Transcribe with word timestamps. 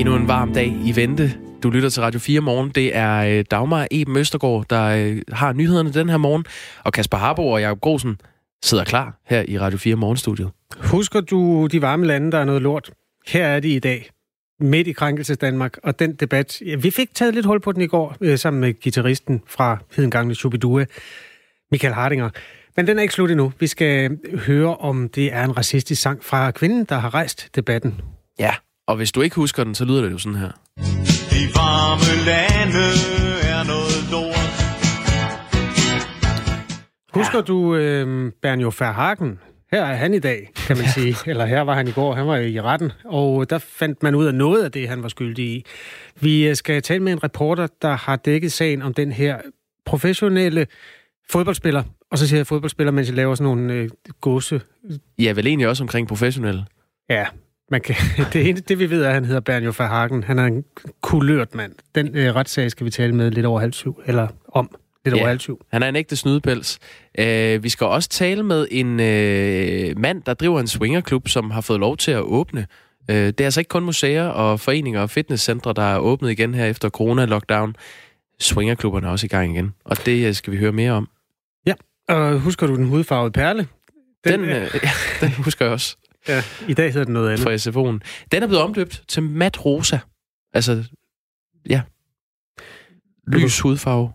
Endnu 0.00 0.16
en 0.16 0.28
varm 0.28 0.52
dag 0.52 0.76
i 0.84 0.96
vente. 0.96 1.32
Du 1.62 1.70
lytter 1.70 1.88
til 1.88 2.02
Radio 2.02 2.20
4 2.20 2.40
morgen. 2.40 2.70
Det 2.70 2.96
er 2.96 3.16
øh, 3.18 3.44
Dagmar 3.50 3.86
Eben 3.90 4.16
Østergaard, 4.16 4.64
der 4.70 4.84
øh, 4.84 5.22
har 5.32 5.52
nyhederne 5.52 5.92
den 5.92 6.08
her 6.08 6.16
morgen. 6.16 6.44
Og 6.84 6.92
Kasper 6.92 7.16
Harbo 7.16 7.48
og 7.48 7.60
Jacob 7.60 7.80
Grosen 7.80 8.20
sidder 8.62 8.84
klar 8.84 9.20
her 9.26 9.44
i 9.48 9.58
Radio 9.58 9.78
4 9.78 9.96
morgenstudiet. 9.96 10.50
Husker 10.80 11.20
du 11.20 11.66
de 11.66 11.82
varme 11.82 12.06
lande, 12.06 12.32
der 12.32 12.38
er 12.38 12.44
noget 12.44 12.62
lort? 12.62 12.90
Her 13.26 13.46
er 13.46 13.60
de 13.60 13.68
i 13.68 13.78
dag. 13.78 14.10
Midt 14.60 14.86
i 14.86 14.92
krænkelses 14.92 15.38
Danmark. 15.38 15.78
Og 15.82 15.98
den 15.98 16.14
debat, 16.14 16.62
ja, 16.66 16.76
vi 16.76 16.90
fik 16.90 17.14
taget 17.14 17.34
lidt 17.34 17.46
hul 17.46 17.60
på 17.60 17.72
den 17.72 17.82
i 17.82 17.86
går, 17.86 18.16
øh, 18.20 18.38
sammen 18.38 18.60
med 18.60 18.72
gitarristen 18.72 19.42
fra 19.46 19.78
Hedengangne 19.96 20.34
Shubidua, 20.34 20.84
Michael 21.70 21.94
Hardinger. 21.94 22.30
Men 22.76 22.86
den 22.86 22.98
er 22.98 23.02
ikke 23.02 23.14
slut 23.14 23.30
endnu. 23.30 23.52
Vi 23.58 23.66
skal 23.66 24.18
høre, 24.46 24.76
om 24.76 25.08
det 25.08 25.32
er 25.32 25.44
en 25.44 25.56
racistisk 25.56 26.02
sang 26.02 26.24
fra 26.24 26.50
kvinden, 26.50 26.84
der 26.84 26.98
har 26.98 27.14
rejst 27.14 27.48
debatten. 27.56 28.00
Ja, 28.38 28.54
og 28.90 28.96
hvis 28.96 29.12
du 29.12 29.20
ikke 29.20 29.36
husker 29.36 29.64
den, 29.64 29.74
så 29.74 29.84
lyder 29.84 30.02
det 30.02 30.12
jo 30.12 30.18
sådan 30.18 30.38
her. 30.38 30.50
De 31.32 31.42
varme 31.60 32.24
lande 32.26 32.86
er 33.52 33.64
noget 33.72 34.10
lort. 34.10 34.50
Husker 37.14 37.40
du 37.40 37.74
øh, 37.74 38.32
Bernjo 38.42 38.72
Verhagen? 38.78 39.38
Her 39.72 39.84
er 39.84 39.94
han 39.94 40.14
i 40.14 40.18
dag, 40.18 40.50
kan 40.56 40.76
man 40.76 40.86
sige. 40.94 41.16
Eller 41.30 41.46
her 41.46 41.60
var 41.60 41.74
han 41.74 41.88
i 41.88 41.90
går. 41.90 42.14
Han 42.14 42.26
var 42.26 42.36
i 42.36 42.60
retten, 42.60 42.92
og 43.04 43.50
der 43.50 43.58
fandt 43.58 44.02
man 44.02 44.14
ud 44.14 44.26
af 44.26 44.34
noget 44.34 44.64
af 44.64 44.72
det, 44.72 44.88
han 44.88 45.02
var 45.02 45.08
skyldig 45.08 45.44
i. 45.44 45.64
Vi 46.20 46.48
øh, 46.48 46.56
skal 46.56 46.82
tale 46.82 47.02
med 47.02 47.12
en 47.12 47.24
reporter, 47.24 47.66
der 47.82 47.96
har 47.96 48.16
dækket 48.16 48.52
sagen 48.52 48.82
om 48.82 48.94
den 48.94 49.12
her 49.12 49.38
professionelle 49.86 50.66
fodboldspiller. 51.30 51.82
Og 52.10 52.18
så 52.18 52.28
siger 52.28 52.38
jeg 52.38 52.46
fodboldspiller, 52.46 52.90
mens 52.90 53.08
jeg 53.08 53.16
laver 53.16 53.34
sådan 53.34 53.44
nogle 53.44 53.72
øh, 53.72 53.88
gåse. 54.20 54.60
Ja, 55.18 55.32
vel 55.32 55.46
egentlig 55.46 55.68
også 55.68 55.84
omkring 55.84 56.08
professionelle. 56.08 56.64
Ja, 57.10 57.26
man 57.70 57.80
kan, 57.80 57.94
det, 58.32 58.48
ene, 58.48 58.60
det 58.60 58.78
vi 58.78 58.90
ved 58.90 59.02
er, 59.02 59.08
at 59.08 59.14
han 59.14 59.24
hedder 59.24 59.40
Bernjo 59.40 59.72
Verhagen. 59.78 60.24
Han 60.24 60.38
er 60.38 60.44
en 60.44 60.64
kulørt 61.00 61.54
mand. 61.54 61.72
Den 61.94 62.16
øh, 62.16 62.34
retssag 62.34 62.70
skal 62.70 62.86
vi 62.86 62.90
tale 62.90 63.14
med 63.14 63.30
lidt 63.30 63.46
over 63.46 63.60
halv 63.60 63.72
syv, 63.72 64.00
eller 64.06 64.28
om 64.48 64.76
lidt 65.04 65.14
Ja. 65.14 65.20
over 65.20 65.28
halv 65.28 65.40
syv. 65.40 65.60
Han 65.72 65.82
er 65.82 65.88
en 65.88 65.96
ægte 65.96 66.16
snydepels. 66.16 66.78
Uh, 67.18 67.24
vi 67.62 67.68
skal 67.68 67.86
også 67.86 68.08
tale 68.08 68.42
med 68.42 68.66
en 68.70 68.86
uh, 68.92 70.00
mand, 70.00 70.22
der 70.26 70.34
driver 70.34 70.60
en 70.60 70.68
swingerklub, 70.68 71.28
som 71.28 71.50
har 71.50 71.60
fået 71.60 71.80
lov 71.80 71.96
til 71.96 72.10
at 72.10 72.20
åbne. 72.20 72.66
Uh, 73.08 73.14
det 73.14 73.40
er 73.40 73.44
altså 73.44 73.60
ikke 73.60 73.68
kun 73.68 73.84
museer 73.84 74.24
og 74.24 74.60
foreninger 74.60 75.00
og 75.00 75.10
fitnesscentre, 75.10 75.72
der 75.72 75.82
er 75.82 75.98
åbnet 75.98 76.30
igen 76.30 76.54
her 76.54 76.66
efter 76.66 76.88
corona-lockdown. 76.88 77.72
Swingerklubberne 78.40 79.06
er 79.06 79.10
også 79.10 79.26
i 79.26 79.28
gang 79.28 79.54
igen, 79.54 79.74
og 79.84 80.06
det 80.06 80.26
øh, 80.26 80.34
skal 80.34 80.52
vi 80.52 80.58
høre 80.58 80.72
mere 80.72 80.92
om. 80.92 81.08
Og 82.10 82.38
husker 82.38 82.66
du 82.66 82.76
den 82.76 82.86
hudfarvede 82.86 83.32
perle? 83.32 83.66
Den, 84.24 84.40
øh, 84.40 84.62
øh, 84.62 84.70
ja, 84.84 84.90
den 85.20 85.30
husker 85.32 85.64
jeg 85.64 85.72
også 85.72 85.96
ja, 86.30 86.42
I 86.68 86.74
dag 86.74 86.92
hedder 86.92 87.04
den 87.04 87.14
noget 87.14 87.28
andet. 87.30 87.40
fra 87.40 87.54
SFO'en. 87.54 88.26
Den 88.32 88.42
er 88.42 88.46
blevet 88.46 88.62
omdøbt 88.62 89.02
til 89.08 89.22
mat 89.22 89.64
rosa. 89.64 89.98
Altså, 90.54 90.84
ja. 91.68 91.82
Lys 93.26 93.60
hudfarve. 93.60 94.12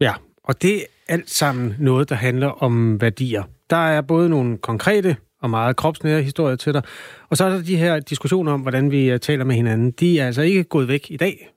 Ja, 0.00 0.14
og 0.44 0.62
det 0.62 0.76
er 0.76 0.84
alt 1.08 1.30
sammen 1.30 1.76
noget, 1.78 2.08
der 2.08 2.14
handler 2.14 2.48
om 2.48 3.00
værdier. 3.00 3.42
Der 3.70 3.76
er 3.76 4.00
både 4.00 4.28
nogle 4.28 4.58
konkrete 4.58 5.16
og 5.42 5.50
meget 5.50 5.76
kropsnære 5.76 6.22
historier 6.22 6.56
til 6.56 6.72
dig, 6.74 6.82
og 7.28 7.36
så 7.36 7.44
er 7.44 7.48
der 7.48 7.62
de 7.62 7.76
her 7.76 8.00
diskussioner 8.00 8.52
om, 8.52 8.60
hvordan 8.60 8.90
vi 8.90 9.10
øh, 9.10 9.20
taler 9.20 9.44
med 9.44 9.54
hinanden. 9.54 9.90
De 9.90 10.20
er 10.20 10.26
altså 10.26 10.42
ikke 10.42 10.64
gået 10.64 10.88
væk 10.88 11.10
i 11.10 11.16
dag. 11.16 11.51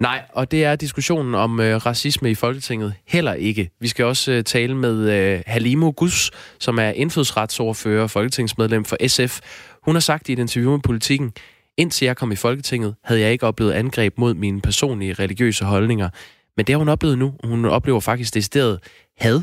Nej, 0.00 0.22
og 0.32 0.50
det 0.50 0.64
er 0.64 0.76
diskussionen 0.76 1.34
om 1.34 1.60
øh, 1.60 1.86
racisme 1.86 2.30
i 2.30 2.34
Folketinget 2.34 2.94
heller 3.06 3.32
ikke. 3.32 3.70
Vi 3.80 3.88
skal 3.88 4.04
også 4.04 4.32
øh, 4.32 4.44
tale 4.44 4.76
med 4.76 5.10
øh, 5.10 5.42
Halimo 5.46 5.92
Gus, 5.96 6.30
som 6.60 6.78
er 6.78 6.88
indfødsretsordfører 6.88 8.02
og 8.02 8.10
folketingsmedlem 8.10 8.84
for 8.84 9.08
SF. 9.08 9.40
Hun 9.82 9.94
har 9.94 10.00
sagt 10.00 10.28
i 10.28 10.32
et 10.32 10.38
interview 10.38 10.70
med 10.70 10.80
Politiken, 10.80 11.32
indtil 11.76 12.06
jeg 12.06 12.16
kom 12.16 12.32
i 12.32 12.36
Folketinget, 12.36 12.94
havde 13.04 13.20
jeg 13.20 13.32
ikke 13.32 13.46
oplevet 13.46 13.72
angreb 13.72 14.18
mod 14.18 14.34
mine 14.34 14.60
personlige 14.60 15.12
religiøse 15.12 15.64
holdninger. 15.64 16.08
Men 16.56 16.66
det 16.66 16.72
har 16.72 16.78
hun 16.78 16.88
oplevet 16.88 17.18
nu. 17.18 17.34
Hun 17.44 17.64
oplever 17.64 18.00
faktisk 18.00 18.34
decideret 18.34 18.78
had 19.18 19.40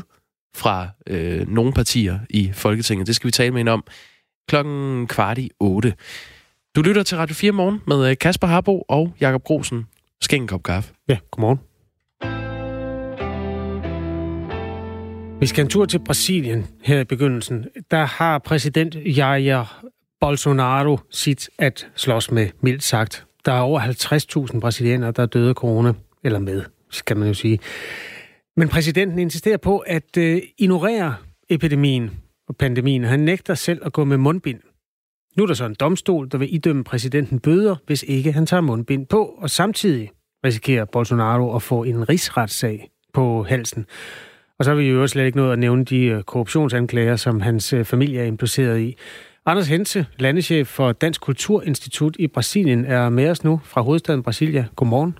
fra 0.56 0.88
øh, 1.06 1.48
nogle 1.48 1.72
partier 1.72 2.18
i 2.30 2.50
Folketinget. 2.54 3.06
Det 3.06 3.16
skal 3.16 3.26
vi 3.26 3.32
tale 3.32 3.50
med 3.50 3.58
hende 3.58 3.72
om 3.72 3.84
klokken 4.48 5.06
kvart 5.06 5.38
i 5.38 5.50
otte. 5.60 5.94
Du 6.76 6.82
lytter 6.82 7.02
til 7.02 7.16
Radio 7.16 7.34
4 7.34 7.52
morgen 7.52 7.80
med 7.86 8.10
øh, 8.10 8.16
Kasper 8.18 8.46
Harbo 8.46 8.84
og 8.88 9.14
Jakob 9.20 9.44
Grosen. 9.44 9.86
Skænk 10.24 10.42
en 10.42 10.48
kop 10.48 10.62
kaffe. 10.62 10.94
Ja, 11.08 11.18
godmorgen. 11.30 11.58
Vi 15.40 15.46
skal 15.46 15.64
en 15.64 15.70
tur 15.70 15.84
til 15.84 15.98
Brasilien 15.98 16.66
her 16.82 17.00
i 17.00 17.04
begyndelsen. 17.04 17.66
Der 17.90 18.04
har 18.04 18.38
præsident 18.38 18.96
Jair 19.16 19.84
Bolsonaro 20.20 20.98
sit 21.10 21.50
at 21.58 21.88
slås 21.96 22.30
med, 22.30 22.48
mildt 22.60 22.82
sagt. 22.82 23.26
Der 23.44 23.52
er 23.52 23.60
over 23.60 23.80
50.000 24.52 24.60
brasilianere, 24.60 25.12
der 25.12 25.22
er 25.22 25.26
døde 25.26 25.48
af 25.48 25.54
corona, 25.54 25.92
eller 26.22 26.38
med, 26.38 26.62
skal 26.90 27.16
man 27.16 27.28
jo 27.28 27.34
sige. 27.34 27.58
Men 28.56 28.68
præsidenten 28.68 29.18
insisterer 29.18 29.56
på 29.56 29.78
at 29.78 30.16
øh, 30.18 30.42
ignorere 30.58 31.14
epidemien 31.50 32.10
og 32.48 32.56
pandemien. 32.56 33.04
Han 33.04 33.20
nægter 33.20 33.54
selv 33.54 33.82
at 33.84 33.92
gå 33.92 34.04
med 34.04 34.16
mundbind. 34.16 34.60
Nu 35.36 35.42
er 35.42 35.46
der 35.46 35.54
så 35.54 35.64
en 35.64 35.76
domstol, 35.80 36.28
der 36.30 36.38
vil 36.38 36.54
idømme 36.54 36.84
præsidenten 36.84 37.40
bøder, 37.40 37.76
hvis 37.86 38.02
ikke 38.02 38.32
han 38.32 38.46
tager 38.46 38.60
mundbind 38.60 39.06
på, 39.06 39.24
og 39.38 39.50
samtidig 39.50 40.10
risikerer 40.44 40.84
Bolsonaro 40.84 41.56
at 41.56 41.62
få 41.62 41.82
en 41.82 42.08
rigsretssag 42.08 42.90
på 43.12 43.42
halsen. 43.42 43.86
Og 44.58 44.64
så 44.64 44.70
har 44.70 44.76
vi 44.76 44.88
jo 44.88 45.06
slet 45.06 45.26
ikke 45.26 45.38
nået 45.38 45.52
at 45.52 45.58
nævne 45.58 45.84
de 45.84 46.04
øh, 46.04 46.22
korruptionsanklager, 46.22 47.16
som 47.16 47.40
hans 47.40 47.72
øh, 47.72 47.84
familie 47.84 48.20
er 48.20 48.24
impliceret 48.24 48.80
i. 48.80 48.96
Anders 49.46 49.68
Hense, 49.68 50.06
landeschef 50.18 50.68
for 50.68 50.92
Dansk 50.92 51.20
Kulturinstitut 51.20 52.16
i 52.18 52.26
Brasilien, 52.26 52.84
er 52.84 53.08
med 53.08 53.30
os 53.30 53.44
nu 53.44 53.60
fra 53.64 53.80
hovedstaden 53.80 54.22
Brasilia. 54.22 54.66
Godmorgen. 54.76 55.18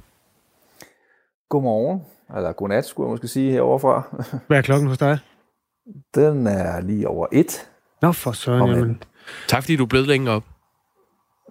Godmorgen, 1.49 2.01
eller 2.37 2.53
godnat, 2.53 2.85
skulle 2.85 3.07
jeg 3.07 3.11
måske 3.11 3.29
sige 3.29 3.53
heroverfra. 3.53 4.25
Hvad 4.47 4.59
er 4.59 4.63
klokken 4.63 4.89
hos 4.89 4.99
dig? 4.99 5.19
Den 6.15 6.47
er 6.47 6.81
lige 6.81 7.09
over 7.09 7.27
et. 7.33 7.71
Nå 8.03 8.13
for 8.13 8.33
søren, 8.33 8.71
jamen. 8.71 9.03
Tak 9.49 9.63
fordi 9.63 9.77
du 9.77 9.83
er 9.83 9.89
blevet 9.89 10.09
længe 10.09 10.31
op. 10.31 10.45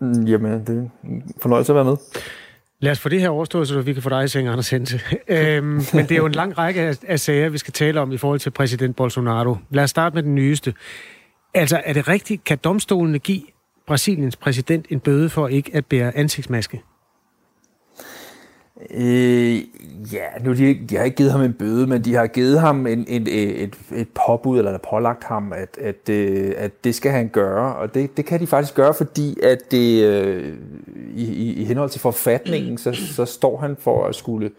Mm, 0.01 0.23
Jamen, 0.25 0.59
det 0.59 0.69
er 0.69 1.07
en 1.09 1.23
fornøjelse 1.41 1.72
at 1.72 1.75
være 1.75 1.85
med. 1.85 1.95
Lad 2.79 2.91
os 2.91 3.00
få 3.00 3.09
det 3.09 3.22
her 3.22 3.29
overstået, 3.29 3.67
så 3.67 3.81
vi 3.81 3.94
kan 3.94 4.03
få 4.03 4.09
dig 4.09 4.23
i 4.23 4.28
seng, 4.28 4.47
Anders 4.47 4.69
Hense. 4.69 5.00
øhm, 5.28 5.66
men 5.94 6.06
det 6.06 6.11
er 6.11 6.16
jo 6.17 6.25
en 6.25 6.31
lang 6.31 6.57
række 6.57 6.81
af, 6.81 6.97
af 7.07 7.19
sager, 7.19 7.50
vi 7.50 7.57
skal 7.57 7.73
tale 7.73 8.01
om 8.01 8.11
i 8.11 8.17
forhold 8.17 8.39
til 8.39 8.50
præsident 8.50 8.95
Bolsonaro. 8.95 9.57
Lad 9.69 9.84
os 9.84 9.89
starte 9.89 10.13
med 10.16 10.23
den 10.23 10.35
nyeste. 10.35 10.73
Altså, 11.53 11.81
er 11.85 11.94
det 11.94 12.07
rigtigt, 12.07 12.44
kan 12.44 12.57
domstolene 12.63 13.19
give 13.19 13.41
Brasiliens 13.88 14.35
præsident 14.35 14.85
en 14.90 15.00
bøde 15.00 15.29
for 15.29 15.47
ikke 15.47 15.72
at 15.75 15.85
bære 15.85 16.17
ansigtsmaske? 16.17 16.81
Øh, 18.91 19.56
ja, 20.13 20.25
nu 20.44 20.53
de, 20.53 20.79
de 20.89 20.95
har 20.97 21.03
ikke 21.03 21.17
givet 21.17 21.31
ham 21.31 21.41
en 21.41 21.53
bøde, 21.53 21.88
men 21.88 22.06
de 22.06 22.16
har 22.16 22.28
givet 22.28 22.59
ham 22.59 22.88
en, 22.88 23.06
en, 23.07 23.28
et, 23.28 23.75
et 23.95 24.07
påbud, 24.28 24.57
eller 24.57 24.78
pålagt 24.78 25.23
ham, 25.23 25.53
at, 25.53 25.78
at, 25.81 26.09
øh, 26.09 26.53
at 26.57 26.84
det 26.84 26.95
skal 26.95 27.11
han 27.11 27.28
gøre. 27.28 27.75
Og 27.75 27.94
det, 27.94 28.17
det 28.17 28.25
kan 28.25 28.39
de 28.39 28.47
faktisk 28.47 28.75
gøre, 28.75 28.94
fordi 28.94 29.39
at 29.44 29.72
det, 29.72 30.03
øh, 30.03 30.57
i, 31.16 31.23
i, 31.23 31.53
i 31.53 31.63
henhold 31.63 31.89
til 31.89 32.01
forfatningen, 32.01 32.78
så, 32.78 32.94
så 32.94 33.25
står 33.25 33.57
han 33.57 33.75
for 33.79 34.06
at 34.06 34.16
skulle 34.16 34.51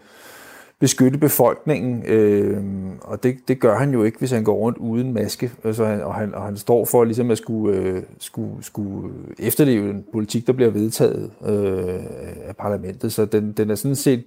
beskytte 0.79 1.17
befolkningen, 1.17 2.03
øh, 2.05 2.63
og 3.01 3.23
det, 3.23 3.37
det 3.47 3.59
gør 3.59 3.77
han 3.77 3.93
jo 3.93 4.03
ikke, 4.03 4.19
hvis 4.19 4.31
han 4.31 4.43
går 4.43 4.55
rundt 4.55 4.77
uden 4.77 5.13
maske, 5.13 5.51
altså 5.63 5.85
han, 5.85 6.03
og, 6.03 6.15
han, 6.15 6.35
og 6.35 6.43
han 6.43 6.57
står 6.57 6.85
for 6.85 7.03
ligesom 7.03 7.31
at 7.31 7.37
skulle, 7.37 7.77
øh, 7.77 8.03
skulle, 8.19 8.63
skulle 8.63 9.13
efterleve 9.39 9.89
en 9.89 10.05
politik, 10.11 10.47
der 10.47 10.53
bliver 10.53 10.71
vedtaget 10.71 11.31
øh, 11.45 12.03
af 12.47 12.55
parlamentet, 12.59 13.13
så 13.13 13.25
den, 13.25 13.51
den, 13.51 13.69
er 13.69 13.75
sådan 13.75 13.95
set, 13.95 14.23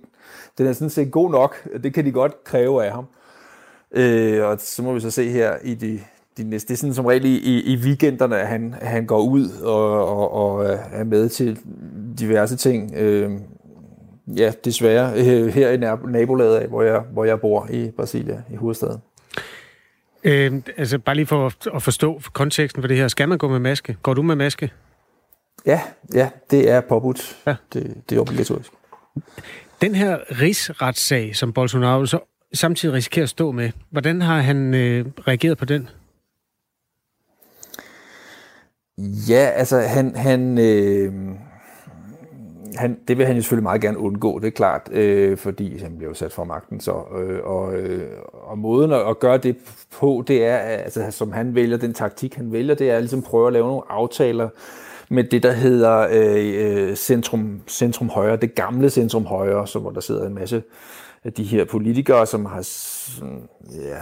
den 0.59 0.67
er 0.67 0.73
sådan 0.73 0.91
set 0.91 1.11
god 1.11 1.31
nok, 1.31 1.69
det 1.83 1.95
kan 1.95 2.05
de 2.05 2.13
godt 2.13 2.45
kræve 2.45 2.85
af 2.85 2.93
ham. 2.93 3.05
Øh, 3.93 4.45
og 4.45 4.57
så 4.61 4.83
må 4.83 4.93
vi 4.93 5.01
så 5.01 5.11
se 5.11 5.31
her 5.31 5.53
i 5.65 5.75
de, 5.75 6.01
de 6.39 6.45
næste, 6.45 6.69
det 6.69 6.75
er 6.75 6.79
sådan 6.79 6.95
som 6.95 7.07
regel 7.07 7.25
i, 7.25 7.61
i, 7.61 7.77
weekenderne, 7.77 8.39
at 8.39 8.47
han, 8.47 8.75
han 8.83 9.07
går 9.07 9.23
ud 9.23 9.49
og, 9.63 10.09
og, 10.09 10.33
og 10.33 10.79
er 10.93 11.05
med 11.05 11.29
til 11.29 11.59
diverse 12.19 12.57
ting. 12.57 12.95
Øh, 12.97 13.33
ja, 14.37 14.53
desværre 14.65 15.13
øh, 15.17 15.47
her 15.47 15.71
i 15.71 15.77
nab- 15.77 16.11
nabolaget 16.11 16.57
af, 16.57 16.69
hvor 16.69 16.83
jeg, 16.83 17.01
hvor 17.01 17.25
jeg 17.25 17.41
bor 17.41 17.67
i 17.71 17.91
Brasilia, 17.97 18.43
i 18.53 18.57
hovedstaden. 18.57 18.99
Øhm, 20.25 20.63
altså, 20.77 20.99
bare 20.99 21.15
lige 21.17 21.27
for 21.27 21.47
at- 21.47 21.67
at 21.75 21.83
forstå 21.83 22.21
konteksten 22.33 22.83
for 22.83 22.89
det 22.89 22.97
her. 22.97 23.09
Skal 23.09 23.29
man 23.29 23.39
gå 23.39 23.49
med 23.49 23.59
maske? 23.59 23.97
Går 24.03 24.15
du 24.15 24.23
med 24.23 24.37
maske? 24.37 24.71
Ja, 25.67 25.81
ja, 26.15 26.31
det 26.51 26.71
er 26.71 26.81
påbudt. 26.81 27.37
Ja. 27.47 27.57
Det, 27.73 27.95
det 28.11 28.17
er 28.17 28.21
obligatorisk. 28.21 28.71
Den 29.81 29.95
her 29.95 30.19
rigsretssag, 30.41 31.37
som 31.37 31.53
Bolsonaro 31.53 32.07
så 32.07 32.19
samtidig 32.55 32.95
risikerer 32.95 33.23
at 33.23 33.29
stå 33.29 33.53
med, 33.53 33.71
hvordan 33.91 34.23
har 34.23 34.41
han 34.41 34.75
øh, 34.75 35.07
reageret 35.29 35.59
på 35.59 35.65
den? 35.65 35.89
Ja, 39.29 39.51
altså 39.55 39.79
han, 39.81 40.17
han, 40.17 40.59
øh, 40.59 41.13
han, 42.77 42.99
det 43.09 43.19
vil 43.19 43.27
han 43.27 43.37
jo 43.37 43.43
selvfølgelig 43.43 43.63
meget 43.63 43.81
gerne 43.81 43.99
undgå, 43.99 44.39
det 44.39 44.47
er 44.47 44.51
klart, 44.51 44.89
øh, 44.93 45.37
fordi 45.37 45.79
han 45.79 45.97
bliver 45.97 46.11
jo 46.11 46.15
sat 46.15 46.33
for 46.33 46.45
magten. 46.45 46.81
Så, 46.81 46.93
øh, 46.93 47.39
og, 47.45 47.75
øh, 47.75 48.09
og 48.33 48.59
måden 48.59 48.93
at, 48.93 49.01
at 49.09 49.19
gøre 49.19 49.39
det 49.39 49.57
på, 49.93 50.25
det 50.27 50.45
er, 50.45 50.57
altså, 50.57 51.07
som 51.11 51.33
han 51.33 51.55
vælger, 51.55 51.77
den 51.77 51.95
taktik 51.95 52.35
han 52.35 52.53
vælger, 52.53 52.75
det 52.75 52.91
er 52.91 52.97
at 52.97 53.03
ligesom 53.03 53.23
prøve 53.23 53.47
at 53.47 53.53
lave 53.53 53.67
nogle 53.67 53.83
aftaler 53.89 54.49
med 55.11 55.25
det, 55.25 55.43
der 55.43 55.53
hedder 55.53 56.09
øh, 56.11 56.89
øh, 56.89 56.97
centrum, 56.97 57.61
centrum 57.67 58.09
højre, 58.09 58.37
det 58.37 58.55
gamle 58.55 58.91
centrum 58.91 59.27
højre, 59.27 59.67
så 59.67 59.79
hvor 59.79 59.91
der 59.91 60.01
sidder 60.01 60.27
en 60.27 60.35
masse 60.35 60.63
af 61.25 61.33
de 61.33 61.45
her 61.45 61.65
politikere, 61.65 62.27
som 62.27 62.47
har 62.47 62.69
ja, 63.75 63.99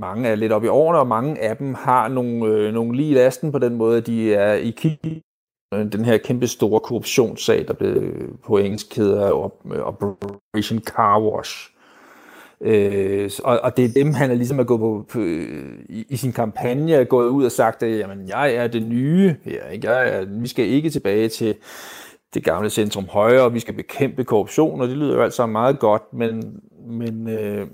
mange 0.00 0.28
er 0.28 0.34
lidt 0.34 0.52
op 0.52 0.64
i 0.64 0.68
årene, 0.68 0.98
og 0.98 1.06
mange 1.06 1.40
af 1.40 1.56
dem 1.56 1.74
har 1.74 2.08
nogle, 2.08 2.46
øh, 2.46 2.74
nogle 2.74 2.96
lige 2.96 3.14
lasten 3.14 3.52
på 3.52 3.58
den 3.58 3.74
måde, 3.74 3.98
at 3.98 4.06
de 4.06 4.34
er 4.34 4.52
i 4.52 4.70
kig 4.70 5.22
Øh, 5.74 5.92
den 5.92 6.04
her 6.04 6.18
kæmpe 6.18 6.46
store 6.46 6.80
korruptionssag, 6.80 7.64
der 7.68 7.74
blev 7.74 8.02
på 8.44 8.58
engelsk 8.58 8.96
hedder 8.96 9.44
øh, 9.72 9.80
Operation 9.80 10.78
Car 10.78 11.20
Wash. 11.20 11.70
Øh, 12.60 13.30
og, 13.44 13.60
og 13.62 13.76
det 13.76 13.84
er 13.84 13.92
dem, 13.92 14.14
han 14.14 14.30
er 14.30 14.34
ligesom 14.34 14.58
er 14.58 14.64
gået 14.64 14.80
på, 14.80 15.06
på 15.08 15.20
i, 15.88 16.04
i 16.08 16.16
sin 16.16 16.32
kampagne 16.32 16.92
er 16.92 17.04
gået 17.04 17.28
ud 17.28 17.44
og 17.44 17.52
sagt, 17.52 17.82
at 17.82 17.98
jamen, 17.98 18.28
jeg 18.28 18.54
er 18.54 18.66
det 18.66 18.82
nye 18.82 19.36
her. 19.44 19.68
Ikke? 19.68 19.90
Jeg 19.90 20.08
er, 20.08 20.24
vi 20.24 20.48
skal 20.48 20.66
ikke 20.66 20.90
tilbage 20.90 21.28
til 21.28 21.54
det 22.34 22.44
gamle 22.44 22.70
centrum 22.70 23.06
højre, 23.08 23.42
og 23.42 23.54
vi 23.54 23.60
skal 23.60 23.74
bekæmpe 23.74 24.24
korruption, 24.24 24.80
og 24.80 24.88
det 24.88 24.96
lyder 24.96 25.14
jo 25.14 25.22
altså 25.22 25.46
meget 25.46 25.78
godt, 25.78 26.02
men, 26.12 26.60
men 26.86 27.28
øh, 27.28 27.66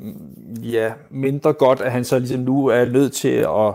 ja, 0.73 0.93
mindre 1.11 1.53
godt, 1.53 1.81
at 1.81 1.93
han 1.93 2.05
så 2.05 2.19
ligesom 2.19 2.41
nu 2.41 2.67
er 2.67 2.85
nødt 2.85 3.13
til 3.13 3.29
at 3.29 3.75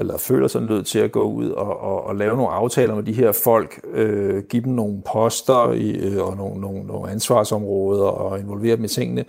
eller 0.00 0.18
føler 0.18 0.48
sig 0.48 0.62
nødt 0.62 0.86
til 0.86 0.98
at 0.98 1.12
gå 1.12 1.22
ud 1.22 1.50
og, 1.50 1.80
og, 1.80 2.06
og 2.06 2.16
lave 2.16 2.36
nogle 2.36 2.52
aftaler 2.52 2.94
med 2.94 3.02
de 3.02 3.12
her 3.12 3.32
folk, 3.44 3.80
øh, 3.94 4.42
give 4.42 4.62
dem 4.62 4.72
nogle 4.72 5.02
poster 5.12 5.72
i, 5.72 5.90
øh, 5.90 6.22
og 6.22 6.36
nogle, 6.36 6.60
nogle, 6.60 6.86
nogle 6.86 7.10
ansvarsområder 7.10 8.04
og 8.04 8.40
involvere 8.40 8.76
dem 8.76 8.84
i 8.84 8.88
tingene, 8.88 9.24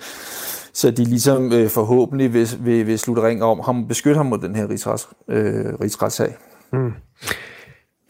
så 0.73 0.91
de 0.91 1.03
ligesom 1.03 1.53
øh, 1.53 1.69
forhåbentlig 1.69 2.33
vil, 2.33 2.47
vil, 2.59 2.87
vil 2.87 2.99
slutte 2.99 3.23
ring 3.23 3.43
om 3.43 3.59
ham, 3.59 3.87
beskytte 3.87 4.17
ham 4.17 4.25
mod 4.25 4.37
den 4.37 4.55
her 4.55 4.69
rigsrets, 4.69 5.09
øh, 5.27 5.65
rigsretssag. 5.81 6.35
Mm. 6.73 6.93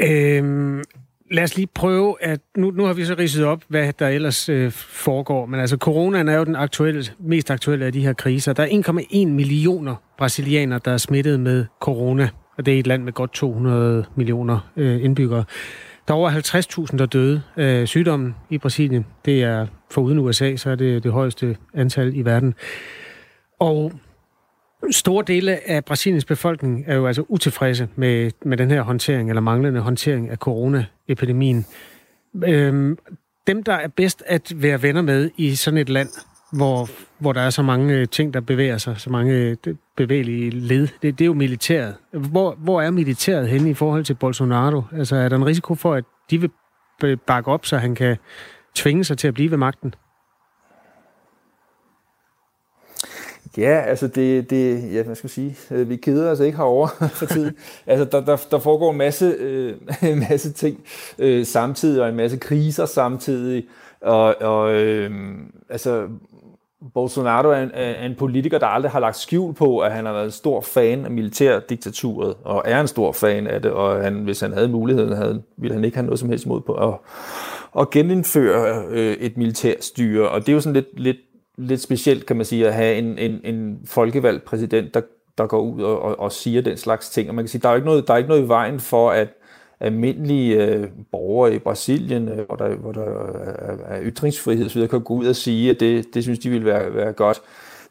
Øhm, 0.02 0.84
lad 1.32 1.44
os 1.44 1.56
lige 1.56 1.68
prøve 1.68 2.16
at... 2.24 2.40
Nu, 2.58 2.72
nu 2.72 2.84
har 2.84 2.94
vi 2.94 3.06
så 3.06 3.16
ridset 3.20 3.46
op, 3.46 3.62
hvad 3.68 3.94
der 4.00 4.08
ellers 4.08 4.50
øh, 4.50 4.72
foregår, 4.72 5.46
men 5.46 5.60
altså 5.60 5.78
coronaen 5.78 6.28
er 6.30 6.38
jo 6.38 6.44
den 6.44 6.56
aktuelle, 6.56 7.06
mest 7.20 7.52
aktuelle 7.52 7.86
af 7.86 7.94
de 7.94 8.02
her 8.02 8.14
kriser. 8.14 8.54
Der 8.54 8.64
er 8.64 8.68
1,1 8.68 9.28
millioner 9.28 9.96
brasilianere, 10.18 10.80
der 10.86 10.92
er 10.92 10.98
smittet 10.98 11.40
med 11.40 11.66
corona 11.80 12.30
og 12.58 12.66
det 12.66 12.76
er 12.76 12.80
et 12.80 12.88
land 12.88 13.04
med 13.04 13.14
godt 13.14 13.34
200 13.34 14.06
millioner 14.16 14.60
øh, 14.76 15.04
indbyggere. 15.04 15.44
Der 16.08 16.14
er 16.14 16.18
over 16.18 16.30
50.000, 16.92 16.98
der 16.98 17.06
døde 17.06 17.42
af 17.56 17.88
sygdommen 17.88 18.36
i 18.50 18.58
Brasilien. 18.58 19.06
Det 19.26 19.44
er 19.44 19.68
for 19.92 20.02
uden 20.02 20.20
USA, 20.20 20.56
så 20.56 20.70
er 20.70 20.76
det 20.76 21.04
det 21.04 21.12
højeste 21.12 21.58
antal 21.74 22.16
i 22.16 22.26
verden. 22.26 22.54
Og 23.60 23.92
store 24.92 25.24
dele 25.28 25.70
af 25.70 25.86
Brasiliens 25.86 26.26
befolkning 26.26 26.84
er 26.88 26.96
jo 26.96 27.08
altså 27.08 27.24
utilfredse 27.28 27.88
med, 27.96 28.32
med 28.46 28.58
den 28.58 28.72
her 28.72 28.82
håndtering, 28.82 29.30
eller 29.30 29.42
manglende 29.42 29.80
håndtering 29.80 30.30
af 30.30 30.38
coronaepidemien. 30.38 31.66
Øhm, 32.44 32.98
dem, 33.48 33.64
der 33.64 33.74
er 33.74 33.88
bedst 33.88 34.24
at 34.26 34.54
være 34.56 34.82
venner 34.82 35.02
med 35.02 35.30
i 35.38 35.56
sådan 35.56 35.78
et 35.78 35.90
land, 35.90 36.10
hvor, 36.52 36.90
hvor 37.20 37.34
der 37.34 37.42
er 37.42 37.50
så 37.50 37.62
mange 37.62 37.94
øh, 37.94 38.08
ting, 38.08 38.34
der 38.34 38.40
bevæger 38.40 38.78
sig, 38.78 38.96
så 38.98 39.10
mange 39.10 39.34
øh, 39.34 39.76
bevægelige 39.98 40.50
led. 40.50 40.88
Det, 41.02 41.20
det 41.20 41.22
er 41.22 41.26
jo 41.26 41.34
militæret. 41.34 41.96
Hvor, 42.12 42.56
hvor 42.58 42.82
er 42.82 42.92
militæret 42.92 43.50
henne 43.50 43.70
i 43.70 43.74
forhold 43.74 44.04
til 44.04 44.14
Bolsonaro? 44.14 44.82
Altså, 44.94 45.16
er 45.16 45.30
der 45.30 45.36
en 45.36 45.46
risiko 45.46 45.76
for, 45.76 45.94
at 45.94 46.04
de 46.32 46.42
vil 46.42 46.52
bakke 47.18 47.52
op, 47.52 47.66
så 47.66 47.78
han 47.78 47.96
kan 47.96 48.18
tvinge 48.76 49.04
sig 49.04 49.18
til 49.18 49.28
at 49.28 49.34
blive 49.34 49.52
ved 49.52 49.58
magten? 49.58 49.94
Ja, 53.58 53.82
altså 53.82 54.08
det, 54.08 54.50
det 54.50 54.94
ja, 54.94 55.04
hvad 55.04 55.16
skal 55.16 55.26
jeg 55.28 55.32
sige, 55.32 55.58
øh, 55.72 55.90
vi 55.90 55.96
keder 55.96 56.32
os 56.32 56.40
ikke 56.40 56.58
herovre 56.58 57.08
for 57.20 57.26
tiden. 57.26 57.56
altså 57.88 58.06
der, 58.06 58.26
der, 58.26 58.38
der 58.52 58.60
foregår 58.60 58.92
en 58.92 58.98
masse, 58.98 59.26
øh, 59.26 59.76
en 60.12 60.20
masse 60.20 60.54
ting 60.54 60.84
øh, 61.20 61.46
samtidig, 61.46 62.02
og 62.02 62.10
en 62.10 62.16
masse 62.16 62.38
kriser 62.38 62.86
samtidig, 62.86 63.68
og, 64.02 64.42
og 64.42 64.74
øh, 64.74 65.12
altså 65.70 66.08
Bolsonaro 66.94 67.50
er 67.50 67.64
en, 67.64 67.72
er 67.74 68.06
en 68.06 68.16
politiker, 68.16 68.60
der 68.60 68.68
aldrig 68.68 68.92
har 68.92 69.00
lagt 69.00 69.18
skjul 69.18 69.54
på, 69.54 69.80
at 69.80 69.92
han 69.92 70.06
har 70.06 70.14
været 70.14 70.26
en 70.26 70.32
stor 70.32 70.62
fan 70.62 71.06
af 71.06 71.12
militærdiktaturet, 71.12 72.36
og 72.44 72.64
er 72.66 72.82
en 72.82 72.88
stor 72.88 73.12
fan 73.12 73.48
af 73.48 73.62
det, 73.62 73.72
og 73.72 74.04
han, 74.04 74.14
hvis 74.14 74.40
han 74.40 74.54
havde 74.54 74.68
muligheden, 74.68 75.16
havde, 75.16 75.44
ville 75.58 75.76
han 75.76 75.86
ikke 75.86 75.98
have 75.98 76.06
noget 76.06 76.20
som 76.20 76.30
helst 76.30 76.46
imod 76.46 76.62
på 76.62 76.74
at, 76.74 76.94
at 77.80 77.90
genindføre 77.90 78.84
øh, 78.90 79.14
et 79.14 79.38
militærstyre. 79.38 80.30
Og 80.30 80.40
det 80.40 80.50
er 80.50 80.54
jo 80.54 80.62
sådan 80.62 80.74
lidt, 80.74 81.00
lidt, 81.00 81.18
lidt 81.58 81.82
specielt, 81.82 82.26
kan 82.26 82.36
man 82.36 82.46
sige, 82.46 82.68
at 82.68 82.74
have 82.74 82.96
en, 82.96 83.18
en, 83.18 83.40
en 83.44 83.80
folkevalgt 83.86 84.46
præsident, 84.46 84.94
der, 84.94 85.02
der 85.38 85.48
går 85.48 85.62
ud 85.62 85.82
og, 85.82 86.02
og, 86.02 86.20
og 86.20 86.32
siger 86.32 86.62
den 86.62 86.78
slags 86.78 87.10
ting. 87.10 87.30
Og 87.30 87.36
man 87.36 87.44
kan 87.44 87.50
sige, 87.50 87.62
der 87.62 87.70
er 87.70 87.76
ikke 87.76 87.88
noget, 87.88 88.08
der 88.08 88.14
er 88.14 88.18
ikke 88.18 88.30
noget 88.30 88.44
i 88.44 88.48
vejen 88.48 88.80
for, 88.80 89.10
at 89.12 89.28
almindelige 89.82 90.66
øh, 90.66 90.88
borgere 91.12 91.56
i 91.56 91.60
Brasilien, 91.60 92.30
øh, 92.30 92.46
hvor 92.46 92.56
der, 92.56 92.76
hvor 92.76 92.92
der 92.92 93.02
er, 93.02 93.78
er 93.88 94.00
ytringsfrihed, 94.04 94.70
så 94.70 94.88
kan 94.88 95.02
gå 95.02 95.14
ud 95.14 95.26
og 95.26 95.36
sige, 95.36 95.70
at 95.70 95.80
det, 95.80 96.14
det 96.14 96.24
synes 96.24 96.40
de 96.40 96.50
vil 96.50 96.66
være, 96.66 96.96
være 96.96 97.14
godt. 97.14 97.42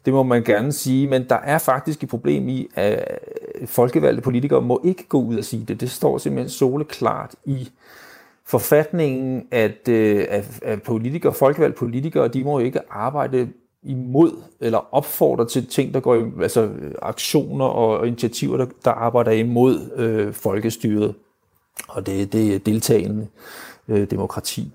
Det 0.05 0.13
må 0.13 0.23
man 0.23 0.43
gerne 0.43 0.71
sige, 0.71 1.07
men 1.07 1.25
der 1.29 1.35
er 1.35 1.57
faktisk 1.57 2.03
et 2.03 2.09
problem 2.09 2.47
i, 2.47 2.67
at 2.75 3.19
folkevalgte 3.65 4.21
politikere 4.21 4.61
må 4.61 4.81
ikke 4.85 5.07
gå 5.07 5.21
ud 5.21 5.37
og 5.37 5.43
sige 5.43 5.65
det. 5.65 5.81
Det 5.81 5.91
står 5.91 6.17
simpelthen 6.17 6.49
soleklart 6.49 7.35
i 7.45 7.69
forfatningen, 8.45 9.47
at, 9.51 9.87
øh, 9.89 10.25
at, 10.29 10.59
at 10.61 10.81
politikere, 10.81 11.33
folkevalgte 11.33 11.79
politikere, 11.79 12.27
de 12.27 12.43
må 12.43 12.59
ikke 12.59 12.79
arbejde 12.89 13.49
imod 13.83 14.31
eller 14.59 14.87
opfordre 14.91 15.47
til 15.47 15.67
ting, 15.67 15.93
der 15.93 15.99
går 15.99 16.15
i, 16.15 16.23
altså 16.41 16.69
aktioner 17.01 17.65
og 17.65 18.07
initiativer, 18.07 18.57
der, 18.57 18.65
der 18.85 18.91
arbejder 18.91 19.31
imod 19.31 19.91
øh, 19.95 20.33
folkestyret 20.33 21.15
og 21.87 22.05
det, 22.05 22.33
det 22.33 22.55
er 22.55 22.59
deltagende 22.59 23.27
øh, 23.87 24.11
demokrati. 24.11 24.71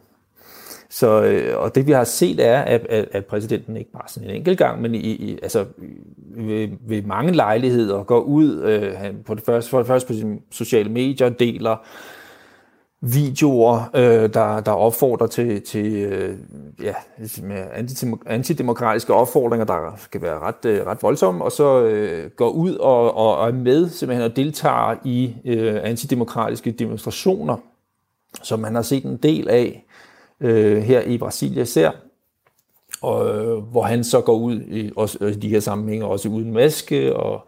Så, 0.91 1.23
øh, 1.23 1.59
og 1.59 1.75
det 1.75 1.87
vi 1.87 1.93
har 1.93 2.05
set 2.05 2.41
er, 2.41 2.61
at, 2.61 2.87
at, 2.91 3.09
at 3.13 3.25
præsidenten 3.25 3.77
ikke 3.77 3.93
bare 3.93 4.09
sådan 4.09 4.31
en 4.31 4.37
enkelt 4.37 4.59
gang, 4.59 4.83
men 4.83 4.95
i, 4.95 4.99
i, 4.99 5.39
altså, 5.43 5.65
ved, 6.37 6.69
ved 6.81 7.03
mange 7.03 7.33
lejligheder 7.33 8.03
går 8.03 8.21
ud 8.21 8.63
øh, 8.63 8.97
han 8.97 9.23
på 9.27 9.35
det 9.35 9.43
første, 9.45 9.71
for 9.71 9.79
det 9.79 9.87
første 9.87 10.07
på 10.07 10.13
sine 10.13 10.39
sociale 10.51 10.91
medier 10.91 11.29
deler 11.29 11.77
videoer, 13.01 13.91
øh, 13.95 14.35
der, 14.35 14.61
der 14.61 14.73
opfordrer 14.73 15.27
til, 15.27 15.63
til 15.63 15.93
øh, 15.95 16.39
ja, 16.83 16.95
ligesom, 17.19 17.51
øh, 17.51 17.67
antidemokratiske 18.27 19.15
opfordringer, 19.15 19.65
der 19.65 19.95
skal 19.99 20.23
være 20.23 20.39
ret, 20.39 20.65
øh, 20.65 20.87
ret 20.87 21.03
voldsomme, 21.03 21.45
og 21.45 21.53
så 21.53 21.83
øh, 21.83 22.31
går 22.31 22.49
ud 22.49 22.75
og, 22.75 23.17
og, 23.17 23.37
og 23.37 23.49
er 23.49 23.53
med 23.53 23.89
simpelthen 23.89 24.31
og 24.31 24.37
deltager 24.37 24.97
i 25.05 25.37
øh, 25.45 25.81
antidemokratiske 25.83 26.71
demonstrationer, 26.71 27.57
som 28.43 28.61
man 28.61 28.75
har 28.75 28.83
set 28.83 29.05
en 29.05 29.17
del 29.17 29.49
af 29.49 29.85
øh, 30.41 30.83
her 30.83 31.01
i 31.01 31.19
Brasilien 31.19 31.63
især, 31.63 31.91
og, 33.03 33.37
øh, 33.37 33.59
hvor 33.59 33.83
han 33.83 34.05
så 34.05 34.21
går 34.21 34.37
ud 34.37 34.61
i, 34.61 34.91
også, 34.97 35.25
i 35.25 35.35
de 35.35 35.49
her 35.49 35.61
sammenhænge, 35.61 36.07
også 36.07 36.29
uden 36.29 36.53
maske 36.53 37.17
og 37.17 37.47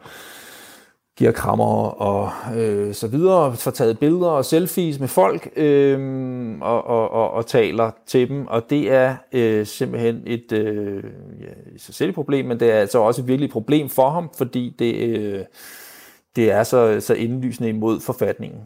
giver 1.19 1.33
krammer 1.33 1.89
og 1.89 2.31
øh, 2.57 2.95
så 2.95 3.07
videre, 3.07 3.57
får 3.57 3.71
taget 3.71 3.99
billeder 3.99 4.29
og 4.29 4.45
selfies 4.45 4.99
med 4.99 5.09
folk 5.09 5.51
øh, 5.57 6.59
og, 6.61 6.87
og, 6.87 7.11
og, 7.11 7.31
og 7.31 7.47
taler 7.47 7.91
til 8.07 8.29
dem, 8.29 8.47
og 8.47 8.71
det 8.71 8.93
er 8.93 9.17
øh, 9.33 9.67
simpelthen 9.67 10.23
et 10.27 10.53
øh, 10.53 11.05
ja, 11.41 11.75
i 11.75 11.79
sig 11.79 11.95
selv 11.95 12.13
problem, 12.13 12.47
men 12.47 12.61
det 12.61 12.71
er 12.71 12.81
altså 12.81 12.99
også 12.99 13.23
et 13.23 13.29
virkelig 13.29 13.51
problem 13.51 13.89
for 13.89 14.11
ham, 14.11 14.31
fordi 14.37 14.75
det, 14.79 14.95
øh, 14.95 15.45
det 16.37 16.51
er 16.51 16.63
så, 16.63 17.01
så 17.01 17.15
indlysende 17.15 17.69
imod 17.69 18.01
forfatningen. 18.01 18.61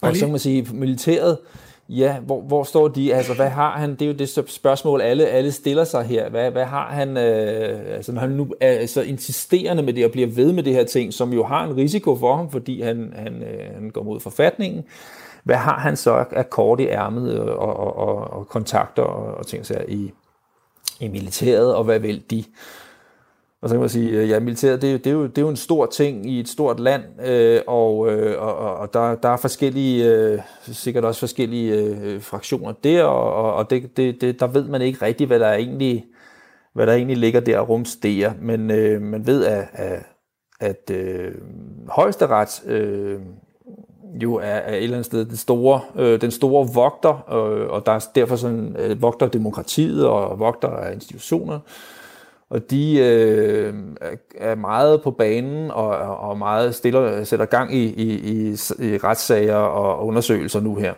Og 0.00 0.16
så 0.16 0.20
kan 0.20 0.30
man 0.30 0.38
sige, 0.38 0.66
militæret, 0.72 1.38
Ja, 1.88 2.20
hvor, 2.20 2.40
hvor 2.40 2.64
står 2.64 2.88
de? 2.88 3.14
Altså, 3.14 3.34
hvad 3.34 3.48
har 3.48 3.78
han? 3.78 3.90
Det 3.90 4.02
er 4.02 4.06
jo 4.06 4.12
det 4.12 4.50
spørgsmål, 4.50 5.00
alle, 5.00 5.26
alle 5.26 5.52
stiller 5.52 5.84
sig 5.84 6.04
her. 6.04 6.30
Hvad, 6.30 6.50
hvad 6.50 6.64
har 6.64 6.90
han? 6.90 7.16
Øh, 7.16 7.94
altså, 7.94 8.12
når 8.12 8.20
han 8.20 8.30
nu 8.30 8.48
er 8.60 8.86
så 8.86 9.02
insisterende 9.02 9.82
med 9.82 9.92
det 9.92 10.04
og 10.04 10.10
bliver 10.10 10.28
ved 10.28 10.52
med 10.52 10.62
det 10.62 10.72
her 10.74 10.84
ting, 10.84 11.14
som 11.14 11.32
jo 11.32 11.44
har 11.44 11.64
en 11.64 11.76
risiko 11.76 12.16
for 12.16 12.36
ham, 12.36 12.50
fordi 12.50 12.82
han, 12.82 13.12
han, 13.16 13.42
øh, 13.42 13.74
han 13.74 13.90
går 13.90 14.02
mod 14.02 14.20
forfatningen. 14.20 14.84
Hvad 15.44 15.56
har 15.56 15.78
han 15.78 15.96
så 15.96 16.24
af 16.30 16.50
kort 16.50 16.80
i 16.80 16.86
ærmet 16.86 17.34
øh, 17.34 17.40
og, 17.40 17.76
og, 17.76 17.96
og, 17.96 18.30
og 18.30 18.48
kontakter 18.48 19.02
og, 19.02 19.34
og 19.34 19.46
ting 19.46 19.66
så 19.66 19.84
i, 19.88 20.12
i 21.00 21.08
militæret, 21.08 21.74
og 21.74 21.84
hvad 21.84 21.98
vil 21.98 22.22
de? 22.30 22.44
Og 23.62 23.68
så 23.68 23.74
kan 23.74 23.80
man 23.80 23.88
sige, 23.88 24.10
øh, 24.10 24.28
ja, 24.28 24.40
militæret, 24.40 24.82
det 24.82 25.04
det, 25.04 25.10
er 25.10 25.14
jo, 25.14 25.26
det 25.26 25.38
er 25.38 25.42
jo 25.42 25.48
en 25.48 25.56
stor 25.56 25.86
ting 25.86 26.30
i 26.30 26.40
et 26.40 26.48
stort 26.48 26.80
land, 26.80 27.02
øh, 27.26 27.60
og, 27.66 28.12
øh, 28.12 28.42
og, 28.42 28.76
og 28.76 28.94
der, 28.94 29.14
der 29.14 29.28
er 29.28 29.36
forskellige, 29.36 30.08
øh, 30.08 30.38
sikkert 30.62 31.04
også 31.04 31.20
forskellige 31.20 31.76
øh, 31.76 32.22
fraktioner 32.22 32.72
der, 32.72 33.04
og, 33.04 33.54
og 33.54 33.70
det, 33.70 33.96
det, 33.96 34.20
det, 34.20 34.40
der 34.40 34.46
ved 34.46 34.64
man 34.64 34.82
ikke 34.82 35.04
rigtigt, 35.04 35.28
hvad 35.28 35.40
der 35.40 35.52
egentlig, 35.52 36.04
hvad 36.74 36.86
der 36.86 36.92
egentlig 36.92 37.16
ligger 37.16 37.40
der 37.40 37.58
og 37.58 37.68
rumsterer, 37.68 38.32
men 38.40 38.70
øh, 38.70 39.02
man 39.02 39.26
ved, 39.26 39.44
at, 39.44 39.68
at, 39.72 40.02
at 40.60 40.90
øh, 40.90 41.34
højesteret 41.88 42.62
øh, 42.66 43.20
jo 44.22 44.34
er, 44.34 44.42
er 44.42 44.74
et 44.74 44.82
eller 44.82 44.96
andet 44.96 45.06
sted 45.06 45.24
den 45.24 45.36
store, 45.36 45.80
øh, 45.96 46.20
den 46.20 46.30
store 46.30 46.68
vogter, 46.74 47.32
øh, 47.32 47.70
og 47.70 47.86
der 47.86 47.92
er 47.92 48.08
derfor 48.14 48.36
sådan, 48.36 48.76
øh, 48.78 49.02
vogter 49.02 49.28
demokratiet 49.28 50.06
og 50.06 50.38
vogter 50.38 50.68
af 50.68 50.94
institutioner, 50.94 51.58
og 52.52 52.70
de 52.70 52.98
øh, 52.98 53.74
er 54.36 54.54
meget 54.54 55.02
på 55.02 55.10
banen 55.10 55.70
og, 55.70 55.88
og 56.18 56.38
meget 56.38 56.74
stiller, 56.74 57.24
sætter 57.24 57.46
gang 57.46 57.74
i, 57.74 57.84
i, 57.84 58.12
i, 58.12 58.50
i 58.78 58.96
retssager 58.96 59.54
og 59.54 60.06
undersøgelser 60.06 60.60
nu 60.60 60.74
her. 60.74 60.94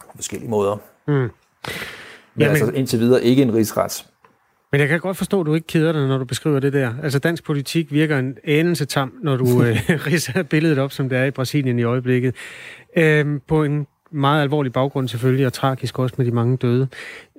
På 0.00 0.12
forskellige 0.14 0.50
måder. 0.50 0.76
Mm. 1.06 1.12
Men 1.12 1.30
Jamen- 2.38 2.50
altså 2.50 2.70
indtil 2.70 2.98
videre 2.98 3.24
ikke 3.24 3.42
en 3.42 3.54
rigsret. 3.54 4.06
Men 4.72 4.80
jeg 4.80 4.88
kan 4.88 5.00
godt 5.00 5.16
forstå, 5.16 5.40
at 5.40 5.46
du 5.46 5.54
ikke 5.54 5.66
keder 5.66 5.92
dig, 5.92 6.08
når 6.08 6.18
du 6.18 6.24
beskriver 6.24 6.60
det 6.60 6.72
der. 6.72 6.94
Altså, 7.02 7.18
dansk 7.18 7.44
politik 7.44 7.92
virker 7.92 8.18
en 8.18 8.36
anelse 8.44 8.84
tam, 8.84 9.12
når 9.22 9.36
du 9.36 9.44
øh, 9.62 9.76
ridser 10.06 10.42
billedet 10.42 10.78
op, 10.78 10.92
som 10.92 11.08
det 11.08 11.18
er 11.18 11.24
i 11.24 11.30
Brasilien 11.30 11.78
i 11.78 11.82
øjeblikket. 11.82 12.34
Øhm, 12.96 13.40
på 13.48 13.64
en 13.64 13.86
meget 14.14 14.42
alvorlig 14.42 14.72
baggrund 14.72 15.08
selvfølgelig, 15.08 15.46
og 15.46 15.52
tragisk 15.52 15.98
også 15.98 16.14
med 16.18 16.26
de 16.26 16.30
mange 16.30 16.56
døde. 16.56 16.88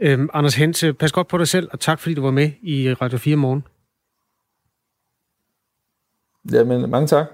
Øhm, 0.01 0.29
Anders 0.33 0.55
Hense, 0.55 0.93
pas 0.93 1.11
godt 1.11 1.27
på 1.27 1.37
dig 1.37 1.47
selv, 1.47 1.69
og 1.71 1.79
tak 1.79 1.99
fordi 1.99 2.15
du 2.15 2.21
var 2.21 2.31
med 2.31 2.51
i 2.61 2.93
Radio 2.93 3.17
4 3.17 3.35
morgen. 3.35 3.63
Jamen, 6.51 6.89
mange 6.89 7.07
tak. 7.07 7.25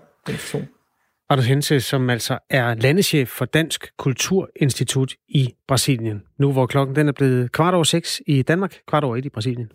Anders 1.29 1.47
Hense, 1.47 1.81
som 1.81 2.09
altså 2.09 2.39
er 2.49 2.73
landeschef 2.73 3.29
for 3.29 3.45
Dansk 3.45 3.97
Kulturinstitut 3.97 5.13
i 5.27 5.53
Brasilien. 5.67 6.23
Nu 6.37 6.51
hvor 6.51 6.65
klokken 6.65 6.95
den 6.95 7.07
er 7.07 7.11
blevet 7.11 7.51
kvart 7.51 7.73
over 7.73 7.83
seks 7.83 8.21
i 8.27 8.41
Danmark, 8.41 8.77
kvart 8.87 9.03
over 9.03 9.17
et 9.17 9.25
i 9.25 9.29
Brasilien. 9.29 9.71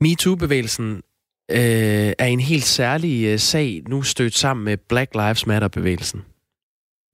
MeToo-bevægelsen 0.00 1.02
øh, 1.50 2.12
er 2.18 2.24
en 2.26 2.40
helt 2.40 2.64
særlig 2.64 3.24
øh, 3.26 3.38
sag 3.38 3.82
nu 3.88 4.02
stødt 4.02 4.34
sammen 4.34 4.64
med 4.64 4.76
Black 4.76 5.14
Lives 5.14 5.46
Matter-bevægelsen. 5.46 6.22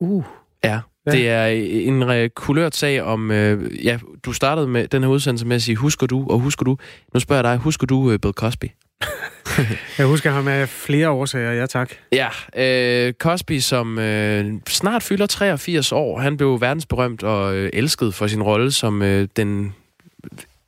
Uh, 0.00 0.25
Ja, 0.64 0.81
Ja. 1.07 1.11
det 1.11 1.29
er 1.29 1.47
en 1.47 2.03
øh, 2.03 2.31
kulørt 2.31 2.76
sag 2.76 3.03
om... 3.03 3.31
Øh, 3.31 3.85
ja, 3.85 3.99
du 4.25 4.33
startede 4.33 4.69
med 4.69 4.88
den 4.88 5.03
her 5.03 5.11
udsendelse 5.11 5.47
med 5.47 5.57
at 5.57 5.62
sige, 5.62 5.76
husker 5.76 6.07
du, 6.07 6.26
og 6.31 6.38
husker 6.38 6.64
du... 6.64 6.76
Nu 7.14 7.21
spørger 7.21 7.43
jeg 7.43 7.53
dig, 7.53 7.62
husker 7.62 7.87
du 7.87 8.11
øh, 8.11 8.19
Bill 8.19 8.35
Cosby? 8.35 8.64
jeg 9.99 10.07
husker 10.07 10.31
ham 10.31 10.49
af 10.49 10.69
flere 10.69 11.09
årsager, 11.11 11.53
ja 11.53 11.67
tak. 11.67 11.91
Ja, 12.12 12.29
øh, 12.57 13.12
Cosby, 13.12 13.59
som 13.59 13.99
øh, 13.99 14.53
snart 14.69 15.03
fylder 15.03 15.26
83 15.26 15.93
år, 15.93 16.19
han 16.21 16.37
blev 16.37 16.61
verdensberømt 16.61 17.23
og 17.23 17.57
øh, 17.57 17.71
elsket 17.73 18.14
for 18.14 18.26
sin 18.26 18.43
rolle 18.43 18.73
som 18.73 19.03
øh, 19.03 19.29
den 19.37 19.75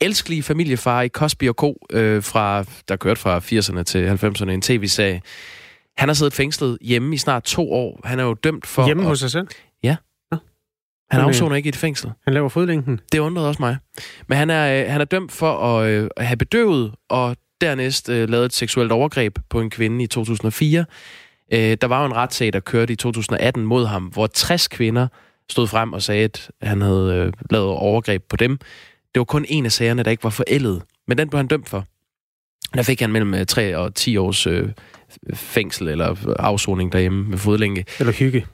elskelige 0.00 0.42
familiefar 0.42 1.02
i 1.02 1.08
Cosby 1.08 1.48
og 1.48 1.54
Co., 1.54 1.86
øh, 1.92 2.22
fra, 2.22 2.64
der 2.88 2.96
kørte 2.96 3.20
fra 3.20 3.38
80'erne 3.38 3.82
til 3.82 4.08
90'erne, 4.24 4.50
en 4.50 4.62
tv-serie. 4.62 5.20
Han 5.96 6.08
har 6.08 6.14
siddet 6.14 6.32
fængslet 6.34 6.78
hjemme 6.80 7.14
i 7.14 7.18
snart 7.18 7.42
to 7.44 7.72
år. 7.72 8.00
Han 8.04 8.18
er 8.18 8.24
jo 8.24 8.34
dømt 8.34 8.66
for... 8.66 8.86
Hjemme 8.86 9.02
at- 9.02 9.08
hos 9.08 9.18
sig 9.20 9.30
selv. 9.30 9.46
Han 11.10 11.20
Okay. 11.20 11.28
afsoner 11.28 11.56
ikke 11.56 11.66
i 11.66 11.68
et 11.68 11.76
fængsel. 11.76 12.12
Han 12.24 12.34
laver 12.34 12.48
fodlænken. 12.48 13.00
Det 13.12 13.18
undrede 13.18 13.48
også 13.48 13.62
mig. 13.62 13.76
Men 14.28 14.38
han 14.38 14.50
er, 14.50 14.82
øh, 14.84 14.90
han 14.90 15.00
er 15.00 15.04
dømt 15.04 15.32
for 15.32 15.58
at 15.78 15.88
øh, 15.88 16.08
have 16.18 16.36
bedøvet 16.36 16.94
og 17.08 17.36
dernæst 17.60 18.08
øh, 18.08 18.28
lavet 18.28 18.44
et 18.44 18.52
seksuelt 18.52 18.92
overgreb 18.92 19.38
på 19.50 19.60
en 19.60 19.70
kvinde 19.70 20.04
i 20.04 20.06
2004. 20.06 20.84
Øh, 21.52 21.76
der 21.80 21.86
var 21.86 22.00
jo 22.00 22.06
en 22.06 22.16
retssag, 22.16 22.52
der 22.52 22.60
kørte 22.60 22.92
i 22.92 22.96
2018 22.96 23.64
mod 23.66 23.86
ham, 23.86 24.02
hvor 24.04 24.26
60 24.26 24.68
kvinder 24.68 25.08
stod 25.50 25.66
frem 25.66 25.92
og 25.92 26.02
sagde, 26.02 26.24
at 26.24 26.50
han 26.62 26.80
havde 26.80 27.14
øh, 27.26 27.32
lavet 27.50 27.68
overgreb 27.68 28.22
på 28.28 28.36
dem. 28.36 28.58
Det 29.16 29.20
var 29.20 29.24
kun 29.24 29.46
en 29.48 29.64
af 29.64 29.72
sagerne, 29.72 30.02
der 30.02 30.10
ikke 30.10 30.24
var 30.24 30.30
forældet. 30.30 30.82
Men 31.08 31.18
den 31.18 31.28
blev 31.28 31.38
han 31.38 31.46
dømt 31.46 31.68
for. 31.68 31.84
Der 32.74 32.82
fik 32.82 33.00
han 33.00 33.10
mellem 33.10 33.34
øh, 33.34 33.46
3 33.46 33.76
og 33.76 33.94
10 33.94 34.16
års 34.16 34.46
øh, 34.46 34.68
fængsel 35.34 35.88
eller 35.88 36.36
afsoning 36.38 36.92
derhjemme 36.92 37.24
med 37.28 37.38
fodlænke 37.38 37.84
Eller 37.98 38.12
hygge. 38.12 38.46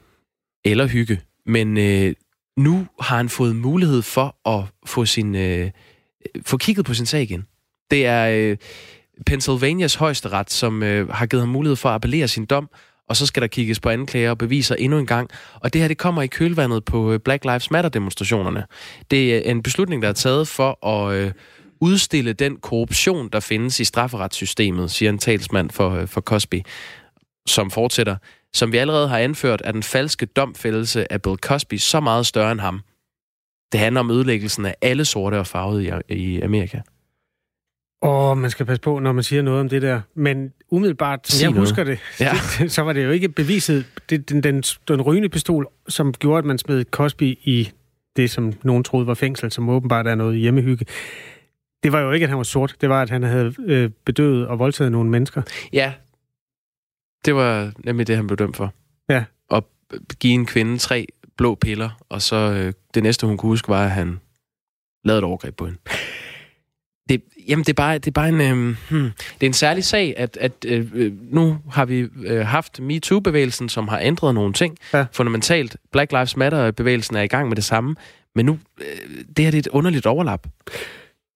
eller 0.65 0.87
hygge. 0.87 1.21
Men 1.45 1.77
øh, 1.77 2.13
nu 2.57 2.87
har 3.01 3.17
han 3.17 3.29
fået 3.29 3.55
mulighed 3.55 4.01
for 4.01 4.49
at 4.49 4.63
få 4.85 5.05
sin 5.05 5.35
øh, 5.35 5.71
få 6.45 6.57
kigget 6.57 6.85
på 6.85 6.93
sin 6.93 7.05
sag 7.05 7.21
igen. 7.21 7.45
Det 7.91 8.05
er 8.05 8.29
øh, 8.29 8.57
Pennsylvanias 9.25 9.95
højesteret, 9.95 10.51
som 10.51 10.83
øh, 10.83 11.09
har 11.09 11.25
givet 11.25 11.41
ham 11.41 11.49
mulighed 11.49 11.75
for 11.75 11.89
at 11.89 11.95
appellere 11.95 12.27
sin 12.27 12.45
dom, 12.45 12.69
og 13.09 13.15
så 13.15 13.25
skal 13.25 13.41
der 13.41 13.47
kigges 13.47 13.79
på 13.79 13.89
anklager 13.89 14.29
og 14.29 14.37
beviser 14.37 14.75
endnu 14.75 14.99
en 14.99 15.05
gang. 15.05 15.29
Og 15.55 15.73
det 15.73 15.81
her, 15.81 15.87
det 15.87 15.97
kommer 15.97 16.21
i 16.21 16.27
kølvandet 16.27 16.85
på 16.85 17.13
øh, 17.13 17.19
Black 17.19 17.45
Lives 17.45 17.71
Matter-demonstrationerne. 17.71 18.63
Det 19.11 19.35
er 19.35 19.41
øh, 19.45 19.51
en 19.51 19.63
beslutning, 19.63 20.01
der 20.01 20.09
er 20.09 20.13
taget 20.13 20.47
for 20.47 20.87
at 20.87 21.15
øh, 21.15 21.31
udstille 21.81 22.33
den 22.33 22.57
korruption, 22.57 23.29
der 23.29 23.39
findes 23.39 23.79
i 23.79 23.83
strafferetssystemet, 23.83 24.91
siger 24.91 25.09
en 25.09 25.17
talsmand 25.17 25.69
for, 25.69 25.89
øh, 25.89 26.07
for 26.07 26.21
Cosby, 26.21 26.61
som 27.47 27.71
fortsætter. 27.71 28.15
Som 28.53 28.71
vi 28.71 28.77
allerede 28.77 29.07
har 29.07 29.17
anført, 29.17 29.61
er 29.65 29.71
den 29.71 29.83
falske 29.83 30.25
domfældelse 30.25 31.13
af 31.13 31.21
Bill 31.21 31.37
Cosby 31.37 31.77
så 31.77 31.99
meget 31.99 32.25
større 32.25 32.51
end 32.51 32.59
ham. 32.59 32.81
Det 33.71 33.79
handler 33.79 33.99
om 33.99 34.11
ødelæggelsen 34.11 34.65
af 34.65 34.75
alle 34.81 35.05
sorte 35.05 35.39
og 35.39 35.47
farvede 35.47 36.01
i, 36.09 36.13
i 36.15 36.41
Amerika. 36.41 36.79
Åh, 38.05 38.37
man 38.37 38.49
skal 38.51 38.65
passe 38.65 38.81
på, 38.81 38.99
når 38.99 39.11
man 39.11 39.23
siger 39.23 39.41
noget 39.41 39.59
om 39.59 39.69
det 39.69 39.81
der. 39.81 40.01
Men 40.15 40.53
umiddelbart, 40.71 41.27
som 41.27 41.35
Sig 41.37 41.43
jeg 41.43 41.51
noget. 41.51 41.61
husker 41.61 41.83
det, 41.83 41.99
Ja. 42.19 42.31
det, 42.59 42.71
så 42.71 42.81
var 42.81 42.93
det 42.93 43.03
jo 43.05 43.09
ikke 43.11 43.29
beviset. 43.29 43.85
Det, 44.09 44.29
den, 44.29 44.43
den, 44.43 44.61
den 44.61 45.01
rygende 45.01 45.29
pistol, 45.29 45.67
som 45.87 46.13
gjorde, 46.13 46.37
at 46.39 46.45
man 46.45 46.57
smed 46.57 46.85
Cosby 46.91 47.37
i 47.43 47.71
det, 48.15 48.31
som 48.31 48.53
nogen 48.63 48.83
troede 48.83 49.07
var 49.07 49.13
fængsel, 49.13 49.51
som 49.51 49.69
åbenbart 49.69 50.07
er 50.07 50.15
noget 50.15 50.37
hjemmehygge. 50.39 50.85
Det 51.83 51.91
var 51.91 51.99
jo 51.99 52.11
ikke, 52.11 52.23
at 52.23 52.29
han 52.29 52.37
var 52.37 52.43
sort. 52.43 52.75
Det 52.81 52.89
var, 52.89 53.01
at 53.01 53.09
han 53.09 53.23
havde 53.23 53.53
øh, 53.65 53.89
bedøvet 54.05 54.47
og 54.47 54.59
voldtaget 54.59 54.91
nogle 54.91 55.09
mennesker. 55.09 55.41
Ja, 55.73 55.93
det 57.25 57.35
var 57.35 57.71
nemlig 57.85 58.07
det, 58.07 58.15
han 58.15 58.27
blev 58.27 58.37
dømt 58.37 58.57
for. 58.57 58.73
Ja. 59.09 59.23
At 59.51 59.63
give 60.19 60.33
en 60.33 60.45
kvinde 60.45 60.77
tre 60.77 61.05
blå 61.37 61.55
piller, 61.55 61.89
og 62.09 62.21
så 62.21 62.35
øh, 62.35 62.73
det 62.93 63.03
næste, 63.03 63.27
hun 63.27 63.37
kunne 63.37 63.49
huske, 63.49 63.69
var, 63.69 63.83
at 63.85 63.91
han 63.91 64.19
lavede 65.03 65.19
et 65.19 65.23
overgreb 65.23 65.55
på 65.55 65.65
hende. 65.65 65.79
Det, 67.09 67.21
jamen, 67.49 67.63
det 67.63 67.69
er 67.69 67.73
bare, 67.73 67.97
det 67.97 68.07
er 68.07 68.11
bare 68.11 68.29
en, 68.29 68.41
øh, 68.41 68.75
hmm, 68.89 69.11
det 69.33 69.41
er 69.41 69.45
en 69.47 69.53
særlig 69.53 69.83
sag, 69.83 70.13
at, 70.17 70.37
at 70.41 70.51
øh, 70.65 70.87
øh, 70.93 71.11
nu 71.31 71.57
har 71.71 71.85
vi 71.85 72.07
øh, 72.25 72.45
haft 72.45 72.79
MeToo-bevægelsen, 72.79 73.69
som 73.69 73.87
har 73.87 73.99
ændret 73.99 74.35
nogle 74.35 74.53
ting 74.53 74.77
Ja. 74.93 75.05
fundamentalt. 75.13 75.77
Black 75.91 76.11
Lives 76.11 76.37
Matter-bevægelsen 76.37 77.15
er 77.15 77.21
i 77.21 77.27
gang 77.27 77.47
med 77.47 77.55
det 77.55 77.63
samme, 77.63 77.95
men 78.35 78.45
nu, 78.45 78.57
øh, 78.79 78.85
det 79.37 79.45
her 79.45 79.51
det 79.51 79.57
er 79.57 79.59
et 79.59 79.67
underligt 79.67 80.05
overlap. 80.05 80.47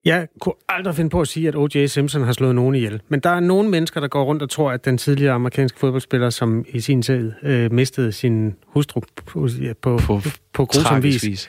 Jeg 0.05 0.27
kunne 0.41 0.53
aldrig 0.69 0.95
finde 0.95 1.09
på 1.09 1.21
at 1.21 1.27
sige, 1.27 1.47
at 1.47 1.55
O.J. 1.55 1.86
Simpson 1.86 2.24
har 2.24 2.33
slået 2.33 2.55
nogen 2.55 2.75
ihjel. 2.75 3.01
Men 3.09 3.19
der 3.19 3.29
er 3.29 3.39
nogle 3.39 3.69
mennesker, 3.69 4.00
der 4.00 4.07
går 4.07 4.24
rundt 4.24 4.41
og 4.41 4.50
tror, 4.50 4.71
at 4.71 4.86
den 4.86 4.97
tidligere 4.97 5.33
amerikanske 5.33 5.79
fodboldspiller, 5.79 6.29
som 6.29 6.65
i 6.69 6.79
sin 6.79 7.01
tid 7.01 7.31
øh, 7.43 7.71
mistede 7.71 8.12
sin 8.12 8.55
hustru 8.67 9.01
på, 9.25 9.47
på, 9.81 9.97
På 9.97 10.21
på 10.53 10.65
grusom 10.65 11.03
vis, 11.03 11.24
vis. 11.24 11.47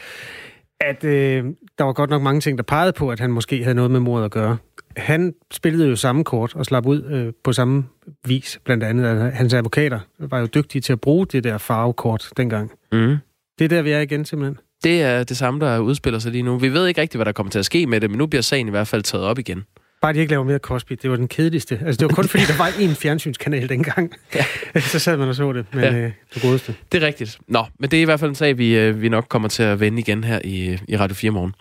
at 0.80 1.04
øh, 1.04 1.44
der 1.78 1.85
var 1.85 1.92
godt 1.92 2.11
nok 2.11 2.23
mange 2.23 2.40
ting, 2.40 2.58
der 2.58 2.64
pegede 2.64 2.92
på, 2.92 3.11
at 3.11 3.20
han 3.20 3.30
måske 3.30 3.62
havde 3.62 3.75
noget 3.75 3.90
med 3.90 4.00
mordet 4.00 4.25
at 4.25 4.30
gøre. 4.30 4.56
Han 4.97 5.35
spillede 5.50 5.88
jo 5.88 5.97
samme 5.97 6.25
kort 6.25 6.54
og 6.54 6.64
slap 6.64 6.87
ud 6.87 7.02
øh, 7.02 7.32
på 7.44 7.52
samme 7.52 7.85
vis, 8.26 8.61
blandt 8.64 8.85
andet. 8.85 9.06
Altså, 9.06 9.37
hans 9.37 9.54
advokater 9.54 10.00
var 10.18 10.38
jo 10.38 10.47
dygtige 10.47 10.82
til 10.82 10.92
at 10.92 11.00
bruge 11.00 11.26
det 11.26 11.44
der 11.44 11.58
farvekort 11.58 12.30
dengang. 12.37 12.70
Mm. 12.92 13.16
Det 13.58 13.64
er 13.64 13.68
der, 13.68 13.82
vi 13.82 13.90
er 13.90 14.00
igen 14.00 14.25
simpelthen. 14.25 14.58
Det 14.85 15.02
er 15.02 15.25
det 15.25 15.37
samme, 15.37 15.61
der 15.61 15.78
udspiller 15.78 16.18
sig 16.18 16.32
lige 16.32 16.42
nu. 16.42 16.58
Vi 16.58 16.68
ved 16.68 16.87
ikke 16.87 17.00
rigtigt, 17.00 17.18
hvad 17.18 17.25
der 17.25 17.32
kommer 17.32 17.50
til 17.50 17.58
at 17.58 17.64
ske 17.64 17.87
med 17.87 18.00
det, 18.00 18.11
men 18.11 18.18
nu 18.18 18.26
bliver 18.26 18.42
sagen 18.42 18.66
i 18.68 18.70
hvert 18.70 18.88
fald 18.88 19.02
taget 19.02 19.25
op 19.25 19.38
igen. 19.38 19.64
Bare 20.00 20.12
de 20.12 20.19
ikke 20.19 20.31
laver 20.31 20.45
mere 20.45 20.59
Cosby, 20.59 20.99
det 21.02 21.11
var 21.11 21.17
den 21.17 21.28
kedeligste. 21.28 21.81
Altså, 21.87 21.99
det 21.99 22.02
var 22.09 22.14
kun 22.14 22.28
fordi, 22.28 22.45
der 22.45 22.57
var 22.59 22.69
én 22.69 22.95
fjernsynskanal 22.95 23.69
dengang. 23.69 24.12
Ja. 24.35 24.45
Så 24.81 24.99
sad 24.99 25.17
man 25.17 25.28
og 25.28 25.35
så 25.35 25.52
det, 25.52 25.67
men 25.73 25.85
Ja. 25.85 25.93
øh, 25.95 26.12
det 26.35 26.43
godeste. 26.43 26.75
Det 26.93 27.02
er 27.02 27.07
rigtigt. 27.07 27.38
Nå, 27.49 27.64
men 27.78 27.90
det 27.90 27.97
er 27.97 28.00
i 28.00 28.05
hvert 28.05 28.21
fald 28.21 28.28
en 28.31 28.35
sag, 28.35 28.59
vi, 28.59 28.78
øh, 28.78 29.02
vi 29.02 29.09
nok 29.09 29.26
kommer 29.28 29.49
til 29.49 29.62
at 29.62 29.81
vende 29.81 29.99
igen 30.00 30.25
her 30.25 30.40
i, 30.45 30.78
i 30.88 30.97
Radio 30.97 31.14
4 31.14 31.31
morgen. 31.31 31.55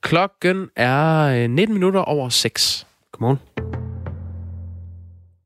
Klokken 0.00 0.68
er 0.76 1.22
øh, 1.44 1.50
19 1.50 1.74
minutter 1.74 2.00
over 2.00 2.28
6. 2.28 2.86
Godmorgen. 3.12 3.38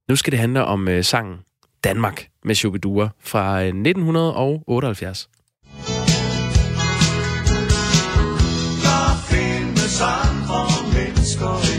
Nu 0.09 0.17
skal 0.17 0.31
det 0.31 0.41
handle 0.41 0.65
om 0.65 0.89
øh, 0.89 1.05
sangen 1.05 1.37
Danmark 1.85 2.27
med 2.45 2.55
Shubidua 2.55 3.09
fra 3.25 3.61
øh, 3.63 3.67
1978. 3.67 5.29
Der 8.85 9.27
findes 9.31 10.01
andre 10.01 10.63
mennesker 10.95 11.70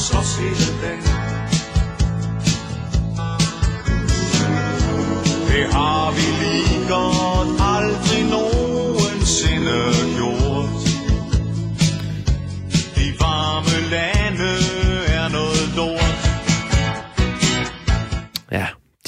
huler 0.00 0.16
og 0.16 0.24
slås 0.24 0.38
hele 0.38 0.72
dagen. 0.82 1.02
Det 5.48 5.64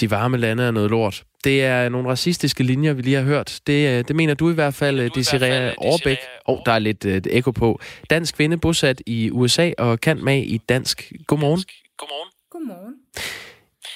de 0.02 0.10
varme 0.10 0.36
lande 0.36 0.62
er 0.62 0.70
noget 0.70 0.90
lort. 0.90 1.24
Det 1.44 1.64
er 1.64 1.88
nogle 1.88 2.08
racistiske 2.08 2.62
linjer, 2.62 2.92
vi 2.92 3.02
lige 3.02 3.16
har 3.16 3.22
hørt. 3.22 3.60
Det, 3.66 3.88
øh, 3.88 4.04
det 4.08 4.16
mener 4.16 4.34
du 4.34 4.50
i 4.50 4.54
hvert 4.54 4.74
fald, 4.74 5.10
Desiree 5.10 5.74
Overbæk. 5.78 6.18
Åh, 6.48 6.54
oh, 6.54 6.60
der 6.66 6.72
er 6.72 6.78
lidt 6.78 7.04
uh, 7.04 7.12
ekko 7.30 7.50
på. 7.50 7.80
Dansk 8.10 8.34
kvinde 8.34 8.56
bosat 8.56 9.02
i 9.06 9.30
USA 9.30 9.70
og 9.78 10.00
kan 10.00 10.24
med 10.24 10.42
i 10.42 10.58
dansk. 10.68 11.12
Godmorgen. 11.26 11.64
Godmorgen. 11.98 12.94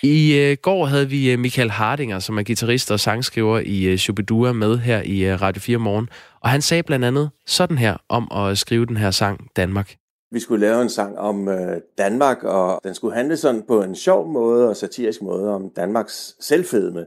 I 0.02 0.36
øh, 0.36 0.56
går 0.62 0.86
havde 0.86 1.10
vi 1.10 1.30
øh, 1.30 1.38
Michael 1.38 1.70
Hardinger, 1.70 2.18
som 2.18 2.38
er 2.38 2.42
guitarist 2.42 2.90
og 2.90 3.00
sangskriver 3.00 3.58
i 3.58 3.84
øh, 3.84 3.98
Shubidua, 3.98 4.52
med 4.52 4.78
her 4.78 5.02
i 5.02 5.24
øh, 5.24 5.42
Radio 5.42 5.60
4 5.60 5.78
Morgen. 5.78 6.08
Og 6.40 6.50
han 6.50 6.62
sagde 6.62 6.82
blandt 6.82 7.04
andet 7.04 7.30
sådan 7.46 7.78
her 7.78 7.96
om 8.08 8.32
at 8.32 8.58
skrive 8.58 8.86
den 8.86 8.96
her 8.96 9.10
sang 9.10 9.50
Danmark. 9.56 9.94
Vi 10.30 10.40
skulle 10.40 10.66
lave 10.66 10.82
en 10.82 10.88
sang 10.88 11.18
om 11.18 11.48
øh, 11.48 11.80
Danmark, 11.98 12.44
og 12.44 12.80
den 12.84 12.94
skulle 12.94 13.14
handle 13.14 13.36
sådan 13.36 13.62
på 13.62 13.82
en 13.82 13.94
sjov 13.94 14.28
måde 14.28 14.68
og 14.68 14.76
satirisk 14.76 15.22
måde 15.22 15.54
om 15.54 15.70
Danmarks 15.70 16.36
selvfedme. 16.40 17.06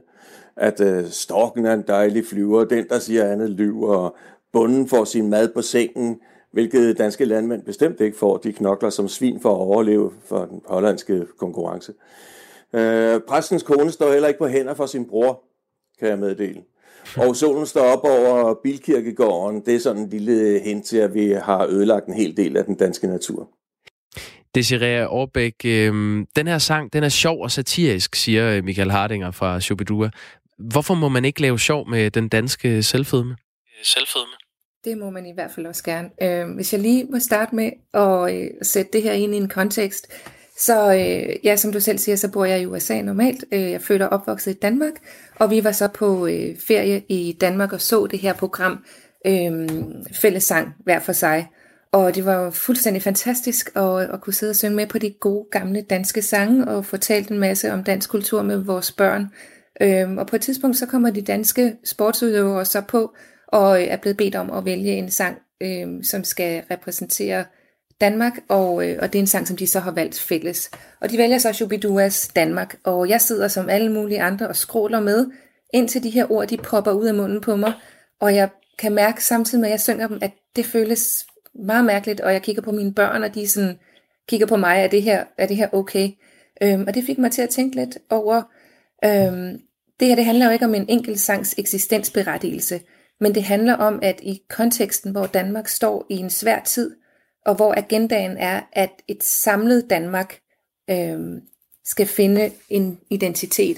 At 0.56 0.80
øh, 0.80 1.06
storken 1.10 1.66
er 1.66 1.74
en 1.74 1.84
dejlig 1.88 2.26
flyver, 2.26 2.64
den 2.64 2.88
der 2.88 2.98
siger 2.98 3.32
andet 3.32 3.50
lyver, 3.50 3.94
og 3.96 4.16
bunden 4.52 4.88
får 4.88 5.04
sin 5.04 5.30
mad 5.30 5.48
på 5.54 5.62
sengen, 5.62 6.20
hvilket 6.52 6.98
danske 6.98 7.24
landmænd 7.24 7.62
bestemt 7.62 8.00
ikke 8.00 8.18
får. 8.18 8.36
De 8.36 8.52
knokler 8.52 8.90
som 8.90 9.08
svin 9.08 9.40
for 9.40 9.50
at 9.50 9.60
overleve 9.60 10.12
for 10.24 10.44
den 10.44 10.62
hollandske 10.66 11.26
konkurrence. 11.38 11.92
Øh, 12.72 13.20
præstens 13.20 13.62
kone 13.62 13.90
står 13.90 14.12
heller 14.12 14.28
ikke 14.28 14.38
på 14.38 14.46
hænder 14.46 14.74
for 14.74 14.86
sin 14.86 15.04
bror, 15.04 15.42
kan 15.98 16.08
jeg 16.08 16.18
meddele. 16.18 16.62
Og 17.16 17.36
solen 17.36 17.66
står 17.66 17.80
op 17.80 18.04
over 18.04 18.54
Bilkirkegården. 18.62 19.62
Det 19.66 19.74
er 19.74 19.78
sådan 19.78 20.02
en 20.02 20.08
lille 20.08 20.60
hint 20.64 20.86
til, 20.86 20.96
at 20.96 21.14
vi 21.14 21.32
har 21.32 21.66
ødelagt 21.66 22.06
en 22.06 22.14
hel 22.14 22.36
del 22.36 22.56
af 22.56 22.64
den 22.64 22.74
danske 22.74 23.06
natur. 23.06 23.48
Desiree 24.54 25.06
Aarbæk, 25.06 25.54
øh, 25.64 25.92
den 26.36 26.46
her 26.46 26.58
sang, 26.58 26.92
den 26.92 27.04
er 27.04 27.08
sjov 27.08 27.42
og 27.42 27.50
satirisk, 27.50 28.14
siger 28.14 28.56
øh, 28.56 28.64
Michael 28.64 28.90
Hardinger 28.90 29.30
fra 29.30 29.60
Shubidua. 29.60 30.10
Hvorfor 30.58 30.94
må 30.94 31.08
man 31.08 31.24
ikke 31.24 31.40
lave 31.40 31.58
sjov 31.58 31.90
med 31.90 32.10
den 32.10 32.28
danske 32.28 32.82
selvfedme? 32.82 33.36
Selvfedme. 33.82 34.34
Det 34.84 34.98
må 34.98 35.10
man 35.10 35.26
i 35.26 35.32
hvert 35.34 35.50
fald 35.54 35.66
også 35.66 35.84
gerne. 35.84 36.08
Øh, 36.22 36.54
hvis 36.54 36.72
jeg 36.72 36.80
lige 36.80 37.04
må 37.04 37.18
starte 37.18 37.54
med 37.54 37.70
at 37.94 38.34
øh, 38.34 38.50
sætte 38.62 38.90
det 38.92 39.02
her 39.02 39.12
ind 39.12 39.34
i 39.34 39.36
en 39.36 39.48
kontekst, 39.48 40.12
så 40.60 40.94
øh, 40.94 41.36
ja, 41.44 41.56
som 41.56 41.72
du 41.72 41.80
selv 41.80 41.98
siger, 41.98 42.16
så 42.16 42.30
bor 42.30 42.44
jeg 42.44 42.60
i 42.60 42.66
USA 42.66 43.02
normalt. 43.02 43.44
Øh, 43.52 43.70
jeg 43.70 43.82
føler 43.82 44.06
opvokset 44.06 44.50
i 44.50 44.58
Danmark, 44.62 44.92
og 45.36 45.50
vi 45.50 45.64
var 45.64 45.72
så 45.72 45.88
på 45.88 46.26
øh, 46.26 46.56
ferie 46.68 47.02
i 47.08 47.36
Danmark 47.40 47.72
og 47.72 47.80
så 47.80 48.06
det 48.06 48.18
her 48.18 48.32
program, 48.32 48.84
øh, 49.26 49.68
Fællesang 50.12 50.74
hver 50.84 50.98
for 50.98 51.12
sig. 51.12 51.48
Og 51.92 52.14
det 52.14 52.24
var 52.24 52.50
fuldstændig 52.50 53.02
fantastisk 53.02 53.70
at, 53.76 54.00
at 54.00 54.20
kunne 54.20 54.34
sidde 54.34 54.50
og 54.50 54.56
synge 54.56 54.76
med 54.76 54.86
på 54.86 54.98
de 54.98 55.10
gode 55.20 55.48
gamle 55.50 55.82
danske 55.82 56.22
sange 56.22 56.68
og 56.68 56.86
fortælle 56.86 57.30
en 57.30 57.38
masse 57.38 57.72
om 57.72 57.84
dansk 57.84 58.10
kultur 58.10 58.42
med 58.42 58.56
vores 58.56 58.92
børn. 58.92 59.26
Øh, 59.80 60.16
og 60.16 60.26
på 60.26 60.36
et 60.36 60.42
tidspunkt 60.42 60.76
så 60.76 60.86
kommer 60.86 61.10
de 61.10 61.22
danske 61.22 61.76
sportsudøvere 61.84 62.64
så 62.64 62.80
på 62.80 63.14
og 63.48 63.82
øh, 63.82 63.88
er 63.88 63.96
blevet 63.96 64.16
bedt 64.16 64.34
om 64.34 64.50
at 64.50 64.64
vælge 64.64 64.92
en 64.92 65.10
sang, 65.10 65.38
øh, 65.60 65.88
som 66.02 66.24
skal 66.24 66.62
repræsentere 66.70 67.44
Danmark, 68.00 68.40
og, 68.48 68.88
øh, 68.88 68.98
og 69.02 69.12
det 69.12 69.18
er 69.18 69.22
en 69.22 69.26
sang, 69.26 69.48
som 69.48 69.56
de 69.56 69.66
så 69.66 69.80
har 69.80 69.90
valgt 69.90 70.18
fælles. 70.18 70.70
Og 71.00 71.10
de 71.10 71.18
vælger 71.18 71.38
så 71.38 71.52
Shubiduas 71.52 72.28
Danmark, 72.36 72.76
og 72.84 73.08
jeg 73.08 73.20
sidder 73.20 73.48
som 73.48 73.68
alle 73.68 73.92
mulige 73.92 74.22
andre 74.22 74.48
og 74.48 74.56
skråler 74.56 75.00
med, 75.00 75.26
indtil 75.72 76.02
de 76.02 76.10
her 76.10 76.32
ord, 76.32 76.48
de 76.48 76.56
popper 76.56 76.92
ud 76.92 77.06
af 77.06 77.14
munden 77.14 77.40
på 77.40 77.56
mig, 77.56 77.72
og 78.20 78.34
jeg 78.34 78.48
kan 78.78 78.94
mærke 78.94 79.24
samtidig 79.24 79.60
med, 79.60 79.68
at 79.68 79.72
jeg 79.72 79.80
synger 79.80 80.08
dem, 80.08 80.18
at 80.22 80.30
det 80.56 80.66
føles 80.66 81.26
meget 81.54 81.84
mærkeligt, 81.84 82.20
og 82.20 82.32
jeg 82.32 82.42
kigger 82.42 82.62
på 82.62 82.72
mine 82.72 82.94
børn, 82.94 83.22
og 83.22 83.34
de 83.34 83.48
sådan, 83.48 83.78
kigger 84.28 84.46
på 84.46 84.56
mig, 84.56 84.78
er 84.78 84.88
det 84.88 85.02
her, 85.02 85.24
er 85.38 85.46
det 85.46 85.56
her 85.56 85.68
okay? 85.72 86.10
Øhm, 86.62 86.84
og 86.88 86.94
det 86.94 87.04
fik 87.04 87.18
mig 87.18 87.32
til 87.32 87.42
at 87.42 87.48
tænke 87.48 87.76
lidt 87.76 87.98
over, 88.10 88.42
øhm, 89.04 89.58
det 90.00 90.08
her 90.08 90.14
det 90.14 90.24
handler 90.24 90.46
jo 90.46 90.52
ikke 90.52 90.64
om 90.64 90.74
en 90.74 90.86
enkelt 90.88 91.20
sangs 91.20 91.54
eksistensberettigelse, 91.58 92.80
men 93.20 93.34
det 93.34 93.42
handler 93.42 93.74
om, 93.74 93.98
at 94.02 94.20
i 94.22 94.42
konteksten, 94.48 95.12
hvor 95.12 95.26
Danmark 95.26 95.68
står 95.68 96.06
i 96.10 96.16
en 96.16 96.30
svær 96.30 96.60
tid, 96.60 96.90
og 97.46 97.54
hvor 97.54 97.74
agendaen 97.76 98.36
er, 98.36 98.60
at 98.72 98.90
et 99.08 99.24
samlet 99.24 99.90
Danmark 99.90 100.40
øh, 100.90 101.18
skal 101.84 102.06
finde 102.06 102.50
en 102.68 102.98
identitet, 103.10 103.76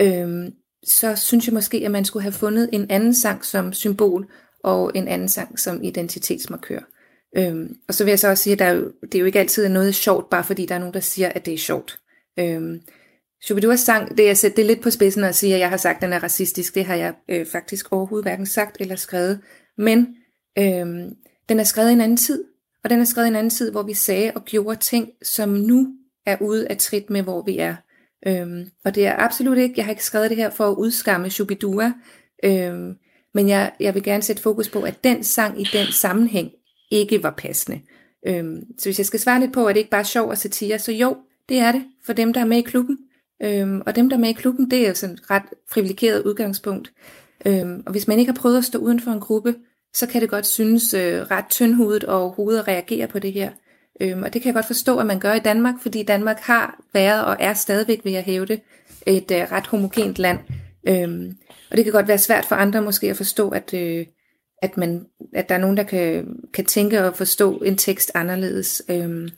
øh, 0.00 0.52
så 0.84 1.16
synes 1.16 1.46
jeg 1.46 1.54
måske, 1.54 1.82
at 1.84 1.90
man 1.90 2.04
skulle 2.04 2.22
have 2.22 2.32
fundet 2.32 2.70
en 2.72 2.90
anden 2.90 3.14
sang 3.14 3.44
som 3.44 3.72
symbol, 3.72 4.30
og 4.64 4.92
en 4.94 5.08
anden 5.08 5.28
sang 5.28 5.58
som 5.58 5.82
identitetsmarkør. 5.82 6.80
Øhm, 7.36 7.76
og 7.88 7.94
så 7.94 8.04
vil 8.04 8.10
jeg 8.10 8.18
så 8.18 8.28
også 8.28 8.42
sige, 8.42 8.52
at 8.52 8.58
der 8.58 8.64
er 8.64 8.72
jo, 8.72 8.92
det 9.02 9.14
er 9.14 9.18
jo 9.18 9.24
ikke 9.24 9.40
altid 9.40 9.68
noget 9.68 9.94
sjovt, 9.94 10.30
bare 10.30 10.44
fordi 10.44 10.66
der 10.66 10.74
er 10.74 10.78
nogen, 10.78 10.94
der 10.94 11.00
siger, 11.00 11.28
at 11.28 11.46
det 11.46 11.54
er 11.54 11.58
sjovt. 11.58 12.00
Øhm, 12.38 12.80
Shubiduas 13.42 13.80
sang, 13.80 14.16
det 14.18 14.30
er, 14.30 14.34
sætte 14.34 14.56
det 14.56 14.66
lidt 14.66 14.82
på 14.82 14.90
spidsen 14.90 15.24
at 15.24 15.34
sige, 15.34 15.54
at 15.54 15.60
jeg 15.60 15.70
har 15.70 15.76
sagt, 15.76 15.96
at 15.96 16.02
den 16.02 16.12
er 16.12 16.22
racistisk. 16.22 16.74
Det 16.74 16.84
har 16.84 16.94
jeg 16.94 17.14
øh, 17.28 17.46
faktisk 17.46 17.92
overhovedet 17.92 18.24
hverken 18.24 18.46
sagt 18.46 18.76
eller 18.80 18.96
skrevet. 18.96 19.40
Men 19.78 20.16
øhm, 20.58 21.14
den 21.48 21.60
er 21.60 21.64
skrevet 21.64 21.90
i 21.90 21.92
en 21.92 22.00
anden 22.00 22.16
tid, 22.16 22.44
og 22.84 22.90
den 22.90 23.00
er 23.00 23.04
skrevet 23.04 23.26
i 23.26 23.30
en 23.30 23.36
anden 23.36 23.50
tid, 23.50 23.70
hvor 23.70 23.82
vi 23.82 23.94
sagde 23.94 24.32
og 24.34 24.44
gjorde 24.44 24.80
ting, 24.80 25.08
som 25.22 25.48
nu 25.48 25.94
er 26.26 26.36
ude 26.40 26.68
af 26.68 26.76
trit 26.76 27.10
med, 27.10 27.22
hvor 27.22 27.42
vi 27.42 27.58
er. 27.58 27.74
Øhm, 28.26 28.70
og 28.84 28.94
det 28.94 29.06
er 29.06 29.16
absolut 29.18 29.58
ikke, 29.58 29.74
jeg 29.76 29.84
har 29.84 29.92
ikke 29.92 30.04
skrevet 30.04 30.30
det 30.30 30.36
her 30.36 30.50
for 30.50 30.68
at 30.68 30.76
udskamme 30.76 31.30
Shubidua, 31.30 31.92
øhm, 32.44 32.94
men 33.34 33.48
jeg, 33.48 33.72
jeg 33.80 33.94
vil 33.94 34.02
gerne 34.02 34.22
sætte 34.22 34.42
fokus 34.42 34.68
på, 34.68 34.82
at 34.82 35.04
den 35.04 35.24
sang 35.24 35.60
i 35.60 35.64
den 35.72 35.92
sammenhæng 35.92 36.50
ikke 36.90 37.22
var 37.22 37.34
passende. 37.36 37.80
Øhm, 38.26 38.62
så 38.78 38.84
hvis 38.88 38.98
jeg 38.98 39.06
skal 39.06 39.20
svare 39.20 39.40
lidt 39.40 39.52
på, 39.52 39.66
at 39.66 39.74
det 39.74 39.80
ikke 39.80 39.90
bare 39.90 40.00
er 40.00 40.04
sjov 40.04 40.28
og 40.28 40.38
satire, 40.38 40.78
så 40.78 40.92
jo, 40.92 41.16
det 41.48 41.58
er 41.58 41.72
det 41.72 41.84
for 42.06 42.12
dem, 42.12 42.32
der 42.32 42.40
er 42.40 42.44
med 42.44 42.58
i 42.58 42.62
klubben. 42.62 42.98
Øhm, 43.42 43.82
og 43.86 43.96
dem, 43.96 44.08
der 44.08 44.16
er 44.16 44.20
med 44.20 44.28
i 44.28 44.32
klubben, 44.32 44.70
det 44.70 44.84
er 44.84 44.88
jo 44.88 44.94
sådan 44.94 45.14
et 45.14 45.30
ret 45.30 45.42
privilegeret 45.70 46.22
udgangspunkt. 46.22 46.92
Øhm, 47.46 47.82
og 47.86 47.92
hvis 47.92 48.08
man 48.08 48.18
ikke 48.18 48.32
har 48.32 48.40
prøvet 48.40 48.58
at 48.58 48.64
stå 48.64 48.78
uden 48.78 49.00
for 49.00 49.10
en 49.10 49.20
gruppe, 49.20 49.54
så 49.94 50.06
kan 50.06 50.20
det 50.20 50.30
godt 50.30 50.46
synes 50.46 50.94
øh, 50.94 51.20
ret 51.20 51.44
tyndhudet 51.50 52.04
og 52.04 52.20
overhovedet 52.20 52.58
at 52.58 52.68
reagere 52.68 53.06
på 53.06 53.18
det 53.18 53.32
her. 53.32 53.50
Øhm, 54.00 54.22
og 54.22 54.32
det 54.32 54.42
kan 54.42 54.48
jeg 54.48 54.54
godt 54.54 54.66
forstå, 54.66 54.98
at 54.98 55.06
man 55.06 55.20
gør 55.20 55.34
i 55.34 55.38
Danmark, 55.38 55.74
fordi 55.82 56.02
Danmark 56.02 56.38
har 56.40 56.80
været 56.92 57.24
og 57.24 57.36
er 57.40 57.54
stadigvæk, 57.54 58.00
vil 58.04 58.12
jeg 58.12 58.22
hæve 58.22 58.46
det, 58.46 58.60
et 59.06 59.30
øh, 59.30 59.52
ret 59.52 59.66
homogent 59.66 60.18
land. 60.18 60.38
Øhm, 60.88 61.36
og 61.70 61.76
det 61.76 61.84
kan 61.84 61.92
godt 61.92 62.08
være 62.08 62.18
svært 62.18 62.44
for 62.44 62.56
andre 62.56 62.82
måske 62.82 63.10
at 63.10 63.16
forstå, 63.16 63.48
at, 63.48 63.74
øh, 63.74 64.06
at, 64.62 64.76
man, 64.76 65.06
at 65.34 65.48
der 65.48 65.54
er 65.54 65.58
nogen, 65.58 65.76
der 65.76 65.82
kan, 65.82 66.26
kan 66.54 66.64
tænke 66.64 67.04
og 67.04 67.16
forstå 67.16 67.58
en 67.58 67.76
tekst 67.76 68.10
anderledes. 68.14 68.82
Øhm, 68.88 69.28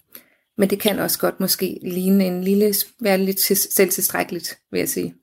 men 0.58 0.70
det 0.70 0.80
kan 0.80 0.98
også 0.98 1.18
godt 1.18 1.40
måske 1.40 1.78
ligne 1.82 2.26
en 2.26 2.44
lille, 2.44 2.74
være 3.00 3.18
lidt 3.18 3.40
selvtilstrækkeligt, 3.74 4.58
vil 4.70 4.78
jeg 4.78 4.88
sige. 4.88 5.14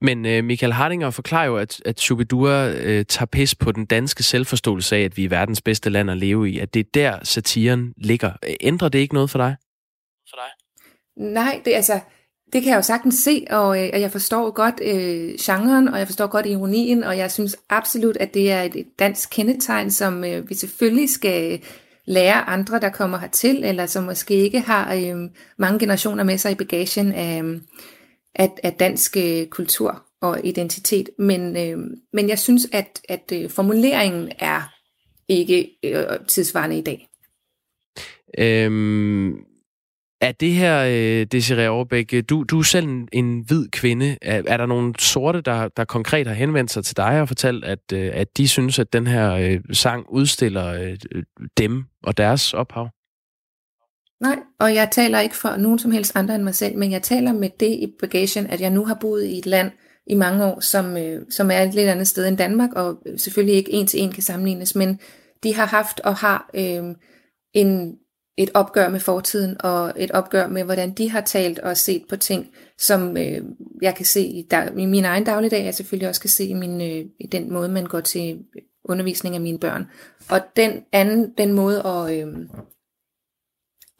Men 0.00 0.26
øh, 0.26 0.44
Michael 0.44 0.72
Hardinger 0.72 1.10
forklarer 1.10 1.46
jo, 1.46 1.56
at, 1.56 1.82
at 1.84 2.00
Shubidua 2.00 2.70
øh, 2.70 3.04
tager 3.04 3.26
pis 3.26 3.54
på 3.54 3.72
den 3.72 3.84
danske 3.86 4.22
selvforståelse 4.22 4.96
af, 4.96 5.00
at 5.00 5.16
vi 5.16 5.24
er 5.24 5.28
verdens 5.28 5.62
bedste 5.62 5.90
land 5.90 6.10
at 6.10 6.16
leve 6.16 6.50
i. 6.50 6.58
At 6.58 6.74
det 6.74 6.80
er 6.80 6.90
der, 6.94 7.18
satiren 7.22 7.94
ligger. 7.96 8.32
Ændrer 8.60 8.88
det 8.88 8.98
ikke 8.98 9.14
noget 9.14 9.30
for 9.30 9.38
dig? 9.38 9.56
For 10.30 10.36
dig? 10.36 10.50
Nej, 11.32 11.60
det, 11.64 11.72
altså, 11.74 12.00
det 12.52 12.62
kan 12.62 12.70
jeg 12.70 12.76
jo 12.76 12.82
sagtens 12.82 13.14
se, 13.14 13.46
og, 13.50 13.84
øh, 13.84 13.90
og 13.92 14.00
jeg 14.00 14.10
forstår 14.10 14.50
godt 14.50 14.80
øh, 14.82 15.34
genren, 15.40 15.88
og 15.88 15.98
jeg 15.98 16.06
forstår 16.06 16.26
godt 16.26 16.46
ironien, 16.46 17.04
og 17.04 17.18
jeg 17.18 17.30
synes 17.30 17.56
absolut, 17.68 18.16
at 18.16 18.34
det 18.34 18.52
er 18.52 18.62
et, 18.62 18.86
dansk 18.98 19.30
kendetegn, 19.30 19.90
som 19.90 20.24
øh, 20.24 20.48
vi 20.48 20.54
selvfølgelig 20.54 21.10
skal 21.10 21.62
lære 22.04 22.48
andre, 22.48 22.80
der 22.80 22.88
kommer 22.88 23.18
hertil, 23.18 23.64
eller 23.64 23.86
som 23.86 24.04
måske 24.04 24.34
ikke 24.34 24.60
har 24.60 24.94
øh, 24.94 25.30
mange 25.58 25.78
generationer 25.78 26.24
med 26.24 26.38
sig 26.38 26.52
i 26.52 26.54
bagagen 26.54 27.12
af, 27.12 27.42
af, 28.34 28.50
af 28.62 28.72
dansk 28.72 29.16
øh, 29.16 29.46
kultur 29.46 30.06
og 30.22 30.40
identitet. 30.44 31.10
Men, 31.18 31.56
øh, 31.56 31.78
men 32.12 32.28
jeg 32.28 32.38
synes, 32.38 32.68
at, 32.72 33.00
at 33.08 33.32
øh, 33.32 33.50
formuleringen 33.50 34.32
er 34.38 34.74
ikke 35.28 35.70
øh, 35.84 36.04
tidsvarende 36.28 36.78
i 36.78 36.82
dag. 36.82 37.08
Øhm, 38.38 39.30
er 40.20 40.32
det 40.32 40.52
her, 40.52 40.84
øh, 40.88 41.26
Desiree 41.26 41.70
Overbæk, 41.70 42.14
øh, 42.14 42.22
du, 42.28 42.42
du 42.42 42.58
er 42.58 42.62
selv 42.62 42.86
en, 42.86 43.08
en 43.12 43.44
hvid 43.46 43.68
kvinde. 43.68 44.18
Er, 44.22 44.42
er 44.46 44.56
der 44.56 44.66
nogle 44.66 44.94
sorte, 44.98 45.40
der, 45.40 45.68
der 45.68 45.84
konkret 45.84 46.26
har 46.26 46.34
henvendt 46.34 46.70
sig 46.70 46.84
til 46.84 46.96
dig 46.96 47.20
og 47.20 47.28
fortalt, 47.28 47.64
at, 47.64 47.92
øh, 47.92 48.10
at 48.14 48.36
de 48.36 48.48
synes, 48.48 48.78
at 48.78 48.92
den 48.92 49.06
her 49.06 49.32
øh, 49.32 49.60
sang 49.72 50.06
udstiller 50.08 50.66
øh, 50.66 51.22
dem 51.58 51.84
og 52.02 52.16
deres 52.16 52.54
ophav? 52.54 52.88
Nej, 54.20 54.38
og 54.58 54.74
jeg 54.74 54.88
taler 54.92 55.20
ikke 55.20 55.36
for 55.36 55.56
nogen 55.56 55.78
som 55.78 55.90
helst 55.90 56.16
andre 56.16 56.34
end 56.34 56.42
mig 56.42 56.54
selv, 56.54 56.78
men 56.78 56.92
jeg 56.92 57.02
taler 57.02 57.32
med 57.32 57.50
det 57.60 57.70
i 57.70 57.94
bagagen, 58.00 58.46
at 58.46 58.60
jeg 58.60 58.70
nu 58.70 58.84
har 58.84 58.94
boet 58.94 59.24
i 59.24 59.38
et 59.38 59.46
land 59.46 59.70
i 60.06 60.14
mange 60.14 60.44
år, 60.44 60.60
som, 60.60 60.96
øh, 60.96 61.22
som 61.30 61.50
er 61.50 61.62
et 61.62 61.74
lidt 61.74 61.88
andet 61.88 62.08
sted 62.08 62.28
end 62.28 62.38
Danmark, 62.38 62.72
og 62.72 63.02
selvfølgelig 63.16 63.54
ikke 63.54 63.72
en 63.72 63.86
til 63.86 64.00
en 64.00 64.12
kan 64.12 64.22
sammenlignes, 64.22 64.74
men 64.74 65.00
de 65.42 65.54
har 65.54 65.66
haft 65.66 66.00
og 66.00 66.16
har 66.16 66.50
øh, 66.54 66.94
en, 67.54 67.96
et 68.38 68.50
opgør 68.54 68.88
med 68.88 69.00
fortiden, 69.00 69.56
og 69.60 69.92
et 69.96 70.10
opgør 70.10 70.48
med, 70.48 70.64
hvordan 70.64 70.92
de 70.92 71.10
har 71.10 71.20
talt 71.20 71.58
og 71.58 71.76
set 71.76 72.04
på 72.08 72.16
ting, 72.16 72.46
som 72.78 73.16
øh, 73.16 73.42
jeg 73.82 73.94
kan 73.94 74.06
se 74.06 74.20
i, 74.20 74.42
dag, 74.50 74.78
i 74.78 74.86
min 74.86 75.04
egen 75.04 75.24
dagligdag, 75.24 75.64
jeg 75.64 75.74
selvfølgelig 75.74 76.08
også 76.08 76.20
kan 76.20 76.30
se 76.30 76.44
i, 76.44 76.54
min, 76.54 76.80
øh, 76.80 77.06
i 77.20 77.26
den 77.32 77.52
måde, 77.52 77.68
man 77.68 77.86
går 77.86 78.00
til 78.00 78.38
undervisning 78.84 79.34
af 79.34 79.40
mine 79.40 79.58
børn. 79.58 79.86
Og 80.30 80.40
den 80.56 80.72
anden, 80.92 81.32
den 81.38 81.52
måde 81.52 81.86
at, 81.86 82.18
øh, 82.18 82.34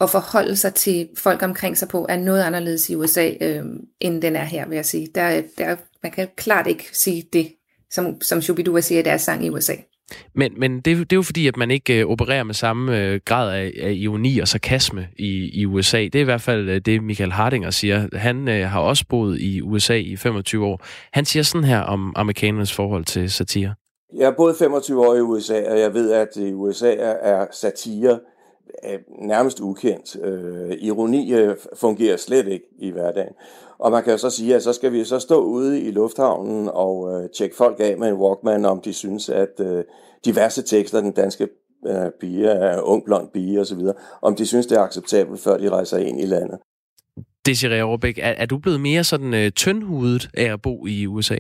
at 0.00 0.10
forholde 0.10 0.56
sig 0.56 0.74
til 0.74 1.08
folk 1.18 1.42
omkring 1.42 1.78
sig 1.78 1.88
på, 1.88 2.06
er 2.08 2.16
noget 2.16 2.42
anderledes 2.42 2.90
i 2.90 2.94
USA, 2.94 3.30
øh, 3.40 3.64
end 4.00 4.22
den 4.22 4.36
er 4.36 4.44
her, 4.44 4.68
vil 4.68 4.76
jeg 4.76 4.86
sige. 4.86 5.08
Der, 5.14 5.42
der, 5.58 5.76
man 6.02 6.12
kan 6.12 6.28
klart 6.36 6.66
ikke 6.66 6.88
sige 6.92 7.24
det, 7.32 7.52
som, 7.90 8.20
som 8.20 8.42
Shubidua 8.42 8.80
siger 8.80 8.98
i 8.98 9.02
deres 9.02 9.22
sang 9.22 9.46
i 9.46 9.50
USA. 9.50 9.74
Men, 10.34 10.52
men 10.56 10.76
det, 10.76 10.84
det 10.84 11.12
er 11.12 11.16
jo 11.16 11.22
fordi, 11.22 11.46
at 11.46 11.56
man 11.56 11.70
ikke 11.70 12.00
øh, 12.00 12.06
opererer 12.06 12.42
med 12.42 12.54
samme 12.54 12.98
øh, 12.98 13.20
grad 13.24 13.54
af, 13.54 13.72
af 13.82 13.92
ironi 13.92 14.38
og 14.38 14.48
sarkasme 14.48 15.08
i, 15.18 15.60
i 15.60 15.66
USA. 15.66 15.98
Det 15.98 16.14
er 16.14 16.20
i 16.20 16.24
hvert 16.24 16.40
fald 16.40 16.68
øh, 16.68 16.80
det, 16.80 17.02
Michael 17.02 17.32
Hardinger 17.32 17.70
siger. 17.70 18.08
Han 18.12 18.48
øh, 18.48 18.68
har 18.68 18.80
også 18.80 19.04
boet 19.08 19.40
i 19.40 19.62
USA 19.62 19.94
i 19.94 20.16
25 20.16 20.66
år. 20.66 20.80
Han 21.12 21.24
siger 21.24 21.42
sådan 21.42 21.64
her 21.64 21.80
om 21.80 22.12
amerikanernes 22.16 22.72
forhold 22.72 23.04
til 23.04 23.30
satire. 23.30 23.74
Jeg 24.16 24.26
har 24.26 24.34
boet 24.36 24.56
25 24.56 25.06
år 25.06 25.14
i 25.14 25.20
USA, 25.20 25.70
og 25.70 25.80
jeg 25.80 25.94
ved, 25.94 26.12
at 26.12 26.28
i 26.36 26.52
USA 26.52 26.94
er 27.22 27.46
satire 27.52 28.12
øh, 28.12 28.18
Øh, 28.84 28.98
nærmest 29.18 29.60
ukendt. 29.60 30.16
Øh, 30.24 30.76
ironi 30.80 31.32
øh, 31.32 31.56
fungerer 31.76 32.16
slet 32.16 32.48
ikke 32.48 32.64
i 32.78 32.90
hverdagen. 32.90 33.32
Og 33.78 33.90
man 33.90 34.02
kan 34.02 34.12
jo 34.12 34.18
så 34.18 34.30
sige, 34.30 34.54
at 34.54 34.62
så 34.62 34.72
skal 34.72 34.92
vi 34.92 35.04
så 35.04 35.18
stå 35.18 35.42
ude 35.42 35.80
i 35.80 35.90
lufthavnen 35.90 36.68
og 36.72 37.12
øh, 37.12 37.30
tjekke 37.30 37.56
folk 37.56 37.76
af 37.80 37.98
med 37.98 38.08
en 38.08 38.14
Walkman, 38.14 38.64
om 38.64 38.80
de 38.80 38.92
synes, 38.92 39.28
at 39.28 39.60
øh, 39.60 39.84
diverse 40.24 40.62
tekster, 40.62 41.00
den 41.00 41.12
danske 41.12 41.48
øh, 41.86 42.10
pige 42.20 42.52
øh, 42.52 42.78
ung 42.82 43.04
blond 43.04 43.28
pige 43.34 43.60
osv., 43.60 43.80
om 44.22 44.36
de 44.36 44.46
synes, 44.46 44.66
det 44.66 44.78
er 44.78 44.82
acceptabelt, 44.82 45.40
før 45.40 45.58
de 45.58 45.70
rejser 45.70 45.98
ind 45.98 46.20
i 46.20 46.26
landet. 46.26 46.58
Desiree 47.46 47.82
Aarbæk, 47.82 48.18
er, 48.18 48.30
er 48.30 48.46
du 48.46 48.58
blevet 48.58 48.80
mere 48.80 49.04
sådan 49.04 49.34
øh, 49.34 49.50
tyndhudet 49.50 50.28
af 50.34 50.52
at 50.52 50.62
bo 50.62 50.86
i 50.86 51.06
USA? 51.06 51.36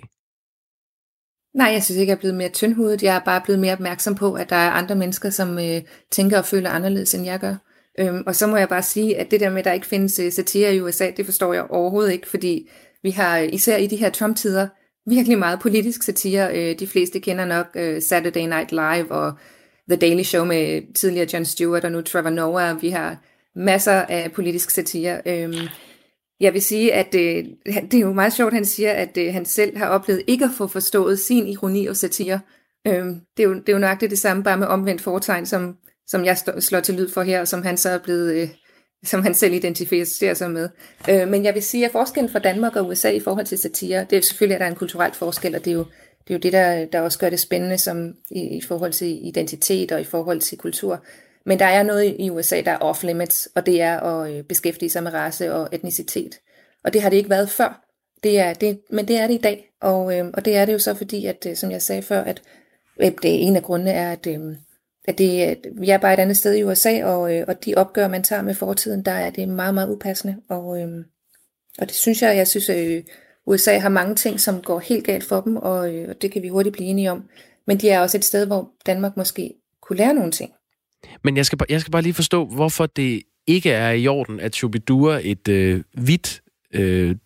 Nej, 1.54 1.66
jeg 1.66 1.82
synes 1.82 1.98
ikke, 1.98 2.10
jeg 2.10 2.16
er 2.16 2.20
blevet 2.20 2.36
mere 2.36 2.48
tyndhudet. 2.48 3.02
Jeg 3.02 3.16
er 3.16 3.20
bare 3.20 3.40
blevet 3.44 3.60
mere 3.60 3.72
opmærksom 3.72 4.14
på, 4.14 4.34
at 4.34 4.50
der 4.50 4.56
er 4.56 4.70
andre 4.70 4.94
mennesker, 4.94 5.30
som 5.30 5.58
øh, 5.58 5.82
tænker 6.10 6.38
og 6.38 6.44
føler 6.44 6.70
anderledes, 6.70 7.14
end 7.14 7.24
jeg 7.24 7.40
gør. 7.40 7.54
Øhm, 7.98 8.22
og 8.26 8.36
så 8.36 8.46
må 8.46 8.56
jeg 8.56 8.68
bare 8.68 8.82
sige, 8.82 9.18
at 9.18 9.30
det 9.30 9.40
der 9.40 9.50
med, 9.50 9.58
at 9.58 9.64
der 9.64 9.72
ikke 9.72 9.86
findes 9.86 10.18
øh, 10.18 10.32
satire 10.32 10.74
i 10.74 10.80
USA, 10.80 11.10
det 11.16 11.24
forstår 11.24 11.52
jeg 11.52 11.70
overhovedet 11.70 12.12
ikke, 12.12 12.28
fordi 12.28 12.70
vi 13.02 13.10
har 13.10 13.38
især 13.38 13.76
i 13.76 13.86
de 13.86 13.96
her 13.96 14.10
Trump-tider 14.10 14.68
virkelig 15.06 15.38
meget 15.38 15.60
politisk 15.60 16.02
satire. 16.02 16.56
Øh, 16.56 16.78
de 16.78 16.86
fleste 16.86 17.20
kender 17.20 17.44
nok 17.44 17.66
øh, 17.74 18.02
Saturday 18.02 18.46
Night 18.46 18.70
Live 18.70 19.12
og 19.12 19.32
The 19.88 19.96
Daily 19.98 20.22
Show 20.22 20.44
med 20.44 20.94
tidligere 20.94 21.28
Jon 21.32 21.44
Stewart 21.44 21.84
og 21.84 21.92
nu 21.92 22.00
Trevor 22.00 22.30
Noah. 22.30 22.82
Vi 22.82 22.90
har 22.90 23.16
masser 23.54 23.92
af 23.92 24.32
politisk 24.32 24.70
satire. 24.70 25.20
Øhm, 25.26 25.68
jeg 26.40 26.54
vil 26.54 26.62
sige, 26.62 26.94
at 26.94 27.14
øh, 27.14 27.44
det 27.66 27.94
er 27.94 28.00
jo 28.00 28.12
meget 28.12 28.32
sjovt, 28.32 28.48
at 28.48 28.54
han 28.54 28.64
siger, 28.64 28.92
at 28.92 29.16
øh, 29.18 29.32
han 29.32 29.44
selv 29.44 29.76
har 29.76 29.86
oplevet 29.86 30.22
ikke 30.26 30.44
at 30.44 30.50
få 30.58 30.66
forstået 30.66 31.18
sin 31.18 31.46
ironi 31.46 31.86
og 31.86 31.96
satire. 31.96 32.40
Øh, 32.86 33.04
det, 33.36 33.42
er 33.42 33.42
jo, 33.42 33.54
det 33.54 33.68
er 33.68 33.72
jo 33.72 33.78
nøjagtigt 33.78 34.10
det 34.10 34.18
samme, 34.18 34.42
bare 34.42 34.56
med 34.56 34.66
omvendt 34.66 35.02
foretegn, 35.02 35.46
som, 35.46 35.76
som 36.06 36.24
jeg 36.24 36.38
slår 36.58 36.80
til 36.80 36.94
lyd 36.94 37.08
for 37.08 37.22
her, 37.22 37.40
og 37.40 37.48
som 37.48 37.62
han 37.62 37.76
så 37.76 37.88
er 37.88 37.98
blevet, 37.98 38.34
øh, 38.34 38.48
som 39.04 39.22
han 39.22 39.34
selv 39.34 39.54
identificerer 39.54 40.34
sig 40.34 40.50
med. 40.50 40.68
Øh, 41.10 41.28
men 41.28 41.44
jeg 41.44 41.54
vil 41.54 41.62
sige, 41.62 41.86
at 41.86 41.92
forskellen 41.92 42.32
fra 42.32 42.38
Danmark 42.38 42.76
og 42.76 42.86
USA 42.86 43.10
i 43.10 43.20
forhold 43.20 43.46
til 43.46 43.58
satire, 43.58 44.06
det 44.10 44.18
er 44.18 44.22
selvfølgelig, 44.22 44.54
at 44.54 44.60
der 44.60 44.66
er 44.66 44.70
en 44.70 44.76
kulturel 44.76 45.12
forskel, 45.14 45.54
og 45.54 45.64
det 45.64 45.70
er 45.70 45.74
jo 45.74 45.84
det, 46.28 46.34
er 46.34 46.38
jo 46.38 46.40
det 46.40 46.52
der, 46.52 46.84
der 46.84 47.00
også 47.00 47.18
gør 47.18 47.30
det 47.30 47.40
spændende 47.40 47.78
som 47.78 48.14
i, 48.30 48.40
i 48.40 48.60
forhold 48.60 48.92
til 48.92 49.26
identitet 49.26 49.92
og 49.92 50.00
i 50.00 50.04
forhold 50.04 50.40
til 50.40 50.58
kultur. 50.58 51.04
Men 51.46 51.58
der 51.58 51.64
er 51.64 51.82
noget 51.82 52.16
i 52.18 52.30
USA, 52.30 52.60
der 52.60 52.70
er 52.70 52.78
off-limits, 52.78 53.48
og 53.54 53.66
det 53.66 53.82
er 53.82 54.00
at 54.00 54.32
øh, 54.32 54.44
beskæftige 54.44 54.90
sig 54.90 55.02
med 55.02 55.14
race 55.14 55.54
og 55.54 55.68
etnicitet. 55.72 56.40
Og 56.84 56.92
det 56.92 57.02
har 57.02 57.10
det 57.10 57.16
ikke 57.16 57.30
været 57.30 57.50
før. 57.50 57.84
Det 58.22 58.38
er, 58.38 58.52
det, 58.52 58.80
men 58.90 59.08
det 59.08 59.16
er 59.16 59.26
det 59.26 59.34
i 59.34 59.38
dag. 59.38 59.70
Og, 59.80 60.18
øh, 60.18 60.30
og 60.34 60.44
det 60.44 60.56
er 60.56 60.64
det 60.64 60.72
jo 60.72 60.78
så 60.78 60.94
fordi, 60.94 61.26
at 61.26 61.46
øh, 61.48 61.56
som 61.56 61.70
jeg 61.70 61.82
sagde 61.82 62.02
før, 62.02 62.22
at 62.22 62.42
øh, 63.00 63.12
det 63.22 63.30
er 63.30 63.38
en 63.38 63.56
af 63.56 63.62
grundene 63.62 63.90
er, 63.90 64.12
at, 64.12 64.26
øh, 64.26 64.40
at 65.04 65.18
det, 65.18 65.40
at 65.40 65.58
vi 65.72 65.90
er 65.90 65.98
bare 65.98 66.14
et 66.14 66.18
andet 66.18 66.36
sted 66.36 66.54
i 66.54 66.64
USA, 66.64 67.04
og, 67.04 67.36
øh, 67.36 67.44
og 67.48 67.64
de 67.64 67.74
opgør, 67.74 68.08
man 68.08 68.22
tager 68.22 68.42
med 68.42 68.54
fortiden, 68.54 69.04
der 69.04 69.12
er 69.12 69.30
det 69.30 69.48
meget, 69.48 69.74
meget 69.74 69.90
upassende. 69.90 70.36
Og, 70.48 70.80
øh, 70.80 70.88
og 71.78 71.86
det 71.86 71.94
synes 71.94 72.22
jeg, 72.22 72.36
jeg 72.36 72.48
synes, 72.48 72.68
øh, 72.68 73.02
USA 73.46 73.78
har 73.78 73.88
mange 73.88 74.14
ting, 74.14 74.40
som 74.40 74.62
går 74.62 74.78
helt 74.78 75.06
galt 75.06 75.24
for 75.24 75.40
dem, 75.40 75.56
og, 75.56 75.94
øh, 75.94 76.08
og 76.08 76.22
det 76.22 76.32
kan 76.32 76.42
vi 76.42 76.48
hurtigt 76.48 76.72
blive 76.72 76.88
enige 76.88 77.10
om. 77.10 77.28
Men 77.66 77.78
de 77.78 77.90
er 77.90 78.00
også 78.00 78.16
et 78.16 78.24
sted, 78.24 78.46
hvor 78.46 78.70
Danmark 78.86 79.16
måske 79.16 79.54
kunne 79.82 79.96
lære 79.96 80.14
nogle 80.14 80.32
ting. 80.32 80.52
Men 81.24 81.36
jeg 81.36 81.46
skal, 81.46 81.58
jeg 81.68 81.80
skal 81.80 81.90
bare 81.90 82.02
lige 82.02 82.14
forstå, 82.14 82.46
hvorfor 82.46 82.86
det 82.86 83.22
ikke 83.46 83.70
er 83.70 83.90
i 83.90 84.06
orden, 84.06 84.40
at 84.40 84.54
Shubidua, 84.54 85.20
et 85.22 85.48
øh, 85.48 85.82
hvidt 85.94 86.42
øh, 86.74 87.16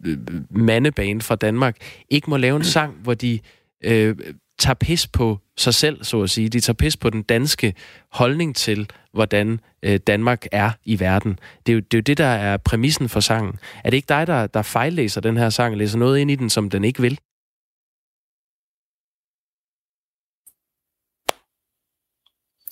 mandebane 0.51 1.23
fra 1.23 1.37
Danmark, 1.37 1.77
ikke 2.09 2.31
må 2.31 2.37
lave 2.37 2.57
en 2.57 2.65
sang, 2.65 2.95
hvor 2.95 3.15
de 3.15 3.41
øh, 3.85 4.17
tager 4.59 4.75
pis 4.75 5.07
på 5.07 5.39
sig 5.57 5.75
selv, 5.75 6.05
så 6.05 6.23
at 6.23 6.31
sige. 6.31 6.49
De 6.49 6.61
tager 6.61 6.75
pis 6.75 6.97
på 6.97 7.11
den 7.11 7.23
danske 7.23 7.75
holdning 8.13 8.57
til, 8.57 8.91
hvordan 9.13 9.61
øh, 9.83 10.01
Danmark 10.07 10.47
er 10.53 10.71
i 10.85 11.01
verden. 11.01 11.39
Det 11.67 11.73
er, 11.73 11.75
jo, 11.75 11.81
det 11.81 11.95
er 11.95 11.99
jo 11.99 12.03
det, 12.03 12.19
der 12.19 12.25
er 12.25 12.57
præmissen 12.57 13.09
for 13.09 13.21
sangen. 13.21 13.59
Er 13.85 13.91
det 13.91 13.97
ikke 13.97 14.09
dig, 14.09 14.27
der, 14.27 14.47
der 14.47 14.63
fejllæser 14.63 15.21
den 15.21 15.37
her 15.37 15.51
sang, 15.51 15.77
læser 15.77 15.99
noget 15.99 16.19
ind 16.19 16.31
i 16.31 16.35
den, 16.35 16.51
som 16.51 16.71
den 16.71 16.85
ikke 16.85 17.03
vil? 17.03 17.19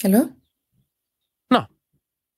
Hallo? 0.02 0.41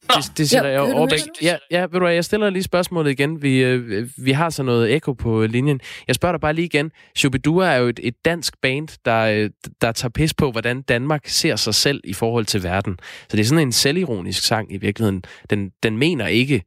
Det, 0.08 0.38
det 0.38 0.48
siger 0.48 0.66
jeg 0.66 0.80
overblik. 0.80 1.20
Ja, 1.42 1.56
ja, 1.70 1.80
ved 1.80 1.88
du 1.88 1.98
hvad, 1.98 2.14
jeg 2.14 2.24
stiller 2.24 2.50
lige 2.50 2.62
spørgsmålet 2.62 3.10
igen. 3.10 3.42
Vi, 3.42 3.64
øh, 3.64 4.08
vi 4.16 4.32
har 4.32 4.50
så 4.50 4.62
noget 4.62 4.94
ekko 4.94 5.12
på 5.12 5.46
linjen. 5.46 5.80
Jeg 6.06 6.14
spørger 6.14 6.32
dig 6.32 6.40
bare 6.40 6.52
lige 6.52 6.64
igen. 6.64 6.90
Shubidua 7.16 7.72
er 7.72 7.76
jo 7.76 7.88
et, 7.88 8.00
et 8.02 8.14
dansk 8.24 8.54
band, 8.62 8.88
der, 9.04 9.20
øh, 9.20 9.50
der 9.80 9.92
tager 9.92 10.10
pis 10.10 10.34
på, 10.34 10.50
hvordan 10.50 10.82
Danmark 10.82 11.26
ser 11.26 11.56
sig 11.56 11.74
selv 11.74 12.00
i 12.04 12.12
forhold 12.12 12.44
til 12.44 12.62
verden. 12.62 12.96
Så 13.28 13.36
det 13.36 13.40
er 13.40 13.44
sådan 13.44 13.66
en 13.66 13.72
selvironisk 13.72 14.42
sang 14.42 14.72
i 14.72 14.76
virkeligheden. 14.76 15.24
Den, 15.50 15.70
den 15.82 15.98
mener 15.98 16.26
ikke, 16.26 16.62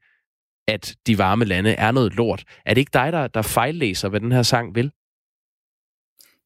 at 0.68 0.96
de 1.08 1.18
varme 1.18 1.46
lande 1.46 1.72
er 1.72 1.92
noget 1.92 2.16
lort. 2.16 2.44
Er 2.66 2.74
det 2.74 2.82
ikke 2.82 2.92
dig, 2.94 3.14
der, 3.14 3.28
der 3.28 3.42
fejllæser, 3.42 4.10
hvad 4.10 4.20
den 4.20 4.32
her 4.32 4.42
sang 4.42 4.76
vil? 4.76 4.92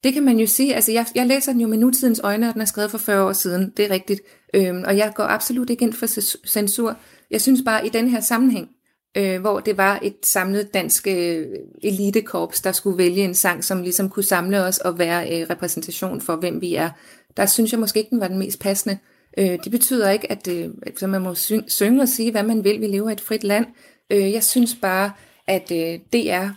Det 0.03 0.13
kan 0.13 0.23
man 0.23 0.39
jo 0.39 0.47
sige. 0.47 0.75
Altså, 0.75 0.91
jeg, 0.91 1.05
jeg 1.15 1.27
læser 1.27 1.51
den 1.51 1.61
jo 1.61 1.67
med 1.67 1.77
nutidens 1.77 2.21
øjne, 2.23 2.47
og 2.47 2.53
den 2.53 2.61
er 2.61 2.65
skrevet 2.65 2.91
for 2.91 2.97
40 2.97 3.23
år 3.23 3.33
siden. 3.33 3.73
Det 3.77 3.85
er 3.85 3.89
rigtigt. 3.89 4.21
Øhm, 4.53 4.83
og 4.87 4.97
jeg 4.97 5.11
går 5.15 5.23
absolut 5.23 5.69
ikke 5.69 5.83
ind 5.83 5.93
for 5.93 6.07
censur. 6.47 6.97
Jeg 7.31 7.41
synes 7.41 7.61
bare, 7.65 7.85
i 7.85 7.89
den 7.89 8.07
her 8.07 8.19
sammenhæng, 8.19 8.69
øh, 9.17 9.41
hvor 9.41 9.59
det 9.59 9.77
var 9.77 9.99
et 10.01 10.15
samlet 10.23 10.73
dansk 10.73 11.07
øh, 11.07 11.47
elitekorps, 11.83 12.61
der 12.61 12.71
skulle 12.71 12.97
vælge 12.97 13.23
en 13.23 13.35
sang, 13.35 13.63
som 13.63 13.81
ligesom 13.81 14.09
kunne 14.09 14.23
samle 14.23 14.63
os 14.63 14.77
og 14.77 14.99
være 14.99 15.41
øh, 15.41 15.49
repræsentation 15.49 16.21
for, 16.21 16.35
hvem 16.35 16.61
vi 16.61 16.75
er, 16.75 16.89
der 17.37 17.45
synes 17.45 17.71
jeg 17.71 17.79
måske 17.79 17.99
ikke, 17.99 18.09
den 18.09 18.19
var 18.19 18.27
den 18.27 18.39
mest 18.39 18.59
passende. 18.59 18.97
Øh, 19.37 19.59
det 19.63 19.71
betyder 19.71 20.09
ikke, 20.09 20.31
at 20.31 20.47
øh, 20.47 20.69
så 20.97 21.07
man 21.07 21.21
må 21.21 21.35
synge 21.67 22.01
og 22.01 22.09
sige, 22.09 22.31
hvad 22.31 22.43
man 22.43 22.63
vil. 22.63 22.81
Vi 22.81 22.87
lever 22.87 23.09
i 23.09 23.13
et 23.13 23.21
frit 23.21 23.43
land. 23.43 23.65
Øh, 24.09 24.31
jeg 24.31 24.43
synes 24.43 24.75
bare, 24.81 25.11
at 25.47 25.71
øh, 25.71 25.99
DR 26.13 26.47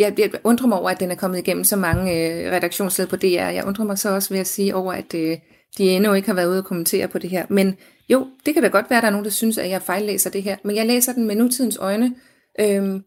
jeg, 0.00 0.14
jeg 0.18 0.30
undrer 0.44 0.66
mig 0.66 0.78
over, 0.78 0.90
at 0.90 1.00
den 1.00 1.10
er 1.10 1.14
kommet 1.14 1.38
igennem 1.38 1.64
så 1.64 1.76
mange 1.76 2.12
øh, 2.12 2.52
redaktionsled 2.52 3.06
på 3.06 3.16
DR. 3.16 3.26
Jeg 3.26 3.64
undrer 3.66 3.84
mig 3.84 3.98
så 3.98 4.14
også 4.14 4.34
ved 4.34 4.40
at 4.40 4.46
sige 4.46 4.74
over, 4.74 4.92
at 4.92 5.14
øh, 5.14 5.38
de 5.78 5.90
endnu 5.90 6.12
ikke 6.12 6.28
har 6.28 6.34
været 6.34 6.48
ude 6.48 6.58
og 6.58 6.64
kommentere 6.64 7.08
på 7.08 7.18
det 7.18 7.30
her. 7.30 7.46
Men 7.48 7.76
jo, 8.08 8.26
det 8.46 8.54
kan 8.54 8.62
da 8.62 8.68
godt 8.68 8.90
være, 8.90 8.96
at 8.96 9.02
der 9.02 9.06
er 9.06 9.12
nogen, 9.12 9.24
der 9.24 9.30
synes, 9.30 9.58
at 9.58 9.70
jeg 9.70 9.82
fejllæser 9.82 10.30
det 10.30 10.42
her. 10.42 10.56
Men 10.64 10.76
jeg 10.76 10.86
læser 10.86 11.12
den 11.12 11.26
med 11.26 11.36
nutidens 11.36 11.76
øjne, 11.76 12.14
øh, 12.60 13.00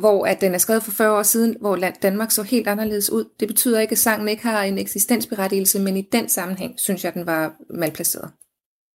hvor 0.00 0.26
at 0.26 0.40
den 0.40 0.54
er 0.54 0.58
skrevet 0.58 0.82
for 0.82 0.90
40 0.90 1.18
år 1.18 1.22
siden, 1.22 1.56
hvor 1.60 1.76
Danmark 2.02 2.30
så 2.30 2.42
helt 2.42 2.68
anderledes 2.68 3.10
ud. 3.10 3.24
Det 3.40 3.48
betyder 3.48 3.80
ikke, 3.80 3.92
at 3.92 3.98
sangen 3.98 4.28
ikke 4.28 4.42
har 4.42 4.62
en 4.62 4.78
eksistensberettigelse, 4.78 5.80
men 5.80 5.96
i 5.96 6.02
den 6.12 6.28
sammenhæng 6.28 6.74
synes 6.80 7.04
jeg, 7.04 7.14
den 7.14 7.26
var 7.26 7.54
malplaceret. 7.70 8.30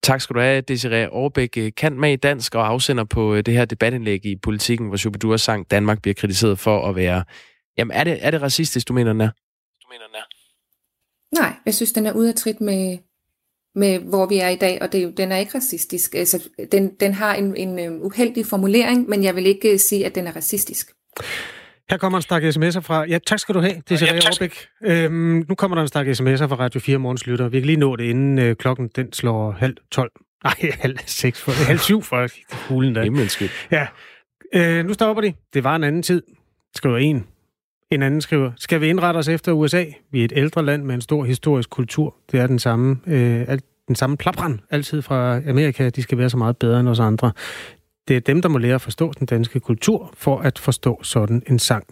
Tak 0.03 0.21
skal 0.21 0.35
du 0.35 0.39
have, 0.39 0.61
Desiree 0.61 1.07
Aarbæk, 1.13 1.57
kant 1.77 1.97
med 1.97 2.13
i 2.13 2.15
dansk 2.15 2.55
og 2.55 2.67
afsender 2.67 3.03
på 3.03 3.35
øh, 3.35 3.45
det 3.45 3.53
her 3.53 3.65
debatindlæg 3.65 4.25
i 4.25 4.35
politikken, 4.35 4.87
hvor 4.87 4.97
Shubidua 4.97 5.37
sang 5.37 5.71
Danmark 5.71 6.01
bliver 6.01 6.15
kritiseret 6.15 6.59
for 6.59 6.87
at 6.89 6.95
være... 6.95 7.23
Jamen, 7.77 7.97
er 7.97 8.03
det, 8.03 8.17
er 8.21 8.31
det 8.31 8.41
racistisk, 8.41 8.87
du 8.87 8.93
mener, 8.93 9.13
den 9.13 9.21
er? 9.21 9.29
Du 9.83 9.87
mener, 9.89 10.07
den 10.07 10.15
er? 10.15 10.25
Nej, 11.41 11.53
jeg 11.65 11.73
synes, 11.73 11.91
den 11.91 12.05
er 12.05 12.13
ude 12.13 12.29
af 12.29 12.35
trit 12.35 12.61
med, 12.61 12.97
med 13.75 13.99
hvor 13.99 14.25
vi 14.25 14.37
er 14.37 14.49
i 14.49 14.55
dag, 14.55 14.81
og 14.81 14.91
det, 14.91 15.17
den 15.17 15.31
er 15.31 15.37
ikke 15.37 15.55
racistisk. 15.55 16.15
Altså, 16.15 16.49
den, 16.71 16.95
den 16.95 17.13
har 17.13 17.35
en, 17.35 17.55
en 17.55 17.79
øh, 17.79 18.01
uheldig 18.01 18.45
formulering, 18.45 19.09
men 19.09 19.23
jeg 19.23 19.35
vil 19.35 19.45
ikke 19.45 19.73
øh, 19.73 19.79
sige, 19.79 20.05
at 20.05 20.15
den 20.15 20.27
er 20.27 20.35
racistisk. 20.35 20.91
Her 21.89 21.97
kommer 21.97 22.17
en 22.17 22.21
stak 22.21 22.43
sms'er 22.43 22.79
fra... 22.79 23.05
Ja, 23.05 23.17
tak 23.27 23.39
skal 23.39 23.55
du 23.55 23.59
have, 23.59 23.81
det 23.89 24.01
er 24.01 24.05
ja, 24.05 24.13
Aarbæk. 24.13 24.67
Øhm, 24.85 25.45
nu 25.49 25.55
kommer 25.55 25.75
der 25.75 25.81
en 25.81 25.87
stak 25.87 26.07
sms'er 26.07 26.47
fra 26.47 26.55
Radio 26.55 26.79
4 26.79 26.97
Morgens 26.97 27.27
Lytter. 27.27 27.49
Vi 27.49 27.59
kan 27.59 27.65
lige 27.65 27.77
nå 27.77 27.95
det, 27.95 28.03
inden 28.03 28.39
øh, 28.39 28.55
klokken 28.55 28.89
den 28.95 29.13
slår 29.13 29.51
halv 29.51 29.75
12. 29.91 30.11
Nej, 30.43 30.71
halv 30.81 30.97
seks, 31.05 31.41
for, 31.41 31.51
halv 31.51 31.79
syv 31.79 32.03
for 32.03 32.27
hulen 32.69 32.95
der. 32.95 33.03
Himmelsk. 33.03 33.41
Ja. 33.71 33.87
Øh, 34.53 34.85
nu 34.85 34.93
stopper 34.93 35.21
de. 35.21 35.33
Det 35.53 35.63
var 35.63 35.75
en 35.75 35.83
anden 35.83 36.03
tid, 36.03 36.23
skriver 36.75 36.97
en. 36.97 37.25
En 37.91 38.03
anden 38.03 38.21
skriver, 38.21 38.51
skal 38.57 38.81
vi 38.81 38.89
indrette 38.89 39.17
os 39.17 39.27
efter 39.27 39.51
USA? 39.51 39.85
Vi 40.11 40.21
er 40.21 40.25
et 40.25 40.33
ældre 40.35 40.65
land 40.65 40.83
med 40.83 40.95
en 40.95 41.01
stor 41.01 41.23
historisk 41.23 41.69
kultur. 41.69 42.15
Det 42.31 42.39
er 42.39 42.47
den 42.47 42.59
samme, 42.59 42.99
øh, 43.07 43.45
alt, 43.47 43.63
den 43.87 43.95
samme 43.95 44.17
plapran 44.17 44.59
altid 44.69 45.01
fra 45.01 45.37
Amerika. 45.49 45.89
De 45.89 46.01
skal 46.01 46.17
være 46.17 46.29
så 46.29 46.37
meget 46.37 46.57
bedre 46.57 46.79
end 46.79 46.89
os 46.89 46.99
andre. 46.99 47.31
Det 48.07 48.15
er 48.15 48.19
dem, 48.19 48.41
der 48.41 48.49
må 48.49 48.57
lære 48.57 48.75
at 48.75 48.81
forstå 48.81 49.13
den 49.19 49.27
danske 49.27 49.59
kultur, 49.59 50.13
for 50.17 50.39
at 50.39 50.59
forstå 50.59 51.03
sådan 51.03 51.43
en 51.47 51.59
sang. 51.59 51.85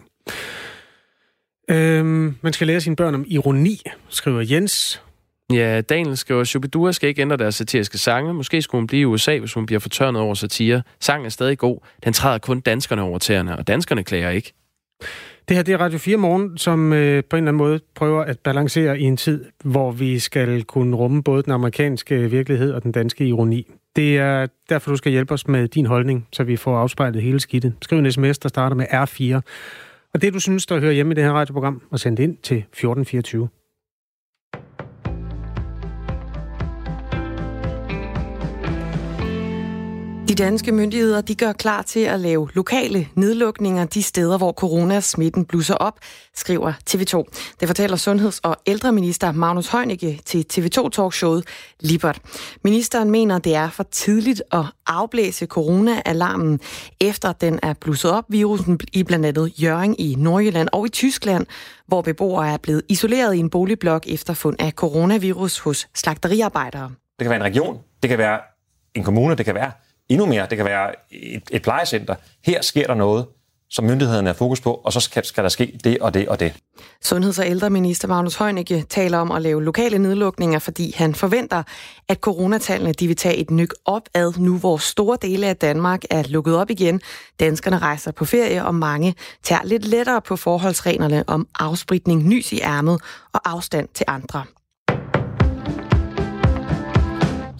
Øhm, 1.70 2.34
man 2.42 2.52
skal 2.52 2.66
lære 2.66 2.80
sine 2.80 2.96
børn 2.96 3.14
om 3.14 3.24
ironi, 3.28 3.80
skriver 4.08 4.40
Jens. 4.50 5.02
Ja, 5.52 5.80
Daniel 5.80 6.16
skriver, 6.16 6.44
Shubidua 6.44 6.92
skal 6.92 7.08
ikke 7.08 7.22
ændre 7.22 7.36
deres 7.36 7.54
satiriske 7.54 7.98
sange. 7.98 8.34
Måske 8.34 8.62
skulle 8.62 8.80
hun 8.80 8.86
blive 8.86 9.00
i 9.00 9.04
USA, 9.04 9.38
hvis 9.38 9.54
hun 9.54 9.66
bliver 9.66 9.80
fortørnet 9.80 10.22
over 10.22 10.34
satire. 10.34 10.82
Sangen 11.00 11.26
er 11.26 11.30
stadig 11.30 11.58
god. 11.58 11.78
Den 12.04 12.12
træder 12.12 12.38
kun 12.38 12.60
danskerne 12.60 13.02
over 13.02 13.18
tæerne, 13.18 13.58
og 13.58 13.66
danskerne 13.66 14.04
klager 14.04 14.30
ikke. 14.30 14.52
Det 15.48 15.56
her 15.56 15.62
det 15.62 15.74
er 15.74 15.78
Radio 15.78 15.98
4 15.98 16.16
Morgen, 16.16 16.58
som 16.58 16.92
øh, 16.92 17.24
på 17.24 17.36
en 17.36 17.42
eller 17.42 17.50
anden 17.50 17.56
måde 17.56 17.80
prøver 17.94 18.22
at 18.22 18.38
balancere 18.38 19.00
i 19.00 19.02
en 19.02 19.16
tid, 19.16 19.44
hvor 19.64 19.90
vi 19.90 20.18
skal 20.18 20.64
kunne 20.64 20.96
rumme 20.96 21.22
både 21.22 21.42
den 21.42 21.52
amerikanske 21.52 22.30
virkelighed 22.30 22.72
og 22.72 22.82
den 22.82 22.92
danske 22.92 23.26
ironi. 23.26 23.70
Det 23.96 24.18
er 24.18 24.46
derfor, 24.68 24.90
du 24.90 24.96
skal 24.96 25.12
hjælpe 25.12 25.34
os 25.34 25.48
med 25.48 25.68
din 25.68 25.86
holdning, 25.86 26.28
så 26.32 26.44
vi 26.44 26.56
får 26.56 26.78
afspejlet 26.78 27.22
hele 27.22 27.40
skidtet. 27.40 27.74
Skriv 27.82 27.98
en 27.98 28.12
sms, 28.12 28.38
der 28.38 28.48
starter 28.48 28.76
med 28.76 28.86
R4. 28.86 29.40
Og 30.14 30.22
det, 30.22 30.34
du 30.34 30.40
synes, 30.40 30.66
der 30.66 30.80
hører 30.80 30.92
hjemme 30.92 31.12
i 31.12 31.14
det 31.14 31.24
her 31.24 31.32
radioprogram, 31.32 31.82
og 31.90 32.00
send 32.00 32.16
det 32.16 32.22
ind 32.22 32.36
til 32.36 32.56
1424. 32.56 33.48
De 40.32 40.36
danske 40.36 40.72
myndigheder 40.72 41.20
de 41.20 41.34
gør 41.34 41.52
klar 41.52 41.82
til 41.82 42.00
at 42.00 42.20
lave 42.20 42.48
lokale 42.54 43.08
nedlukninger 43.14 43.84
de 43.84 44.02
steder, 44.02 44.38
hvor 44.38 44.52
coronasmitten 44.52 45.44
blusser 45.44 45.74
op, 45.74 45.98
skriver 46.34 46.72
TV2. 46.90 47.24
Det 47.60 47.68
fortæller 47.68 47.96
sundheds- 47.96 48.38
og 48.38 48.56
ældreminister 48.66 49.32
Magnus 49.32 49.68
Heunicke 49.68 50.20
til 50.24 50.46
TV2-talkshowet 50.52 51.44
Libert. 51.80 52.20
Ministeren 52.64 53.10
mener, 53.10 53.38
det 53.38 53.54
er 53.54 53.70
for 53.70 53.82
tidligt 53.82 54.42
at 54.52 54.64
afblæse 54.86 55.46
corona-alarmen, 55.46 56.60
efter 57.00 57.32
den 57.32 57.58
er 57.62 57.74
blusset 57.80 58.10
op 58.10 58.24
virusen 58.28 58.80
i 58.92 59.02
blandt 59.02 59.26
andet 59.26 59.62
Jørgen 59.62 59.96
i 59.98 60.14
Nordjylland 60.18 60.68
og 60.72 60.86
i 60.86 60.88
Tyskland, 60.88 61.46
hvor 61.86 62.02
beboere 62.02 62.52
er 62.52 62.56
blevet 62.56 62.82
isoleret 62.88 63.34
i 63.34 63.38
en 63.38 63.50
boligblok 63.50 64.06
efter 64.06 64.34
fund 64.34 64.56
af 64.58 64.72
coronavirus 64.72 65.58
hos 65.58 65.88
slagteriarbejdere. 65.94 66.90
Det 67.18 67.24
kan 67.24 67.30
være 67.30 67.40
en 67.40 67.44
region, 67.44 67.78
det 68.02 68.08
kan 68.08 68.18
være 68.18 68.40
en 68.94 69.04
kommune, 69.04 69.34
det 69.34 69.44
kan 69.44 69.54
være 69.54 69.72
endnu 70.12 70.26
mere. 70.26 70.46
Det 70.50 70.56
kan 70.56 70.66
være 70.66 70.90
et, 71.10 71.42
et 71.50 71.62
plejecenter. 71.62 72.14
Her 72.44 72.62
sker 72.62 72.86
der 72.86 72.94
noget, 72.94 73.26
som 73.72 73.84
myndighederne 73.84 74.28
er 74.28 74.34
fokus 74.34 74.60
på, 74.60 74.72
og 74.84 74.92
så 74.92 75.00
skal, 75.00 75.24
skal 75.24 75.42
der 75.42 75.48
ske 75.48 75.78
det 75.84 75.98
og 75.98 76.14
det 76.14 76.28
og 76.28 76.40
det. 76.40 76.54
Sundheds- 77.04 77.38
og 77.38 77.46
ældreminister 77.46 78.08
Magnus 78.08 78.36
Heunicke 78.36 78.84
taler 78.88 79.18
om 79.18 79.30
at 79.30 79.42
lave 79.42 79.64
lokale 79.64 79.98
nedlukninger, 79.98 80.58
fordi 80.58 80.92
han 80.96 81.14
forventer, 81.14 81.62
at 82.08 82.18
coronatallene 82.18 82.92
de 82.92 83.06
vil 83.06 83.16
tage 83.16 83.36
et 83.36 83.50
nyk 83.50 83.74
opad 83.84 84.32
nu, 84.38 84.58
hvor 84.58 84.76
store 84.76 85.18
dele 85.22 85.46
af 85.46 85.56
Danmark 85.56 86.02
er 86.10 86.22
lukket 86.28 86.56
op 86.56 86.70
igen. 86.70 87.00
Danskerne 87.40 87.78
rejser 87.78 88.12
på 88.12 88.24
ferie, 88.24 88.64
og 88.64 88.74
mange 88.74 89.14
tager 89.42 89.62
lidt 89.64 89.84
lettere 89.84 90.20
på 90.20 90.36
forholdsreglerne 90.36 91.24
om 91.26 91.48
afspritning, 91.58 92.28
nys 92.28 92.52
i 92.52 92.60
ærmet 92.60 93.00
og 93.32 93.50
afstand 93.50 93.88
til 93.94 94.04
andre. 94.08 94.44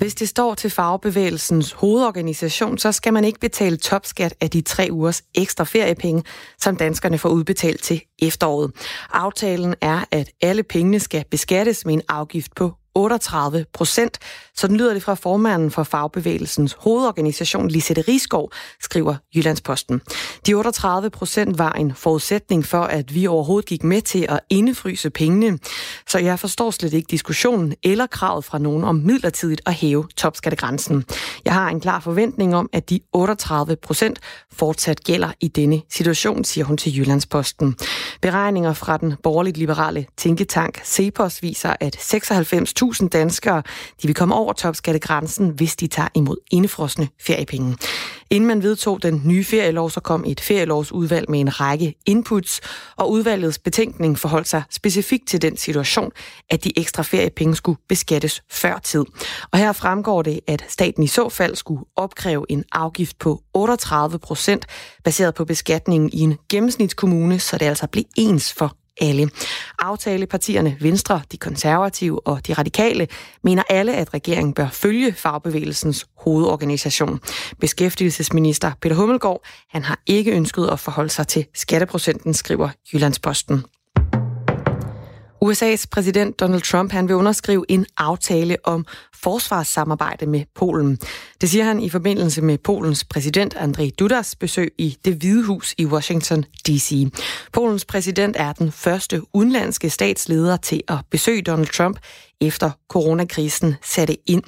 Hvis 0.02 0.14
det 0.14 0.28
står 0.28 0.54
til 0.54 0.70
fagbevægelsens 0.70 1.72
hovedorganisation, 1.72 2.78
så 2.78 2.92
skal 2.92 3.12
man 3.12 3.24
ikke 3.24 3.40
betale 3.40 3.76
topskat 3.76 4.34
af 4.40 4.50
de 4.50 4.60
tre 4.60 4.88
ugers 4.90 5.22
ekstra 5.34 5.64
feriepenge, 5.64 6.22
som 6.58 6.76
danskerne 6.76 7.18
får 7.18 7.28
udbetalt 7.28 7.82
til 7.82 8.02
efteråret. 8.22 8.72
Aftalen 9.12 9.74
er, 9.80 10.04
at 10.10 10.30
alle 10.40 10.62
pengene 10.62 11.00
skal 11.00 11.24
beskattes 11.30 11.86
med 11.86 11.94
en 11.94 12.02
afgift 12.08 12.54
på 12.54 12.72
38 12.94 13.64
procent. 13.72 14.18
Sådan 14.56 14.76
lyder 14.76 14.92
det 14.92 15.02
fra 15.02 15.14
formanden 15.14 15.70
for 15.70 15.82
fagbevægelsens 15.82 16.76
hovedorganisation, 16.78 17.68
Lisette 17.68 18.00
Rigsgaard, 18.08 18.52
skriver 18.80 19.14
Jyllandsposten. 19.36 20.00
De 20.46 20.54
38 20.54 21.10
procent 21.10 21.58
var 21.58 21.72
en 21.72 21.94
forudsætning 21.94 22.66
for, 22.66 22.82
at 22.82 23.14
vi 23.14 23.26
overhovedet 23.26 23.68
gik 23.68 23.84
med 23.84 24.02
til 24.02 24.26
at 24.28 24.40
indefryse 24.50 25.10
pengene. 25.10 25.58
Så 26.08 26.18
jeg 26.18 26.38
forstår 26.38 26.70
slet 26.70 26.92
ikke 26.92 27.10
diskussionen 27.10 27.74
eller 27.82 28.06
kravet 28.06 28.44
fra 28.44 28.58
nogen 28.58 28.84
om 28.84 28.94
midlertidigt 28.94 29.60
at 29.66 29.74
hæve 29.74 30.08
topskattegrænsen. 30.16 31.04
Jeg 31.44 31.54
har 31.54 31.68
en 31.68 31.80
klar 31.80 32.00
forventning 32.00 32.54
om, 32.56 32.68
at 32.72 32.90
de 32.90 33.00
38 33.12 33.76
procent 33.76 34.20
fortsat 34.52 35.04
gælder 35.04 35.32
i 35.40 35.48
denne 35.48 35.82
situation, 35.90 36.44
siger 36.44 36.64
hun 36.64 36.76
til 36.76 36.98
Jyllandsposten. 36.98 37.76
Beregninger 38.22 38.72
fra 38.72 38.96
den 38.96 39.14
borgerligt 39.22 39.56
liberale 39.56 40.06
tænketank 40.16 40.80
Cepos 40.84 41.42
viser, 41.42 41.76
at 41.80 41.96
96 42.00 42.74
tusind 42.82 43.10
danskere 43.10 43.62
de 44.02 44.08
vil 44.08 44.14
komme 44.14 44.34
over 44.34 44.52
topskattegrænsen, 44.52 45.48
hvis 45.48 45.76
de 45.76 45.86
tager 45.86 46.08
imod 46.14 46.36
indefrosne 46.50 47.08
feriepenge. 47.20 47.76
Inden 48.30 48.48
man 48.48 48.62
vedtog 48.62 49.02
den 49.02 49.22
nye 49.24 49.44
ferielov, 49.44 49.90
så 49.90 50.00
kom 50.00 50.24
et 50.26 50.40
ferielovsudvalg 50.40 51.30
med 51.30 51.40
en 51.40 51.60
række 51.60 51.94
inputs, 52.06 52.60
og 52.96 53.10
udvalgets 53.10 53.58
betænkning 53.58 54.18
forholdt 54.18 54.48
sig 54.48 54.62
specifikt 54.70 55.28
til 55.28 55.42
den 55.42 55.56
situation, 55.56 56.10
at 56.50 56.64
de 56.64 56.78
ekstra 56.78 57.02
feriepenge 57.02 57.56
skulle 57.56 57.78
beskattes 57.88 58.42
før 58.50 58.78
tid. 58.78 59.04
Og 59.50 59.58
her 59.58 59.72
fremgår 59.72 60.22
det, 60.22 60.40
at 60.46 60.64
staten 60.68 61.02
i 61.02 61.06
så 61.06 61.28
fald 61.28 61.56
skulle 61.56 61.84
opkræve 61.96 62.46
en 62.48 62.64
afgift 62.72 63.18
på 63.18 63.42
38 63.54 64.18
procent, 64.18 64.66
baseret 65.04 65.34
på 65.34 65.44
beskatningen 65.44 66.10
i 66.12 66.20
en 66.20 66.38
gennemsnitskommune, 66.48 67.38
så 67.38 67.58
det 67.58 67.66
altså 67.66 67.86
blev 67.86 68.04
ens 68.16 68.52
for 68.52 68.76
alle. 69.00 69.30
Aftalepartierne 69.78 70.76
Venstre, 70.80 71.22
de 71.32 71.36
konservative 71.36 72.26
og 72.26 72.46
de 72.46 72.52
radikale 72.52 73.08
mener 73.44 73.62
alle, 73.68 73.94
at 73.94 74.14
regeringen 74.14 74.54
bør 74.54 74.68
følge 74.68 75.12
fagbevægelsens 75.12 76.06
hovedorganisation. 76.18 77.20
Beskæftigelsesminister 77.60 78.72
Peter 78.80 78.96
Hummelgaard, 78.96 79.44
han 79.68 79.82
har 79.82 80.00
ikke 80.06 80.32
ønsket 80.32 80.68
at 80.72 80.80
forholde 80.80 81.10
sig 81.10 81.28
til 81.28 81.46
skatteprocenten, 81.54 82.34
skriver 82.34 82.68
Jyllandsposten. 82.92 83.64
USA's 85.42 85.86
præsident 85.90 86.40
Donald 86.40 86.62
Trump 86.62 86.92
han 86.92 87.08
vil 87.08 87.16
underskrive 87.16 87.64
en 87.68 87.86
aftale 87.96 88.56
om 88.64 88.86
forsvarssamarbejde 89.22 90.26
med 90.26 90.44
Polen. 90.54 90.98
Det 91.40 91.50
siger 91.50 91.64
han 91.64 91.80
i 91.80 91.88
forbindelse 91.88 92.42
med 92.42 92.58
Polens 92.58 93.04
præsident 93.04 93.54
Andrzej 93.54 93.90
Dudas 93.98 94.34
besøg 94.34 94.72
i 94.78 94.96
det 95.04 95.14
Hvide 95.14 95.44
Hus 95.44 95.74
i 95.78 95.86
Washington 95.86 96.42
D.C. 96.42 97.12
Polens 97.52 97.84
præsident 97.84 98.36
er 98.38 98.52
den 98.52 98.72
første 98.72 99.22
udenlandske 99.34 99.90
statsleder 99.90 100.56
til 100.56 100.82
at 100.88 100.98
besøge 101.10 101.42
Donald 101.42 101.68
Trump 101.68 101.98
efter 102.40 102.70
coronakrisen 102.88 103.74
satte 103.84 104.16
ind. 104.30 104.42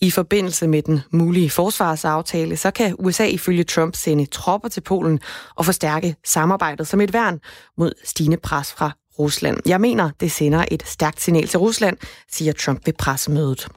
I 0.00 0.10
forbindelse 0.10 0.66
med 0.66 0.82
den 0.82 1.00
mulige 1.10 1.50
forsvarsaftale, 1.50 2.56
så 2.56 2.70
kan 2.70 2.96
USA 2.98 3.26
ifølge 3.26 3.64
Trump 3.64 3.96
sende 3.96 4.26
tropper 4.26 4.68
til 4.68 4.80
Polen 4.80 5.20
og 5.56 5.64
forstærke 5.64 6.16
samarbejdet 6.24 6.88
som 6.88 7.00
et 7.00 7.12
værn 7.12 7.40
mod 7.78 7.92
stigende 8.04 8.36
pres 8.36 8.72
fra 8.72 8.92
Rusland. 9.18 9.56
Jeg 9.66 9.80
mener, 9.80 10.10
det 10.20 10.32
sender 10.32 10.64
et 10.70 10.82
stærkt 10.86 11.20
signal 11.20 11.48
til 11.48 11.58
Rusland, 11.58 11.96
siger 12.30 12.52
Trump 12.52 12.86
ved 12.86 12.92
pressemødet. 12.92 13.68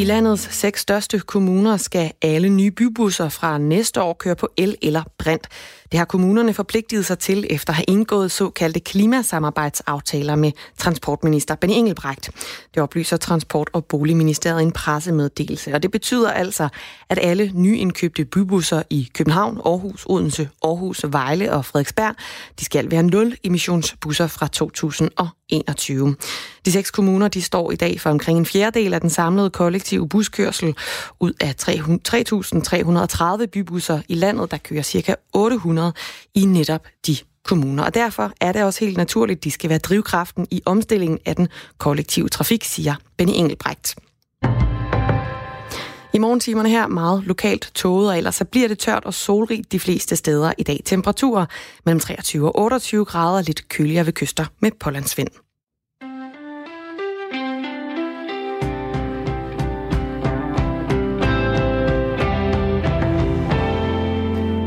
I 0.00 0.04
landets 0.04 0.54
seks 0.54 0.80
største 0.80 1.18
kommuner 1.18 1.76
skal 1.76 2.12
alle 2.22 2.48
nye 2.48 2.70
bybusser 2.70 3.28
fra 3.28 3.58
næste 3.58 4.02
år 4.02 4.12
køre 4.12 4.36
på 4.36 4.48
el 4.56 4.76
eller 4.82 5.02
brint. 5.18 5.48
Det 5.92 5.98
har 5.98 6.04
kommunerne 6.04 6.54
forpligtet 6.54 7.06
sig 7.06 7.18
til 7.18 7.46
efter 7.50 7.72
at 7.72 7.76
have 7.76 7.84
indgået 7.88 8.30
såkaldte 8.30 8.80
klimasamarbejdsaftaler 8.80 10.34
med 10.34 10.52
transportminister 10.78 11.54
Benny 11.54 11.74
Engelbrecht. 11.74 12.30
Det 12.74 12.82
oplyser 12.82 13.16
Transport- 13.16 13.70
og 13.72 13.84
Boligministeriet 13.84 14.60
i 14.60 14.62
en 14.62 14.72
pressemeddelelse. 14.72 15.74
Og 15.74 15.82
det 15.82 15.90
betyder 15.90 16.30
altså, 16.30 16.68
at 17.08 17.18
alle 17.22 17.50
nyindkøbte 17.54 18.24
bybusser 18.24 18.82
i 18.90 19.08
København, 19.14 19.60
Aarhus, 19.64 20.06
Odense, 20.08 20.48
Aarhus, 20.64 21.04
Vejle 21.08 21.52
og 21.52 21.64
Frederiksberg, 21.64 22.14
de 22.60 22.64
skal 22.64 22.90
være 22.90 23.02
nul 23.02 23.36
emissionsbusser 23.44 24.26
fra 24.26 24.46
2021. 24.46 26.16
De 26.64 26.72
seks 26.72 26.90
kommuner 26.90 27.28
de 27.28 27.42
står 27.42 27.72
i 27.72 27.76
dag 27.76 28.00
for 28.00 28.10
omkring 28.10 28.38
en 28.38 28.46
fjerdedel 28.46 28.94
af 28.94 29.00
den 29.00 29.10
samlede 29.10 29.50
kollektive 29.50 30.08
buskørsel. 30.08 30.74
Ud 31.20 31.32
af 31.40 31.54
3.330 33.40 33.46
bybusser 33.46 34.00
i 34.08 34.14
landet, 34.14 34.50
der 34.50 34.56
kører 34.56 34.82
ca. 34.82 35.14
800 35.32 35.79
i 36.34 36.44
netop 36.44 36.86
de 37.06 37.16
kommuner. 37.44 37.84
Og 37.84 37.94
derfor 37.94 38.32
er 38.40 38.52
det 38.52 38.64
også 38.64 38.84
helt 38.84 38.96
naturligt, 38.96 39.36
at 39.36 39.44
de 39.44 39.50
skal 39.50 39.70
være 39.70 39.78
drivkraften 39.78 40.46
i 40.50 40.62
omstillingen 40.66 41.18
af 41.26 41.36
den 41.36 41.48
kollektive 41.78 42.28
trafik, 42.28 42.64
siger 42.64 42.94
Benny 43.16 43.32
Engelbrecht. 43.34 43.96
I 46.14 46.18
morgentimerne 46.18 46.68
her 46.68 46.86
meget 46.86 47.22
lokalt 47.26 47.70
tåget, 47.74 48.08
og 48.10 48.18
ellers 48.18 48.34
så 48.34 48.44
bliver 48.44 48.68
det 48.68 48.78
tørt 48.78 49.04
og 49.04 49.14
solrigt 49.14 49.72
de 49.72 49.80
fleste 49.80 50.16
steder 50.16 50.52
i 50.58 50.62
dag. 50.62 50.80
Temperaturer 50.84 51.46
mellem 51.84 52.00
23 52.00 52.48
og 52.48 52.58
28 52.58 53.04
grader, 53.04 53.42
lidt 53.42 53.68
køligere 53.68 54.06
ved 54.06 54.12
kyster 54.12 54.44
med 54.60 54.70
pålandsvind. 54.80 55.49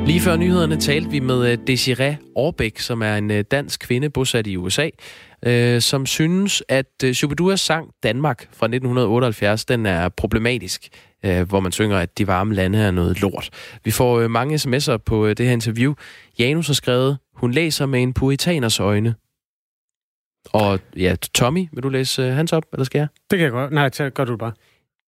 Lige 0.05 0.19
før 0.19 0.35
nyhederne 0.35 0.79
talte 0.79 1.09
vi 1.09 1.19
med 1.19 1.51
øh, 1.51 1.57
Desiree 1.67 2.17
Orbæk, 2.35 2.79
som 2.79 3.01
er 3.01 3.15
en 3.15 3.31
øh, 3.31 3.43
dansk 3.51 3.79
kvinde 3.79 4.09
bosat 4.09 4.47
i 4.47 4.57
USA, 4.57 4.89
øh, 5.45 5.81
som 5.81 6.05
synes, 6.05 6.63
at 6.69 7.03
øh, 7.03 7.13
Shubiduas 7.13 7.61
sang 7.61 7.89
Danmark 8.03 8.39
fra 8.41 8.65
1978, 8.65 9.65
den 9.65 9.85
er 9.85 10.09
problematisk, 10.09 10.89
hvor 11.47 11.59
man 11.59 11.71
synger, 11.71 11.97
at 11.97 12.17
de 12.17 12.27
varme 12.27 12.53
lande 12.53 12.79
er 12.79 12.91
noget 12.91 13.21
lort. 13.21 13.49
Vi 13.83 13.91
får 13.91 14.27
mange 14.27 14.55
sms'er 14.55 14.97
på 14.97 15.33
det 15.33 15.45
her 15.45 15.53
interview. 15.53 15.93
Janus 16.39 16.67
har 16.67 16.73
skrevet, 16.73 17.17
hun 17.35 17.51
læser 17.51 17.85
med 17.85 18.03
en 18.03 18.13
puritaners 18.13 18.79
øjne. 18.79 19.15
Og 20.45 20.79
ja, 20.97 21.15
Tommy, 21.33 21.67
vil 21.73 21.83
du 21.83 21.89
læse 21.89 22.23
hans 22.23 22.53
op, 22.53 22.63
eller 22.73 22.83
skal 22.83 22.99
jeg? 22.99 23.07
Det 23.31 23.39
kan 23.39 23.43
jeg 23.43 23.51
godt. 23.51 23.71
Nej, 23.71 24.09
gør 24.09 24.25
du 24.25 24.31
det 24.31 24.39
bare. 24.39 24.53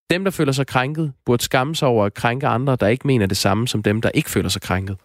Dem, 0.10 0.24
der 0.24 0.32
føler 0.32 0.52
sig 0.52 0.68
krænket, 0.68 1.14
burde 1.26 1.44
skamme 1.44 1.76
sig 1.76 1.88
over 1.88 2.06
at 2.06 2.14
krænke 2.14 2.48
andre, 2.48 2.76
der 2.80 2.88
ikke 2.88 3.08
mener 3.08 3.26
det 3.26 3.38
samme 3.38 3.68
som 3.68 3.84
dem, 3.84 4.02
der 4.02 4.10
ikke 4.14 4.30
føler 4.30 4.50
sig 4.50 4.62
krænket. 4.62 4.98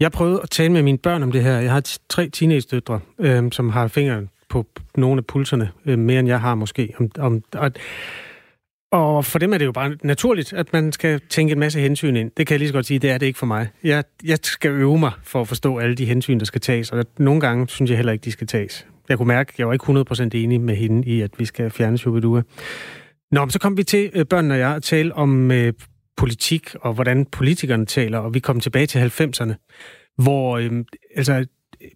Jeg 0.00 0.12
prøvede 0.12 0.40
at 0.42 0.50
tale 0.50 0.72
med 0.72 0.82
mine 0.82 0.98
børn 0.98 1.22
om 1.22 1.32
det 1.32 1.42
her. 1.42 1.60
Jeg 1.60 1.72
har 1.72 1.96
tre 2.08 2.28
teenage-døtre, 2.28 3.00
øh, 3.18 3.52
som 3.52 3.70
har 3.70 3.88
fingeren 3.88 4.30
på 4.48 4.66
nogle 4.96 5.18
af 5.18 5.26
pulserne, 5.26 5.70
øh, 5.86 5.98
mere 5.98 6.20
end 6.20 6.28
jeg 6.28 6.40
har 6.40 6.54
måske. 6.54 6.94
Om, 6.98 7.10
om, 7.18 7.42
og, 7.52 7.72
og 8.92 9.24
for 9.24 9.38
dem 9.38 9.52
er 9.52 9.58
det 9.58 9.64
jo 9.64 9.72
bare 9.72 9.96
naturligt, 10.02 10.52
at 10.52 10.72
man 10.72 10.92
skal 10.92 11.20
tænke 11.30 11.52
en 11.52 11.58
masse 11.58 11.80
hensyn 11.80 12.16
ind. 12.16 12.30
Det 12.36 12.46
kan 12.46 12.54
jeg 12.54 12.58
lige 12.58 12.68
så 12.68 12.74
godt 12.74 12.86
sige, 12.86 12.98
det 12.98 13.10
er 13.10 13.18
det 13.18 13.26
ikke 13.26 13.38
for 13.38 13.46
mig. 13.46 13.68
Jeg, 13.84 14.04
jeg 14.24 14.38
skal 14.42 14.70
øve 14.70 14.98
mig 14.98 15.12
for 15.22 15.40
at 15.40 15.48
forstå 15.48 15.78
alle 15.78 15.94
de 15.94 16.04
hensyn, 16.04 16.38
der 16.38 16.44
skal 16.44 16.60
tages, 16.60 16.92
og 16.92 17.04
nogle 17.18 17.40
gange 17.40 17.68
synes 17.68 17.90
jeg 17.90 17.98
heller 17.98 18.12
ikke, 18.12 18.24
de 18.24 18.32
skal 18.32 18.46
tages. 18.46 18.86
Jeg 19.08 19.18
kunne 19.18 19.28
mærke, 19.28 19.50
at 19.54 19.58
jeg 19.58 19.66
var 19.66 19.72
ikke 19.72 20.12
100% 20.12 20.28
enig 20.34 20.60
med 20.60 20.76
hende 20.76 21.08
i, 21.08 21.20
at 21.20 21.30
vi 21.38 21.44
skal 21.44 21.70
fjerne 21.70 21.98
Shubidua. 21.98 22.42
Nå, 23.32 23.44
men 23.44 23.50
så 23.50 23.58
kom 23.58 23.76
vi 23.76 23.82
til, 23.84 24.10
øh, 24.14 24.26
børnene 24.26 24.54
og 24.54 24.58
jeg, 24.60 24.74
at 24.74 24.82
tale 24.82 25.14
om 25.14 25.50
øh, 25.50 25.72
politik 26.16 26.74
og 26.74 26.92
hvordan 26.94 27.26
politikerne 27.26 27.86
taler, 27.86 28.18
og 28.18 28.34
vi 28.34 28.40
kom 28.40 28.60
tilbage 28.60 28.86
til 28.86 28.98
90'erne, 28.98 29.54
hvor 30.22 30.56
øh, 30.58 30.70
altså, 31.16 31.46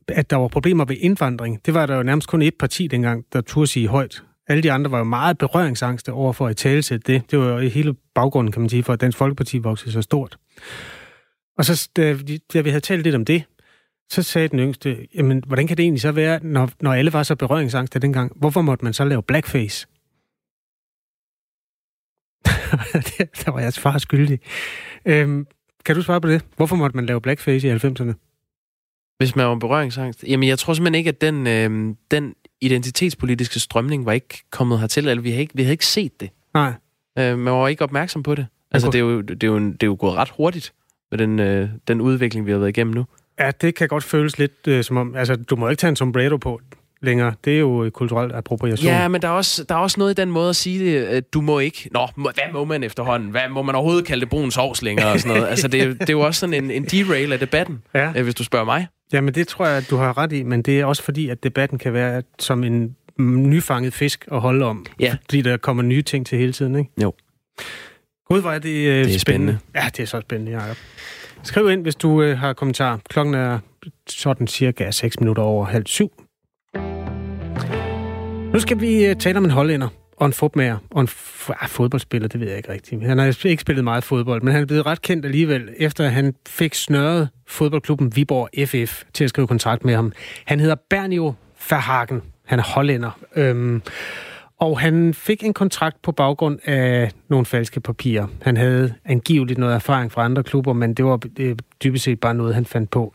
at 0.08 0.30
der 0.30 0.36
var 0.36 0.48
problemer 0.48 0.84
ved 0.84 0.96
indvandring. 1.00 1.66
Det 1.66 1.74
var 1.74 1.86
der 1.86 1.96
jo 1.96 2.02
nærmest 2.02 2.28
kun 2.28 2.42
et 2.42 2.54
parti 2.60 2.86
dengang, 2.86 3.24
der 3.32 3.40
turde 3.40 3.66
sige 3.66 3.88
højt. 3.88 4.22
Alle 4.48 4.62
de 4.62 4.72
andre 4.72 4.90
var 4.90 4.98
jo 4.98 5.04
meget 5.04 5.38
berøringsangste 5.38 6.12
over 6.12 6.32
for 6.32 6.46
at 6.46 6.56
tale 6.56 6.82
til 6.82 7.06
det. 7.06 7.22
Det 7.30 7.38
var 7.38 7.46
jo 7.62 7.68
hele 7.68 7.94
baggrunden, 8.14 8.52
kan 8.52 8.60
man 8.62 8.68
sige, 8.68 8.82
for 8.82 8.92
at 8.92 9.00
Dansk 9.00 9.18
Folkeparti 9.18 9.58
voksede 9.58 9.92
så 9.92 10.02
stort. 10.02 10.38
Og 11.58 11.64
så, 11.64 11.88
da, 11.96 12.12
vi- 12.12 12.38
da 12.54 12.60
vi 12.60 12.68
havde 12.70 12.80
talt 12.80 13.02
lidt 13.02 13.14
om 13.14 13.24
det, 13.24 13.42
så 14.10 14.22
sagde 14.22 14.48
den 14.48 14.58
yngste, 14.58 14.96
jamen, 15.14 15.42
hvordan 15.46 15.66
kan 15.66 15.76
det 15.76 15.82
egentlig 15.82 16.00
så 16.00 16.12
være, 16.12 16.40
når, 16.42 16.70
når 16.80 16.92
alle 16.92 17.12
var 17.12 17.22
så 17.22 17.34
berøringsangste 17.36 17.98
dengang? 17.98 18.32
Hvorfor 18.36 18.60
måtte 18.62 18.84
man 18.84 18.92
så 18.92 19.04
lave 19.04 19.22
blackface? 19.22 19.86
der 23.44 23.50
var 23.50 23.60
jeg 23.60 23.74
far 23.74 23.98
skyldig. 23.98 24.40
Øhm, 25.04 25.46
kan 25.84 25.94
du 25.94 26.02
svare 26.02 26.20
på 26.20 26.28
det? 26.28 26.42
Hvorfor 26.56 26.76
måtte 26.76 26.96
man 26.96 27.06
lave 27.06 27.20
blackface 27.20 27.68
i 27.68 27.72
90'erne? 27.72 28.12
Hvis 29.18 29.36
man 29.36 29.46
var 29.46 29.54
berøringsangst. 29.54 30.24
Jamen, 30.28 30.48
jeg 30.48 30.58
tror 30.58 30.74
simpelthen 30.74 30.94
ikke, 30.94 31.08
at 31.08 31.20
den, 31.20 31.46
øh, 31.46 31.94
den 32.10 32.34
identitetspolitiske 32.60 33.60
strømning 33.60 34.06
var 34.06 34.12
ikke 34.12 34.42
kommet 34.50 34.80
hertil, 34.80 35.08
eller 35.08 35.22
vi 35.22 35.30
havde 35.30 35.40
ikke, 35.40 35.54
vi 35.54 35.62
havde 35.62 35.72
ikke 35.72 35.86
set 35.86 36.20
det. 36.20 36.30
Nej. 36.54 36.72
Øh, 37.18 37.38
man 37.38 37.52
var 37.52 37.68
ikke 37.68 37.84
opmærksom 37.84 38.22
på 38.22 38.34
det. 38.34 38.46
Altså, 38.70 38.90
det 38.90 38.94
er, 38.94 39.00
jo, 39.00 39.20
det, 39.20 39.42
er 39.42 39.46
jo, 39.46 39.58
det 39.58 39.82
er 39.82 39.86
jo 39.86 39.96
gået 40.00 40.14
ret 40.14 40.28
hurtigt 40.28 40.72
med 41.10 41.18
den, 41.18 41.38
øh, 41.38 41.68
den 41.88 42.00
udvikling, 42.00 42.46
vi 42.46 42.50
har 42.50 42.58
været 42.58 42.68
igennem 42.68 42.94
nu. 42.94 43.04
Ja, 43.38 43.50
det 43.50 43.74
kan 43.74 43.88
godt 43.88 44.04
føles 44.04 44.38
lidt 44.38 44.68
øh, 44.68 44.84
som 44.84 44.96
om, 44.96 45.16
altså, 45.16 45.36
du 45.36 45.56
må 45.56 45.68
ikke 45.68 45.80
tage 45.80 45.88
en 45.88 45.96
sombrero 45.96 46.36
på 46.36 46.60
længere. 47.06 47.34
Det 47.44 47.54
er 47.54 47.58
jo 47.58 47.90
kulturel 47.94 48.32
appropriation. 48.34 48.86
Ja, 48.92 49.08
men 49.08 49.22
der 49.22 49.28
er, 49.28 49.32
også, 49.32 49.64
der 49.64 49.74
er 49.74 49.78
også 49.78 50.00
noget 50.00 50.18
i 50.18 50.20
den 50.20 50.30
måde 50.30 50.48
at 50.48 50.56
sige 50.56 50.84
det, 50.84 51.04
at 51.04 51.32
du 51.34 51.40
må 51.40 51.58
ikke... 51.58 51.88
Nå, 51.92 52.06
må, 52.16 52.30
hvad 52.34 52.52
må 52.52 52.64
man 52.64 52.82
efterhånden? 52.82 53.30
Hvad 53.30 53.48
må 53.50 53.62
man 53.62 53.74
overhovedet 53.74 54.06
kalde 54.06 54.20
det 54.20 54.28
brun 54.28 54.50
sovs 54.50 54.82
længere? 54.82 55.12
Og 55.12 55.20
sådan 55.20 55.36
noget? 55.36 55.48
Altså, 55.56 55.68
det, 55.68 55.82
er 55.82 55.86
det 55.94 56.08
er 56.08 56.12
jo 56.12 56.20
også 56.20 56.40
sådan 56.40 56.64
en, 56.64 56.70
en 56.70 56.84
derail 56.84 57.32
af 57.32 57.38
debatten, 57.38 57.82
Ja. 57.94 58.12
øh, 58.16 58.22
hvis 58.24 58.34
du 58.34 58.44
spørger 58.44 58.64
mig. 58.64 58.86
Jamen, 59.12 59.34
det 59.34 59.48
tror 59.48 59.66
jeg, 59.66 59.76
at 59.76 59.86
du 59.90 59.96
har 59.96 60.18
ret 60.18 60.32
i, 60.32 60.42
men 60.42 60.62
det 60.62 60.80
er 60.80 60.84
også 60.84 61.02
fordi, 61.02 61.28
at 61.28 61.42
debatten 61.44 61.78
kan 61.78 61.92
være 61.92 62.22
som 62.38 62.64
en 62.64 62.96
nyfanget 63.50 63.94
fisk 63.94 64.24
at 64.32 64.40
holde 64.40 64.64
om. 64.64 64.86
Ja. 65.00 65.16
Fordi 65.24 65.42
der 65.42 65.56
kommer 65.56 65.82
nye 65.82 66.02
ting 66.02 66.26
til 66.26 66.38
hele 66.38 66.52
tiden, 66.52 66.76
ikke? 66.78 66.90
Jo. 67.02 67.12
Gud, 68.28 68.40
hvor 68.40 68.50
er 68.50 68.58
det, 68.58 68.86
øh, 68.88 69.04
Det 69.04 69.14
er 69.14 69.18
spændende. 69.18 69.58
Ja, 69.74 69.84
det 69.96 70.02
er 70.02 70.06
så 70.06 70.20
spændende, 70.20 70.52
Jacob. 70.52 70.76
Skriv 71.42 71.70
ind, 71.70 71.82
hvis 71.82 71.94
du 71.94 72.22
øh, 72.22 72.38
har 72.38 72.52
kommentar. 72.52 73.00
Klokken 73.08 73.34
er 73.34 73.58
sådan 74.08 74.46
cirka 74.46 74.90
6 74.90 75.20
minutter 75.20 75.42
over 75.42 75.64
halv 75.66 75.86
syv. 75.86 76.12
Nu 78.56 78.60
skal 78.60 78.80
vi 78.80 79.04
øh, 79.04 79.16
tale 79.16 79.38
om 79.38 79.44
en 79.44 79.50
hollænder 79.50 79.88
og 80.16 80.26
en 80.26 80.32
fodmager 80.32 80.76
og 80.90 81.00
en 81.00 81.08
f- 81.08 81.62
ah, 81.62 81.68
fodboldspiller, 81.68 82.28
det 82.28 82.40
ved 82.40 82.48
jeg 82.48 82.56
ikke 82.56 82.72
rigtigt. 82.72 83.02
Han 83.02 83.18
har 83.18 83.46
ikke 83.46 83.60
spillet 83.60 83.84
meget 83.84 84.04
fodbold, 84.04 84.42
men 84.42 84.52
han 84.52 84.62
er 84.62 84.66
blevet 84.66 84.86
ret 84.86 85.02
kendt 85.02 85.24
alligevel, 85.24 85.68
efter 85.76 86.04
at 86.04 86.12
han 86.12 86.34
fik 86.48 86.74
snørret 86.74 87.28
fodboldklubben 87.46 88.16
Viborg 88.16 88.68
FF 88.68 89.02
til 89.14 89.24
at 89.24 89.30
skrive 89.30 89.46
kontrakt 89.46 89.84
med 89.84 89.94
ham. 89.94 90.12
Han 90.44 90.60
hedder 90.60 90.74
Bernio 90.90 91.34
Verhagen. 91.70 92.22
Han 92.44 92.58
er 92.58 92.62
hollænder. 92.62 93.18
Øhm, 93.36 93.82
og 94.60 94.80
han 94.80 95.14
fik 95.14 95.44
en 95.44 95.54
kontrakt 95.54 96.02
på 96.02 96.12
baggrund 96.12 96.58
af 96.64 97.10
nogle 97.28 97.46
falske 97.46 97.80
papirer. 97.80 98.26
Han 98.42 98.56
havde 98.56 98.94
angiveligt 99.04 99.58
noget 99.58 99.74
erfaring 99.74 100.12
fra 100.12 100.24
andre 100.24 100.42
klubber, 100.42 100.72
men 100.72 100.94
det 100.94 101.04
var 101.04 101.20
øh, 101.38 101.56
dybest 101.84 102.04
set 102.04 102.20
bare 102.20 102.34
noget, 102.34 102.54
han 102.54 102.64
fandt 102.64 102.90
på. 102.90 103.14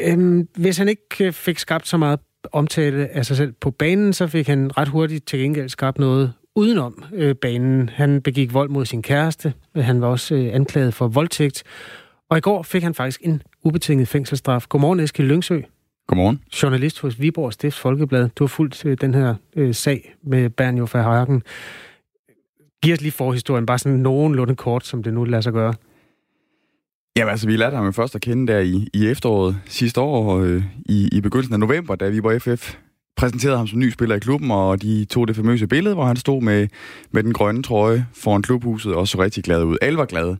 Øhm, 0.00 0.48
hvis 0.56 0.78
han 0.78 0.88
ikke 0.88 1.02
øh, 1.20 1.32
fik 1.32 1.58
skabt 1.58 1.88
så 1.88 1.96
meget 1.96 2.20
omtale 2.52 3.08
af 3.08 3.26
sig 3.26 3.36
selv 3.36 3.52
på 3.60 3.70
banen, 3.70 4.12
så 4.12 4.26
fik 4.26 4.46
han 4.46 4.78
ret 4.78 4.88
hurtigt 4.88 5.26
til 5.26 5.38
gengæld 5.38 5.68
skabt 5.68 5.98
noget 5.98 6.32
udenom 6.54 7.04
øh, 7.12 7.34
banen. 7.34 7.88
Han 7.88 8.22
begik 8.22 8.54
vold 8.54 8.68
mod 8.68 8.84
sin 8.84 9.02
kæreste. 9.02 9.52
Han 9.76 10.00
var 10.00 10.06
også 10.06 10.34
øh, 10.34 10.54
anklaget 10.54 10.94
for 10.94 11.08
voldtægt. 11.08 11.62
Og 12.30 12.38
i 12.38 12.40
går 12.40 12.62
fik 12.62 12.82
han 12.82 12.94
faktisk 12.94 13.20
en 13.24 13.42
ubetinget 13.64 14.08
fængselsstraf. 14.08 14.66
Godmorgen, 14.68 15.00
Eskild 15.00 15.28
Lyngsø, 15.28 15.60
Godmorgen. 16.06 16.40
journalist 16.62 17.00
hos 17.00 17.20
Viborg 17.20 17.52
Stifts 17.52 17.80
Folkeblad. 17.80 18.28
Du 18.28 18.44
har 18.44 18.48
fulgt 18.48 18.84
øh, 18.84 18.96
den 19.00 19.14
her 19.14 19.34
øh, 19.56 19.74
sag 19.74 20.14
med 20.22 20.50
Bernjo 20.50 20.88
Verhagen. 20.92 21.42
Giv 22.82 22.92
os 22.92 23.00
lige 23.00 23.12
forhistorien, 23.12 23.66
bare 23.66 23.78
sådan 23.78 23.98
nogenlunde 23.98 24.56
kort, 24.56 24.86
som 24.86 25.02
det 25.02 25.14
nu 25.14 25.24
lader 25.24 25.40
sig 25.40 25.52
gøre. 25.52 25.74
Jamen 27.16 27.30
altså, 27.30 27.46
vi 27.46 27.56
lærte 27.56 27.76
ham 27.76 27.84
jo 27.84 27.92
først 27.92 28.14
at 28.14 28.20
kende 28.20 28.52
der 28.52 28.58
i, 28.58 28.88
i 28.94 29.08
efteråret 29.08 29.56
sidste 29.66 30.00
år, 30.00 30.40
øh, 30.40 30.62
i, 30.86 31.08
i 31.12 31.20
begyndelsen 31.20 31.52
af 31.54 31.60
november, 31.60 31.94
da 31.94 32.08
vi 32.08 32.22
var 32.22 32.38
FF 32.38 32.74
præsenterede 33.16 33.56
ham 33.56 33.66
som 33.66 33.78
ny 33.78 33.90
spiller 33.90 34.16
i 34.16 34.18
klubben, 34.18 34.50
og 34.50 34.82
de 34.82 35.04
tog 35.04 35.28
det 35.28 35.36
famøse 35.36 35.66
billede, 35.66 35.94
hvor 35.94 36.04
han 36.04 36.16
stod 36.16 36.42
med, 36.42 36.68
med 37.10 37.22
den 37.22 37.32
grønne 37.32 37.62
trøje 37.62 38.06
foran 38.14 38.42
klubhuset 38.42 38.94
og 38.94 39.08
så 39.08 39.18
rigtig 39.18 39.44
glad 39.44 39.64
ud. 39.64 39.76
Alle 39.82 39.98
var 39.98 40.04
glade. 40.04 40.38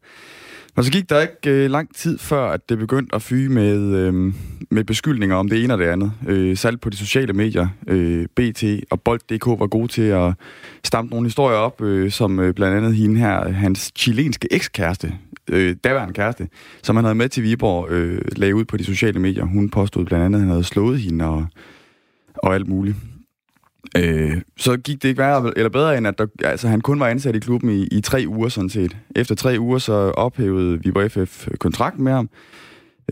Og 0.76 0.85
så 0.85 0.92
gik 0.92 1.11
der 1.11 1.20
ikke 1.20 1.64
øh, 1.64 1.70
lang 1.70 1.96
tid 1.96 2.18
før, 2.18 2.50
at 2.50 2.68
det 2.68 2.78
begyndte 2.78 3.14
at 3.14 3.22
fyge 3.22 3.48
med, 3.48 3.94
øh, 3.96 4.33
med 4.70 4.85
beskyldninger 4.85 5.37
om 5.37 5.48
det 5.48 5.64
ene 5.64 5.74
og 5.74 5.78
det 5.78 5.85
andet. 5.85 6.12
Øh, 6.26 6.57
salg 6.57 6.81
på 6.81 6.90
de 6.90 6.96
sociale 6.96 7.33
medier, 7.33 7.68
øh, 7.87 8.26
BT 8.37 8.64
og 8.90 9.00
Bold.dk 9.00 9.46
var 9.46 9.66
gode 9.66 9.88
til 9.88 10.02
at 10.02 10.33
stampe 10.85 11.11
nogle 11.11 11.26
historier 11.26 11.57
op, 11.57 11.83
øh, 11.83 12.11
som 12.11 12.40
øh, 12.40 12.54
blandt 12.54 12.76
andet 12.76 12.94
hende 12.94 13.20
her, 13.20 13.48
hans 13.48 13.92
chilenske 13.96 14.48
ekskæreste, 14.50 15.14
øh, 15.50 15.76
daværende 15.85 16.14
kæreste, 16.14 16.48
som 16.83 16.96
han 16.96 17.04
havde 17.04 17.14
med 17.14 17.28
til 17.28 17.42
Viborg, 17.42 17.90
øh, 17.90 18.20
lagde 18.37 18.54
ud 18.54 18.64
på 18.64 18.76
de 18.76 18.85
sociale 18.85 19.20
medier. 19.20 19.44
Hun 19.44 19.68
påstod 19.70 20.04
blandt 20.04 20.24
andet, 20.24 20.38
at 20.38 20.40
han 20.40 20.50
havde 20.50 20.64
slået 20.64 21.00
hende 21.00 21.24
og, 21.24 21.46
og 22.35 22.54
alt 22.54 22.68
muligt. 22.68 22.96
Øh, 23.96 24.40
så 24.57 24.76
gik 24.76 25.02
det 25.02 25.09
ikke 25.09 25.18
værre 25.18 25.52
eller 25.57 25.70
bedre, 25.70 25.98
end 25.98 26.07
at 26.07 26.18
der, 26.18 26.26
altså, 26.44 26.68
han 26.68 26.81
kun 26.81 27.00
var 27.00 27.09
ansat 27.09 27.37
i 27.37 27.38
klubben 27.38 27.70
i, 27.70 27.87
i 27.87 28.00
tre 28.00 28.24
uger 28.28 28.48
sådan 28.48 28.70
set. 28.70 28.96
Efter 29.16 29.35
tre 29.35 29.57
uger 29.59 29.78
så 29.78 29.92
ophævede 29.92 30.83
Viborg 30.83 31.11
FF 31.11 31.48
kontrakten 31.59 32.04
med 32.04 32.12
ham. 32.12 32.31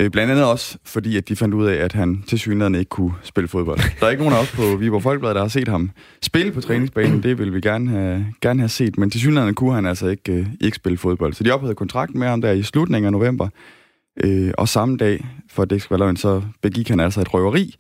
Øh, 0.01 0.11
blandt 0.11 0.31
andet 0.31 0.45
også, 0.45 0.79
fordi 0.85 1.17
at 1.17 1.29
de 1.29 1.37
fandt 1.37 1.55
ud 1.55 1.67
af, 1.67 1.75
at 1.75 1.93
han 1.93 2.25
til 2.27 2.39
synligheden 2.39 2.75
ikke 2.75 2.89
kunne 2.89 3.13
spille 3.23 3.49
fodbold. 3.49 3.79
Der 4.01 4.07
er 4.07 4.11
ikke 4.11 4.23
nogen 4.23 4.37
af 4.37 4.43
os 4.43 4.53
på 4.53 4.77
Viborg 4.77 5.03
Folkeblad, 5.03 5.35
der 5.35 5.41
har 5.41 5.49
set 5.49 5.69
ham 5.69 5.91
spille 6.23 6.53
på 6.53 6.61
træningsbanen. 6.61 7.23
Det 7.23 7.39
vil 7.39 7.55
vi 7.55 7.61
gerne 7.61 7.91
have, 7.91 8.27
gerne 8.41 8.61
have 8.61 8.69
set, 8.69 8.99
men 8.99 9.11
til 9.11 9.21
synligheden 9.21 9.55
kunne 9.55 9.75
han 9.75 9.87
altså 9.87 10.07
ikke, 10.07 10.33
øh, 10.33 10.47
ikke 10.61 10.77
spille 10.77 10.99
fodbold. 10.99 11.33
Så 11.33 11.45
de 11.45 11.51
ophævede 11.51 11.75
kontrakten 11.75 12.19
med 12.19 12.29
ham 12.29 12.41
der 12.41 12.53
i 12.53 12.63
slutningen 12.63 13.07
af 13.07 13.13
november. 13.13 13.49
Øh, 14.25 14.53
og 14.59 14.69
samme 14.69 14.97
dag, 14.97 15.27
for 15.51 15.65
det 15.65 15.83
skal 15.83 15.95
være 15.95 15.99
løgn, 15.99 16.17
så 16.17 16.43
begik 16.63 16.89
han 16.89 17.01
altså 17.01 17.21
et 17.21 17.35
røveri 17.35 17.75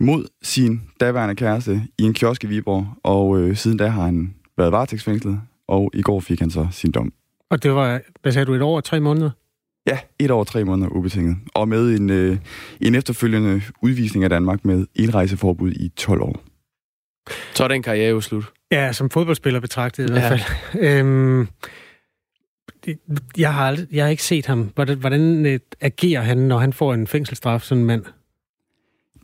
mod 0.00 0.24
sin 0.42 0.82
daværende 1.00 1.34
kæreste 1.34 1.82
i 1.98 2.02
en 2.02 2.14
kiosk 2.14 2.44
i 2.44 2.46
Viborg, 2.46 2.86
og 3.04 3.38
øh, 3.38 3.56
siden 3.56 3.78
da 3.78 3.86
har 3.86 4.02
han 4.02 4.34
været 4.58 4.72
varetægtsfængslet, 4.72 5.40
og 5.68 5.90
i 5.94 6.02
går 6.02 6.20
fik 6.20 6.40
han 6.40 6.50
så 6.50 6.66
sin 6.70 6.90
dom. 6.90 7.12
Og 7.50 7.62
det 7.62 7.72
var, 7.72 8.00
hvad 8.22 8.32
sagde 8.32 8.46
du, 8.46 8.54
et 8.54 8.62
år 8.62 8.76
og 8.76 8.84
tre 8.84 9.00
måneder? 9.00 9.30
Ja, 9.86 9.98
et 10.18 10.30
år 10.30 10.40
og 10.40 10.46
tre 10.46 10.64
måneder 10.64 10.88
ubetinget, 10.88 11.36
og 11.54 11.68
med 11.68 11.94
en, 12.00 12.10
øh, 12.10 12.36
en 12.80 12.94
efterfølgende 12.94 13.62
udvisning 13.82 14.24
af 14.24 14.30
Danmark 14.30 14.64
med 14.64 14.86
indrejseforbud 14.94 15.72
i 15.72 15.88
12 15.88 16.20
år. 16.22 16.40
Så 17.54 17.64
er 17.64 17.68
den 17.68 17.82
karriere 17.82 18.10
jo 18.10 18.20
slut. 18.20 18.44
Ja, 18.72 18.92
som 18.92 19.10
fodboldspiller 19.10 19.60
betragtet 19.60 20.10
i 20.10 20.12
Ja. 20.12 20.18
hvert 20.28 20.40
fald. 20.72 20.82
Øhm, 20.84 21.48
det- 22.84 22.98
jeg, 23.36 23.54
har 23.54 23.66
aldrig, 23.66 23.86
jeg 23.92 24.04
har 24.04 24.10
ikke 24.10 24.22
set 24.22 24.46
ham. 24.46 24.70
Hvordan, 24.74 24.98
hvordan 24.98 25.46
øh, 25.46 25.60
agerer 25.80 26.20
han, 26.22 26.38
når 26.38 26.58
han 26.58 26.72
får 26.72 26.94
en 26.94 27.06
fængselsstraf, 27.06 27.60
sådan 27.62 27.80
en 27.80 27.86
mand? 27.86 28.04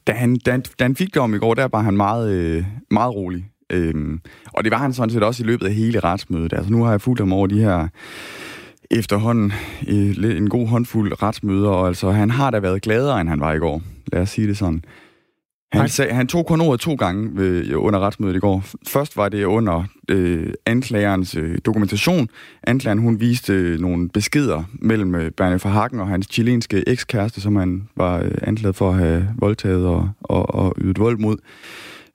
Da 0.07 0.12
han, 0.12 0.37
da, 0.37 0.51
han, 0.51 0.62
da 0.79 0.85
han 0.85 0.96
fik 0.96 1.14
dom 1.14 1.35
i 1.35 1.38
går, 1.38 1.55
der 1.55 1.68
var 1.68 1.81
han 1.83 1.96
meget, 1.96 2.33
øh, 2.33 2.64
meget 2.90 3.14
rolig. 3.14 3.44
Øhm, 3.73 4.20
og 4.53 4.64
det 4.64 4.70
var 4.73 4.79
han 4.79 4.92
sådan 4.92 5.11
set 5.11 5.23
også 5.23 5.42
i 5.42 5.46
løbet 5.46 5.66
af 5.66 5.75
hele 5.75 6.01
retsmødet. 6.01 6.53
Altså 6.53 6.70
nu 6.73 6.83
har 6.85 6.90
jeg 6.90 7.01
fulgt 7.01 7.20
ham 7.20 7.33
over 7.33 7.46
de 7.46 7.61
her 7.61 7.88
efterhånden 8.90 9.53
en 10.22 10.49
god 10.49 10.66
håndfuld 10.66 11.22
retsmøder, 11.22 11.68
og 11.68 11.88
altså 11.88 12.11
han 12.11 12.30
har 12.30 12.51
da 12.51 12.59
været 12.59 12.82
gladere, 12.82 13.20
end 13.20 13.28
han 13.28 13.41
var 13.41 13.53
i 13.53 13.59
går. 13.59 13.82
Lad 14.12 14.22
os 14.22 14.30
sige 14.30 14.49
det 14.49 14.57
sådan. 14.57 14.82
Han, 15.72 15.88
sag, 15.88 16.14
han 16.16 16.26
tog 16.26 16.47
kun 16.47 16.61
ordet 16.61 16.80
to 16.80 16.95
gange 16.95 17.30
ved, 17.36 17.74
under 17.74 18.01
retsmødet 18.01 18.36
i 18.36 18.38
går. 18.38 18.64
Først 18.88 19.16
var 19.16 19.28
det 19.28 19.45
under 19.45 19.84
øh, 20.09 20.53
anklagerens 20.66 21.34
øh, 21.34 21.59
dokumentation. 21.64 22.28
Anklageren 22.62 22.99
hun 22.99 23.20
viste 23.20 23.53
øh, 23.53 23.80
nogle 23.80 24.09
beskeder 24.09 24.62
mellem 24.72 25.14
øh, 25.14 25.30
Berne 25.30 25.61
Verhagen 25.64 26.01
og 26.01 26.09
hans 26.09 26.28
chilenske 26.30 26.84
ekskæreste, 26.88 27.41
som 27.41 27.57
han 27.57 27.88
var 27.97 28.22
øh, 28.22 28.30
anklaget 28.43 28.76
for 28.76 28.91
at 28.91 28.99
have 28.99 29.28
voldtaget 29.38 29.86
og, 29.86 30.11
og, 30.20 30.55
og 30.55 30.74
ydet 30.78 30.99
vold 30.99 31.18
mod. 31.18 31.36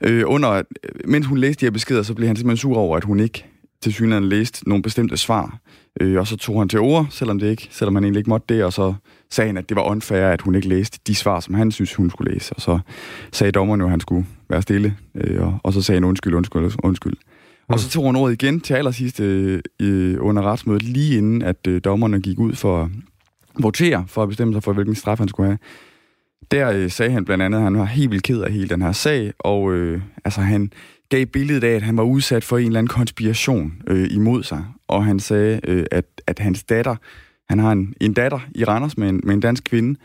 Øh, 0.02 0.24
under, 0.26 0.62
mens 1.06 1.28
hun 1.28 1.38
læste 1.38 1.62
de 1.62 1.66
her 1.66 1.72
beskeder, 1.72 2.04
så 2.04 2.14
blev 2.14 2.28
han 2.28 2.36
simpelthen 2.36 2.58
sur 2.58 2.78
over, 2.78 2.98
at 2.98 3.04
hun 3.04 3.20
ikke 3.20 3.46
til 3.86 3.94
synligheden 3.94 4.30
læste 4.30 4.70
nogle 4.70 4.84
bestemte 4.84 5.18
svar. 5.18 5.60
Øh, 6.02 6.20
og 6.20 6.28
så 6.28 6.38
tog 6.38 6.62
han 6.62 6.70
til 6.70 6.80
ord, 6.80 7.08
selvom, 7.10 7.40
det 7.40 7.50
ikke, 7.50 7.68
selvom 7.72 7.96
han 7.96 8.04
egentlig 8.04 8.20
ikke 8.20 8.30
måtte 8.30 8.54
det, 8.56 8.64
og 8.64 8.74
så 8.74 8.94
sagde 9.32 9.48
han, 9.48 9.58
at 9.58 9.70
det 9.70 9.76
var 9.76 9.84
unfair, 9.84 10.28
at 10.28 10.42
hun 10.42 10.56
ikke 10.56 10.68
læste 10.68 11.00
de 11.08 11.16
svar, 11.16 11.40
som 11.40 11.54
han 11.54 11.72
synes, 11.72 11.94
hun 11.94 12.10
skulle 12.10 12.34
læse. 12.34 12.54
Og 12.54 12.62
så 12.62 12.80
sagde 13.32 13.52
dommeren 13.52 13.82
jo, 13.82 13.88
at 13.88 13.92
han 13.92 14.00
skulle 14.00 14.26
være 14.50 14.62
stille, 14.62 14.98
øh, 15.16 15.42
og, 15.42 15.60
og 15.64 15.74
så 15.74 15.82
sagde 15.82 15.98
han 15.98 16.04
undskyld, 16.04 16.34
undskyld, 16.34 16.72
undskyld. 16.84 17.14
Og 17.68 17.80
så 17.80 17.90
tog 17.90 18.06
han 18.06 18.16
ordet 18.16 18.34
igen 18.44 18.60
til 18.60 18.74
allersidst 18.74 19.20
øh, 19.20 19.62
øh, 19.82 20.18
under 20.20 20.42
retsmødet, 20.42 20.84
lige 20.84 21.18
inden 21.18 21.42
at 21.42 21.68
øh, 21.68 21.82
dommerne 21.84 22.22
gik 22.22 22.40
ud 22.40 22.54
for 22.54 22.84
at 22.84 22.90
votere, 23.60 24.06
for 24.08 24.24
at 24.24 24.30
bestemme 24.30 24.54
sig 24.54 24.64
for, 24.64 24.74
hvilken 24.74 24.96
straf 24.96 25.18
han 25.18 25.28
skulle 25.28 25.48
have. 25.48 25.58
Der 26.52 26.72
øh, 26.72 26.92
sagde 26.92 27.12
han 27.12 27.26
blandt 27.26 27.44
andet, 27.44 27.58
at 27.58 27.64
han 27.64 27.78
var 27.78 27.86
helt 27.86 28.12
vildt 28.12 28.24
ked 28.24 28.42
af 28.42 28.52
hele 28.52 28.70
den 28.70 28.82
her 28.82 28.92
sag, 28.92 29.34
og 29.40 29.74
øh, 29.74 30.02
altså, 30.26 30.42
han 30.42 30.72
gav 31.10 31.26
billedet 31.26 31.64
af, 31.64 31.76
at 31.76 31.82
han 31.82 31.98
var 31.98 32.04
udsat 32.04 32.44
for 32.44 32.58
en 32.58 32.66
eller 32.66 32.80
anden 32.80 32.88
konspiration 32.88 33.74
øh, 33.88 34.08
imod 34.12 34.44
sig. 34.44 34.66
Og 34.88 35.06
han 35.06 35.20
sagde, 35.20 35.60
øh, 35.64 35.86
at, 35.92 36.06
at 36.28 36.40
hans 36.40 36.64
datter, 36.64 36.96
han 37.50 37.60
har 37.60 37.72
en, 37.72 37.94
en 38.02 38.14
datter 38.14 38.40
i 38.56 38.64
Randers 38.64 38.98
med 38.98 39.10
en, 39.10 39.22
med 39.24 39.34
en 39.34 39.40
dansk 39.40 39.64
kvinde, 39.64 40.00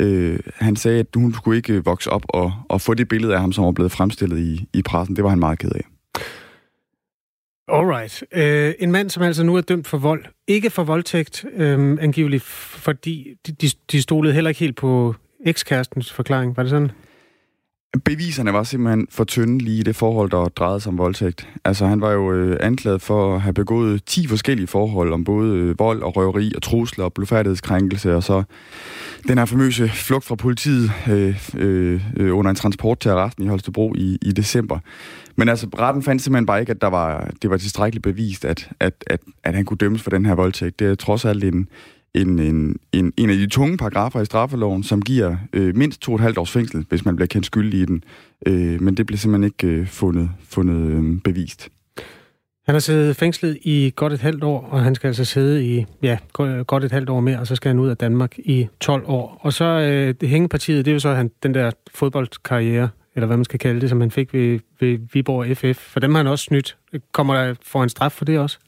øh, 0.00 0.38
han 0.54 0.76
sagde, 0.76 1.00
at 1.00 1.06
hun 1.14 1.34
skulle 1.34 1.56
ikke 1.56 1.84
vokse 1.84 2.10
op 2.10 2.22
og, 2.28 2.52
og 2.68 2.80
få 2.80 2.94
det 2.94 3.08
billede 3.08 3.34
af 3.34 3.40
ham, 3.40 3.52
som 3.52 3.64
var 3.64 3.72
blevet 3.72 3.92
fremstillet 3.92 4.38
i, 4.38 4.68
i 4.74 4.82
pressen. 4.82 5.16
Det 5.16 5.24
var 5.24 5.30
han 5.30 5.38
meget 5.38 5.58
ked 5.58 5.72
af. 5.72 5.84
Alright. 7.72 8.24
Uh, 8.36 8.42
øh, 8.42 8.74
en 8.78 8.92
mand, 8.92 9.10
som 9.10 9.22
altså 9.22 9.42
nu 9.42 9.56
er 9.56 9.60
dømt 9.60 9.86
for 9.86 9.98
vold. 9.98 10.24
Ikke 10.48 10.70
for 10.70 10.84
voldtægt, 10.84 11.44
um, 11.60 11.98
angiveligt, 11.98 12.42
fordi 12.42 13.28
de, 13.46 13.52
de, 13.52 13.70
de 13.92 14.02
stolede 14.02 14.34
heller 14.34 14.48
ikke 14.48 14.60
helt 14.60 14.76
på 14.76 15.14
ekskærestens 15.46 16.12
forklaring. 16.12 16.56
Var 16.56 16.62
det 16.62 16.70
sådan? 16.70 16.90
Beviserne 18.04 18.52
var 18.52 18.62
simpelthen 18.62 19.06
for 19.10 19.24
tynde 19.24 19.58
lige 19.58 19.78
i 19.78 19.82
det 19.82 19.96
forhold, 19.96 20.30
der 20.30 20.44
drejede 20.44 20.80
sig 20.80 20.90
om 20.90 20.98
voldtægt. 20.98 21.48
Altså, 21.64 21.86
han 21.86 22.00
var 22.00 22.10
jo 22.10 22.32
øh, 22.32 22.56
anklaget 22.60 23.02
for 23.02 23.34
at 23.34 23.40
have 23.40 23.52
begået 23.52 24.04
10 24.04 24.26
forskellige 24.26 24.66
forhold 24.66 25.12
om 25.12 25.24
både 25.24 25.56
øh, 25.56 25.78
vold 25.78 26.02
og 26.02 26.16
røveri 26.16 26.52
og 26.56 26.62
trusler 26.62 27.04
og 27.04 27.12
blodfærdighedskrænkelse, 27.12 28.16
og 28.16 28.22
så 28.22 28.42
den 29.28 29.38
her 29.38 29.44
famøse 29.44 29.88
flugt 29.88 30.24
fra 30.24 30.34
politiet 30.34 30.92
øh, 31.10 31.50
øh, 31.56 32.02
øh, 32.16 32.36
under 32.36 32.50
en 32.50 32.56
transport 32.56 33.00
til 33.00 33.08
arresten 33.08 33.44
i 33.44 33.48
Holstebro 33.48 33.94
i, 33.94 34.18
i 34.22 34.32
december. 34.32 34.78
Men 35.36 35.48
altså, 35.48 35.66
retten 35.78 36.02
fandt 36.02 36.22
simpelthen 36.22 36.46
bare 36.46 36.60
ikke, 36.60 36.70
at 36.70 36.80
der 36.80 36.88
var, 36.88 37.30
det 37.42 37.50
var 37.50 37.56
tilstrækkeligt 37.56 38.02
bevist, 38.02 38.44
at, 38.44 38.70
at, 38.80 39.04
at, 39.06 39.20
at 39.44 39.54
han 39.54 39.64
kunne 39.64 39.78
dømmes 39.78 40.02
for 40.02 40.10
den 40.10 40.26
her 40.26 40.34
voldtægt. 40.34 40.78
Det 40.78 40.90
er 40.90 40.94
trods 40.94 41.24
alt 41.24 41.44
en, 41.44 41.68
en, 42.14 42.38
en, 42.38 42.76
en, 42.92 43.12
en 43.16 43.30
af 43.30 43.36
de 43.36 43.46
tunge 43.46 43.76
paragrafer 43.76 44.20
i 44.20 44.24
straffeloven, 44.24 44.82
som 44.82 45.02
giver 45.02 45.36
øh, 45.52 45.76
mindst 45.76 46.00
to 46.00 46.12
og 46.12 46.16
et 46.16 46.20
halvt 46.20 46.38
års 46.38 46.50
fængsel, 46.50 46.86
hvis 46.88 47.04
man 47.04 47.16
bliver 47.16 47.26
kendt 47.26 47.46
skyldig 47.46 47.80
i 47.80 47.84
den. 47.84 48.04
Øh, 48.46 48.82
men 48.82 48.96
det 48.96 49.06
blev 49.06 49.18
simpelthen 49.18 49.44
ikke 49.44 49.80
øh, 49.80 49.86
fundet, 49.86 50.30
fundet 50.48 50.76
øh, 50.76 51.20
bevist. 51.24 51.68
Han 52.66 52.74
har 52.74 52.80
siddet 52.80 53.16
fængslet 53.16 53.58
i 53.62 53.92
godt 53.96 54.12
et 54.12 54.20
halvt 54.20 54.44
år, 54.44 54.68
og 54.70 54.82
han 54.84 54.94
skal 54.94 55.08
altså 55.08 55.24
sidde 55.24 55.64
i 55.64 55.86
ja, 56.02 56.18
godt 56.66 56.84
et 56.84 56.92
halvt 56.92 57.10
år 57.10 57.20
mere, 57.20 57.38
og 57.38 57.46
så 57.46 57.56
skal 57.56 57.68
han 57.68 57.78
ud 57.78 57.88
af 57.88 57.96
Danmark 57.96 58.38
i 58.38 58.68
12 58.80 59.04
år. 59.06 59.38
Og 59.40 59.52
så 59.52 59.64
øh, 59.64 60.14
det 60.20 60.28
hængepartiet, 60.28 60.84
det 60.84 60.90
er 60.90 60.94
jo 60.94 61.00
så 61.00 61.14
han, 61.14 61.30
den 61.42 61.54
der 61.54 61.70
fodboldkarriere, 61.94 62.88
eller 63.14 63.26
hvad 63.26 63.36
man 63.36 63.44
skal 63.44 63.58
kalde 63.58 63.80
det, 63.80 63.88
som 63.88 64.00
han 64.00 64.10
fik 64.10 64.34
ved, 64.34 64.58
ved 64.80 64.98
Viborg 65.12 65.56
FF. 65.56 65.80
For 65.80 66.00
dem 66.00 66.14
har 66.14 66.18
han 66.18 66.26
også 66.26 66.44
snydt. 66.44 66.76
Kommer 67.12 67.34
der 67.34 67.54
for 67.62 67.82
en 67.82 67.88
straf 67.88 68.12
for 68.12 68.24
det 68.24 68.38
også? 68.38 68.58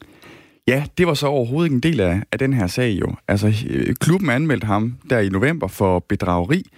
Ja, 0.68 0.84
det 0.98 1.06
var 1.06 1.14
så 1.14 1.26
overhovedet 1.26 1.66
ikke 1.66 1.74
en 1.74 1.92
del 1.92 2.00
af, 2.00 2.22
af 2.32 2.38
den 2.38 2.52
her 2.52 2.66
sag 2.66 2.90
jo. 3.00 3.14
Altså, 3.28 3.66
øh, 3.70 3.94
klubben 3.94 4.30
anmeldte 4.30 4.66
ham 4.66 4.96
der 5.10 5.18
i 5.18 5.28
november 5.28 5.68
for 5.68 5.98
bedrageri. 5.98 6.70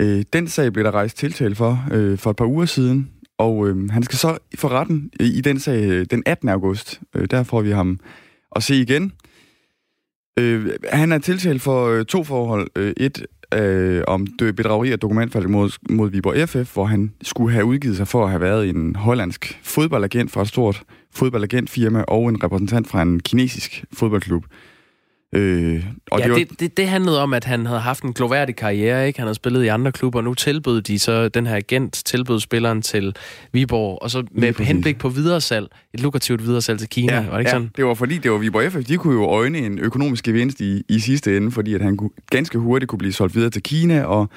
Øh, 0.00 0.24
den 0.32 0.48
sag 0.48 0.72
blev 0.72 0.84
der 0.84 0.90
rejst 0.90 1.16
tiltale 1.16 1.54
for 1.54 1.84
øh, 1.92 2.18
for 2.18 2.30
et 2.30 2.36
par 2.36 2.46
uger 2.46 2.66
siden, 2.66 3.10
og 3.38 3.68
øh, 3.68 3.90
han 3.90 4.02
skal 4.02 4.18
så 4.18 4.38
for 4.58 4.68
retten 4.68 5.10
øh, 5.20 5.26
i 5.26 5.40
den 5.40 5.58
sag 5.58 5.84
øh, 5.84 6.06
den 6.10 6.22
18. 6.26 6.48
august. 6.48 7.00
Øh, 7.16 7.26
der 7.30 7.42
får 7.42 7.62
vi 7.62 7.70
ham 7.70 8.00
at 8.56 8.62
se 8.62 8.74
igen. 8.74 9.12
Øh, 10.38 10.70
han 10.92 11.12
er 11.12 11.18
tiltalt 11.18 11.62
for 11.62 11.86
øh, 11.86 12.04
to 12.04 12.24
forhold. 12.24 12.70
Øh, 12.76 12.92
et 12.96 13.26
øh, 13.54 14.02
om 14.06 14.26
bedrageri 14.38 14.92
og 14.92 15.02
dokumentfald 15.02 15.46
mod, 15.46 15.70
mod 15.90 16.10
Viborg 16.10 16.48
FF, 16.48 16.74
hvor 16.74 16.84
han 16.84 17.14
skulle 17.22 17.52
have 17.52 17.64
udgivet 17.64 17.96
sig 17.96 18.08
for 18.08 18.24
at 18.24 18.30
have 18.30 18.40
været 18.40 18.68
en 18.68 18.96
hollandsk 18.96 19.60
fodboldagent 19.62 20.30
for 20.30 20.42
et 20.42 20.48
stort 20.48 20.82
fodboldagentfirma 21.12 22.04
og 22.08 22.28
en 22.28 22.44
repræsentant 22.44 22.88
fra 22.88 23.02
en 23.02 23.20
kinesisk 23.20 23.84
fodboldklub. 23.92 24.44
Øh, 25.34 25.84
og 26.10 26.18
ja, 26.18 26.24
det, 26.24 26.32
var... 26.32 26.38
det, 26.38 26.60
det, 26.60 26.76
det 26.76 26.88
handlede 26.88 27.22
om, 27.22 27.34
at 27.34 27.44
han 27.44 27.66
havde 27.66 27.80
haft 27.80 28.02
en 28.02 28.12
gloværdig 28.12 28.56
karriere, 28.56 29.06
ikke? 29.06 29.18
Han 29.18 29.26
havde 29.26 29.34
spillet 29.34 29.64
i 29.64 29.66
andre 29.66 29.92
klubber, 29.92 30.18
og 30.18 30.24
nu 30.24 30.34
tilbød 30.34 30.82
de 30.82 30.98
så, 30.98 31.28
den 31.28 31.46
her 31.46 31.56
agent 31.56 32.02
tilbød 32.04 32.40
spilleren 32.40 32.82
til 32.82 33.16
Viborg, 33.52 33.98
og 34.02 34.10
så 34.10 34.24
med 34.30 34.54
henblik 34.54 34.98
på 34.98 35.08
videresalg, 35.08 35.68
et 35.94 36.00
lukrativt 36.00 36.42
videresalg 36.42 36.78
til 36.78 36.88
Kina, 36.88 37.14
ja, 37.14 37.24
var 37.24 37.32
det 37.32 37.38
ikke 37.38 37.48
ja, 37.48 37.54
sådan? 37.54 37.70
det 37.76 37.84
var 37.84 37.94
fordi, 37.94 38.18
det 38.18 38.30
var 38.30 38.38
Viborg 38.38 38.72
FF, 38.72 38.84
de 38.88 38.96
kunne 38.96 39.14
jo 39.14 39.24
øjne 39.24 39.58
en 39.58 39.78
økonomisk 39.78 40.24
gevinst 40.24 40.60
i, 40.60 40.82
i 40.88 40.98
sidste 40.98 41.36
ende, 41.36 41.50
fordi 41.50 41.74
at 41.74 41.80
han 41.80 41.96
kunne, 41.96 42.10
ganske 42.30 42.58
hurtigt 42.58 42.88
kunne 42.88 42.98
blive 42.98 43.12
solgt 43.12 43.34
videre 43.34 43.50
til 43.50 43.62
Kina, 43.62 44.02
og, 44.02 44.28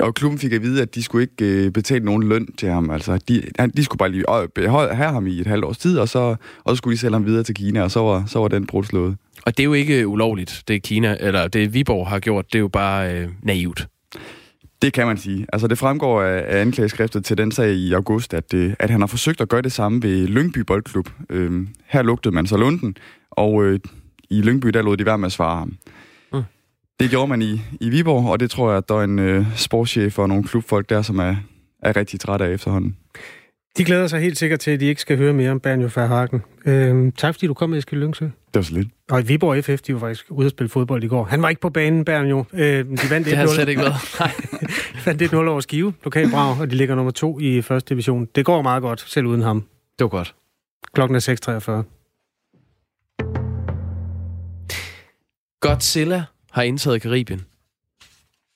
og 0.00 0.14
klubben 0.14 0.38
fik 0.38 0.52
at 0.52 0.62
vide, 0.62 0.82
at 0.82 0.94
de 0.94 1.02
skulle 1.02 1.22
ikke 1.22 1.64
øh, 1.64 1.70
betale 1.72 2.04
nogen 2.04 2.22
løn 2.22 2.46
til 2.58 2.68
ham, 2.68 2.90
altså 2.90 3.18
de, 3.28 3.42
de 3.76 3.84
skulle 3.84 3.98
bare 3.98 4.10
lige 4.10 4.24
øh, 4.58 4.72
have 4.72 5.12
ham 5.12 5.26
i 5.26 5.40
et 5.40 5.46
halvt 5.46 5.64
års 5.64 5.78
tid, 5.78 5.98
og 5.98 6.08
så, 6.08 6.36
og 6.64 6.72
så 6.72 6.76
skulle 6.76 6.94
de 6.94 7.00
sælge 7.00 7.12
ham 7.12 7.26
videre 7.26 7.42
til 7.42 7.54
Kina, 7.54 7.82
og 7.82 7.90
så 7.90 8.00
var, 8.00 8.24
så 8.26 8.38
var 8.38 8.48
den 8.48 8.66
brudt 8.66 8.86
slået. 8.86 9.16
Og 9.46 9.56
det 9.56 9.62
er 9.62 9.64
jo 9.64 9.72
ikke 9.72 10.06
ulovligt, 10.06 10.62
det 10.68 10.82
Kina, 10.82 11.16
eller 11.20 11.48
det 11.48 11.74
Viborg 11.74 12.08
har 12.08 12.18
gjort, 12.18 12.52
det 12.52 12.58
er 12.58 12.60
jo 12.60 12.68
bare 12.68 13.14
øh, 13.14 13.28
naivt. 13.42 13.88
Det 14.82 14.92
kan 14.92 15.06
man 15.06 15.16
sige. 15.16 15.46
Altså, 15.52 15.68
det 15.68 15.78
fremgår 15.78 16.22
af, 16.22 16.44
af 16.46 16.60
anklageskriftet 16.60 17.24
til 17.24 17.38
den 17.38 17.52
sag 17.52 17.72
i 17.72 17.92
august, 17.92 18.34
at, 18.34 18.54
øh, 18.54 18.74
at 18.78 18.90
han 18.90 19.00
har 19.00 19.06
forsøgt 19.06 19.40
at 19.40 19.48
gøre 19.48 19.62
det 19.62 19.72
samme 19.72 20.02
ved 20.02 20.26
Lyngby 20.26 20.58
Boldklub. 20.58 21.08
Øh, 21.30 21.66
her 21.86 22.02
lugtede 22.02 22.34
man 22.34 22.46
så 22.46 22.56
lunden, 22.56 22.96
og 23.30 23.64
øh, 23.64 23.80
i 24.30 24.42
Lyngby, 24.42 24.68
der 24.68 24.82
lod 24.82 24.96
de 24.96 25.06
være 25.06 25.18
med 25.18 25.26
at 25.26 25.32
svare 25.32 25.58
ham. 25.58 25.74
Mm. 26.32 26.42
Det 27.00 27.10
gjorde 27.10 27.28
man 27.28 27.42
i, 27.42 27.60
i 27.80 27.90
Viborg, 27.90 28.30
og 28.30 28.40
det 28.40 28.50
tror 28.50 28.68
jeg, 28.68 28.78
at 28.78 28.88
der 28.88 28.94
er 28.94 29.04
en 29.04 29.18
øh, 29.18 29.46
sportschef 29.56 30.18
og 30.18 30.28
nogle 30.28 30.44
klubfolk 30.44 30.88
der, 30.88 31.02
som 31.02 31.18
er, 31.18 31.36
er 31.82 31.96
rigtig 31.96 32.20
trætte 32.20 32.44
af 32.44 32.50
efterhånden. 32.50 32.96
De 33.76 33.84
glæder 33.84 34.06
sig 34.06 34.20
helt 34.20 34.38
sikkert 34.38 34.60
til, 34.60 34.70
at 34.70 34.80
de 34.80 34.86
ikke 34.86 35.00
skal 35.00 35.16
høre 35.16 35.32
mere 35.32 35.50
om 35.50 35.60
Bernjo 35.60 35.90
Verhagen. 35.94 36.42
Øhm, 36.66 37.12
tak 37.12 37.34
fordi 37.34 37.46
du 37.46 37.54
kom 37.54 37.74
Eskild 37.74 38.00
Lyngsø. 38.00 38.24
Det 38.24 38.32
var 38.54 38.62
så 38.62 38.74
lidt. 38.74 38.88
Og 39.10 39.28
Viborg 39.28 39.64
FF, 39.64 39.82
de 39.82 39.94
var 39.94 40.00
faktisk 40.00 40.26
ude 40.30 40.46
at 40.46 40.50
spille 40.50 40.68
fodbold 40.68 41.04
i 41.04 41.06
går. 41.06 41.24
Han 41.24 41.42
var 41.42 41.48
ikke 41.48 41.60
på 41.60 41.70
banen, 41.70 42.04
Bernjo. 42.04 42.44
Øh, 42.52 42.60
de 42.60 42.86
vandt 43.10 43.26
1-0. 43.26 43.30
det 43.30 43.38
har 43.38 43.46
slet 43.46 43.68
ikke 43.68 43.80
været. 43.80 43.94
de 44.94 45.06
vandt 45.06 45.22
1-0 45.22 45.36
over 45.36 45.60
Skive, 45.60 45.94
lokal 46.04 46.30
brav, 46.30 46.60
og 46.60 46.70
de 46.70 46.76
ligger 46.76 46.94
nummer 46.94 47.12
to 47.12 47.40
i 47.40 47.62
første 47.62 47.94
division. 47.94 48.28
Det 48.34 48.44
går 48.44 48.62
meget 48.62 48.82
godt, 48.82 49.00
selv 49.00 49.26
uden 49.26 49.42
ham. 49.42 49.60
Det 49.98 50.04
var 50.04 50.08
godt. 50.08 50.34
Klokken 50.94 51.16
er 51.16 51.84
6.43. 51.84 51.90
Godzilla 55.60 56.24
har 56.50 56.62
indtaget 56.62 57.02
Karibien. 57.02 57.42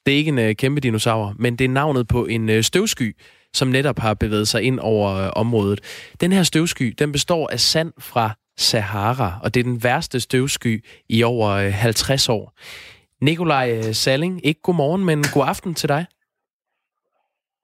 Det 0.06 0.14
er 0.14 0.18
ikke 0.18 0.28
en 0.28 0.38
uh, 0.38 0.52
kæmpe 0.52 0.80
dinosaur, 0.80 1.34
men 1.38 1.56
det 1.56 1.64
er 1.64 1.68
navnet 1.68 2.08
på 2.08 2.26
en 2.26 2.48
uh, 2.48 2.60
støvsky, 2.60 3.16
som 3.55 3.68
netop 3.68 3.99
har 3.99 4.14
bevæget 4.14 4.49
sig 4.49 4.62
ind 4.62 4.78
over 4.80 5.14
øh, 5.14 5.30
området. 5.36 5.80
Den 6.20 6.32
her 6.32 6.42
støvsky, 6.42 6.94
den 6.99 7.12
består 7.12 7.49
af 7.53 7.61
sand 7.61 7.92
fra 7.99 8.30
Sahara, 8.57 9.40
og 9.42 9.55
det 9.55 9.61
er 9.61 9.64
den 9.64 9.84
værste 9.84 10.20
støvsky 10.20 10.84
i 11.09 11.22
over 11.22 11.49
øh, 11.51 11.72
50 11.72 12.28
år. 12.28 12.53
Nikolaj 13.24 13.72
øh, 13.76 13.94
Salling, 13.94 14.46
ikke 14.46 14.61
godmorgen, 14.62 15.05
men 15.05 15.24
god 15.34 15.44
aften 15.46 15.74
til 15.74 15.88
dig. 15.88 16.07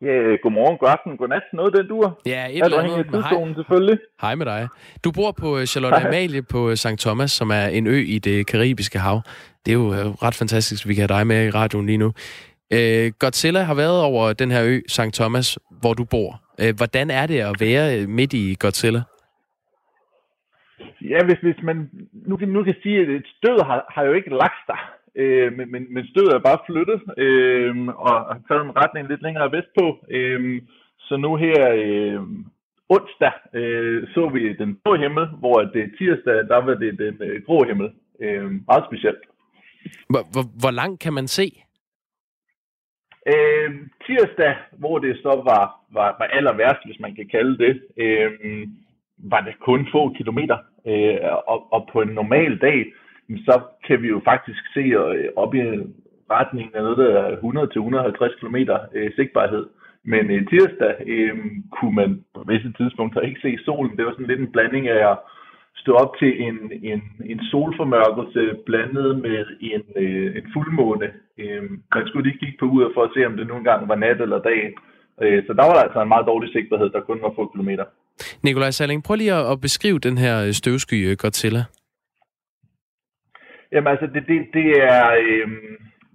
Ja, 0.02 0.36
godmorgen, 0.42 0.78
god 0.78 0.88
aften, 0.88 1.16
god 1.16 1.28
nat. 1.28 1.42
Noget 1.52 1.72
den 1.76 1.88
duer. 1.88 2.10
Ja, 2.26 2.46
et 2.50 2.64
eller 2.64 2.78
andet. 2.78 3.22
Hej. 3.22 3.54
selvfølgelig. 3.54 3.98
Hej 4.20 4.34
med 4.34 4.46
dig. 4.46 4.68
Du 5.04 5.10
bor 5.12 5.32
på 5.32 5.58
øh, 5.58 5.66
Charlotte 5.66 5.98
Hej. 5.98 6.08
Amalie 6.08 6.42
på 6.42 6.76
St. 6.76 6.98
Thomas, 6.98 7.32
som 7.32 7.50
er 7.50 7.66
en 7.66 7.86
ø 7.86 8.04
i 8.06 8.18
det 8.18 8.46
karibiske 8.46 8.98
hav. 8.98 9.22
Det 9.66 9.72
er 9.72 9.76
jo 9.76 9.90
ret 10.22 10.34
fantastisk, 10.34 10.84
at 10.84 10.88
vi 10.88 10.94
kan 10.94 11.08
have 11.08 11.18
dig 11.18 11.26
med 11.26 11.46
i 11.46 11.50
radioen 11.50 11.86
lige 11.86 11.98
nu. 11.98 12.12
Øh, 12.76 13.12
Godzilla 13.18 13.62
har 13.62 13.74
været 13.74 14.02
over 14.02 14.32
den 14.32 14.50
her 14.50 14.62
ø, 14.64 14.80
St. 14.88 15.14
Thomas, 15.14 15.58
hvor 15.80 15.94
du 15.94 16.04
bor. 16.04 16.30
Øh, 16.62 16.74
hvordan 16.76 17.10
er 17.10 17.26
det 17.26 17.40
at 17.40 17.56
være 17.60 18.06
midt 18.06 18.32
i 18.32 18.56
Godzilla? 18.60 19.02
Ja, 21.00 21.18
hvis, 21.24 21.40
hvis 21.42 21.62
man 21.62 21.90
nu 22.12 22.36
kan, 22.36 22.48
nu 22.48 22.64
kan 22.64 22.74
sige, 22.82 23.00
at 23.00 23.08
et 23.08 23.26
stød 23.36 23.58
har, 23.64 23.86
har 23.94 24.02
jo 24.02 24.12
ikke 24.12 24.30
lagt 24.30 24.60
sig, 24.66 24.78
øh, 25.16 25.52
men, 25.56 25.72
men, 25.72 25.94
men 25.94 26.06
stødet 26.06 26.34
er 26.34 26.48
bare 26.48 26.64
flyttet 26.66 27.00
øh, 27.18 27.86
og 27.86 28.10
har 28.10 28.40
taget 28.48 28.64
en 28.64 28.76
retning 28.76 29.08
lidt 29.08 29.22
længere 29.22 29.52
vestpå. 29.52 29.86
Øh, 30.10 30.62
så 30.98 31.16
nu 31.16 31.36
her 31.36 31.60
øh, 31.84 32.20
onsdag 32.88 33.32
øh, 33.54 34.08
så 34.14 34.28
vi 34.34 34.52
den 34.52 34.78
blå 34.84 34.96
himmel, 34.96 35.26
hvor 35.38 35.58
det 35.74 35.94
tirsdag, 35.98 36.34
der 36.34 36.64
var 36.64 36.74
det 36.74 36.98
den 36.98 37.16
øh, 37.22 37.42
grå 37.46 37.64
himmel. 37.64 37.88
Øh, 38.20 38.50
meget 38.70 38.84
specielt. 38.88 39.22
Hvor, 40.10 40.22
hvor, 40.32 40.44
hvor 40.60 40.70
langt 40.70 41.00
kan 41.00 41.12
man 41.12 41.28
se? 41.28 41.63
Øh, 43.32 43.70
tirsdag, 44.06 44.54
hvor 44.72 44.98
det 44.98 45.16
så 45.22 45.28
var, 45.28 45.64
var, 45.92 46.16
var 46.18 46.26
aller 46.26 46.52
værst, 46.52 46.86
hvis 46.86 47.00
man 47.00 47.14
kan 47.14 47.28
kalde 47.28 47.58
det, 47.58 47.82
øh, 47.96 48.30
var 49.18 49.40
det 49.40 49.54
kun 49.60 49.88
få 49.92 50.14
kilometer. 50.16 50.58
Øh, 50.86 51.18
og, 51.46 51.72
og 51.72 51.88
på 51.92 52.00
en 52.00 52.08
normal 52.08 52.58
dag, 52.58 52.92
så 53.46 53.60
kan 53.86 54.02
vi 54.02 54.08
jo 54.08 54.20
faktisk 54.24 54.62
se 54.74 54.80
øh, 54.80 55.28
op 55.36 55.54
i 55.54 55.62
retningen 56.30 56.74
af 56.74 56.82
noget, 56.82 56.98
der 56.98 57.22
er 57.22 57.36
100-150 57.36 58.40
km 58.40 58.56
øh, 58.94 59.10
sigtbarhed. 59.16 59.66
Men 60.04 60.30
øh, 60.30 60.46
tirsdag 60.46 60.94
øh, 61.06 61.36
kunne 61.76 61.94
man 61.94 62.24
på 62.34 62.44
visse 62.48 62.72
tidspunkter 62.78 63.20
ikke 63.20 63.40
se 63.40 63.64
solen. 63.64 63.96
Det 63.96 64.04
var 64.04 64.12
sådan 64.12 64.26
lidt 64.26 64.40
en 64.40 64.52
blanding 64.52 64.88
af 64.88 65.10
at 65.10 65.18
stå 65.84 65.92
op 66.02 66.12
til 66.20 66.32
en, 66.46 66.56
en, 66.90 67.00
en 67.32 67.40
solformørkelse 67.50 68.42
blandet 68.66 69.10
med 69.26 69.40
en, 69.60 69.82
øh, 70.02 70.36
en 70.38 70.46
fuldmåne. 70.54 71.08
Øh, 71.42 71.62
man 71.94 72.06
skulle 72.06 72.26
lige 72.26 72.38
kigge 72.40 72.58
på 72.60 72.66
uret 72.66 72.94
for 72.94 73.02
at 73.04 73.14
se, 73.14 73.26
om 73.26 73.36
det 73.36 73.46
nogle 73.46 73.64
gange 73.64 73.88
var 73.88 73.98
nat 74.04 74.20
eller 74.20 74.38
dag. 74.50 74.60
Øh, 75.22 75.40
så 75.46 75.52
der 75.58 75.64
var 75.66 75.74
der 75.74 75.86
altså 75.86 76.00
en 76.02 76.12
meget 76.14 76.26
dårlig 76.26 76.48
sigtbarhed, 76.52 76.90
der 76.90 77.00
kun 77.00 77.22
var 77.22 77.32
få 77.36 77.44
kilometer. 77.52 77.84
Nikolaj 78.42 78.70
Salling, 78.70 79.04
prøv 79.04 79.16
lige 79.16 79.34
at, 79.52 79.60
beskrive 79.60 79.98
den 79.98 80.16
her 80.18 80.52
støvsky 80.52 80.98
øh, 81.08 81.16
Godzilla. 81.22 81.62
Jamen 83.72 83.90
altså, 83.94 84.06
det, 84.14 84.22
det, 84.28 84.38
det 84.58 84.68
er... 84.92 85.04
Øh, 85.22 85.48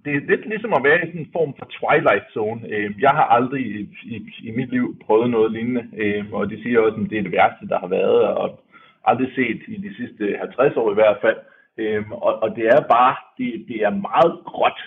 det 0.04 0.12
er 0.14 0.20
lidt 0.30 0.48
ligesom 0.48 0.72
at 0.74 0.84
være 0.84 0.98
i 1.02 1.06
sådan 1.06 1.20
en 1.20 1.34
form 1.36 1.52
for 1.58 1.66
twilight 1.76 2.26
zone. 2.34 2.60
Øh, 2.74 2.90
jeg 3.00 3.10
har 3.10 3.26
aldrig 3.36 3.62
i, 3.66 3.80
i, 4.14 4.16
i 4.48 4.50
mit 4.50 4.70
liv 4.70 4.96
prøvet 5.06 5.30
noget 5.30 5.52
lignende, 5.52 5.84
øh, 6.02 6.24
og 6.32 6.50
de 6.50 6.62
siger 6.62 6.80
også, 6.80 7.00
at 7.00 7.10
det 7.10 7.18
er 7.18 7.22
det 7.22 7.32
værste, 7.32 7.68
der 7.68 7.78
har 7.78 7.86
været, 7.86 8.22
og 8.40 8.60
aldrig 9.04 9.30
set 9.34 9.62
i 9.68 9.76
de 9.76 9.96
sidste 9.96 10.36
50 10.38 10.76
år 10.76 10.90
i 10.90 10.94
hvert 10.94 11.18
fald. 11.20 11.38
Øhm, 11.78 12.12
og, 12.12 12.42
og 12.42 12.56
det 12.56 12.66
er 12.66 12.80
bare, 12.80 13.16
det, 13.38 13.64
det 13.68 13.76
er 13.76 13.90
meget 13.90 14.34
gråt. 14.44 14.80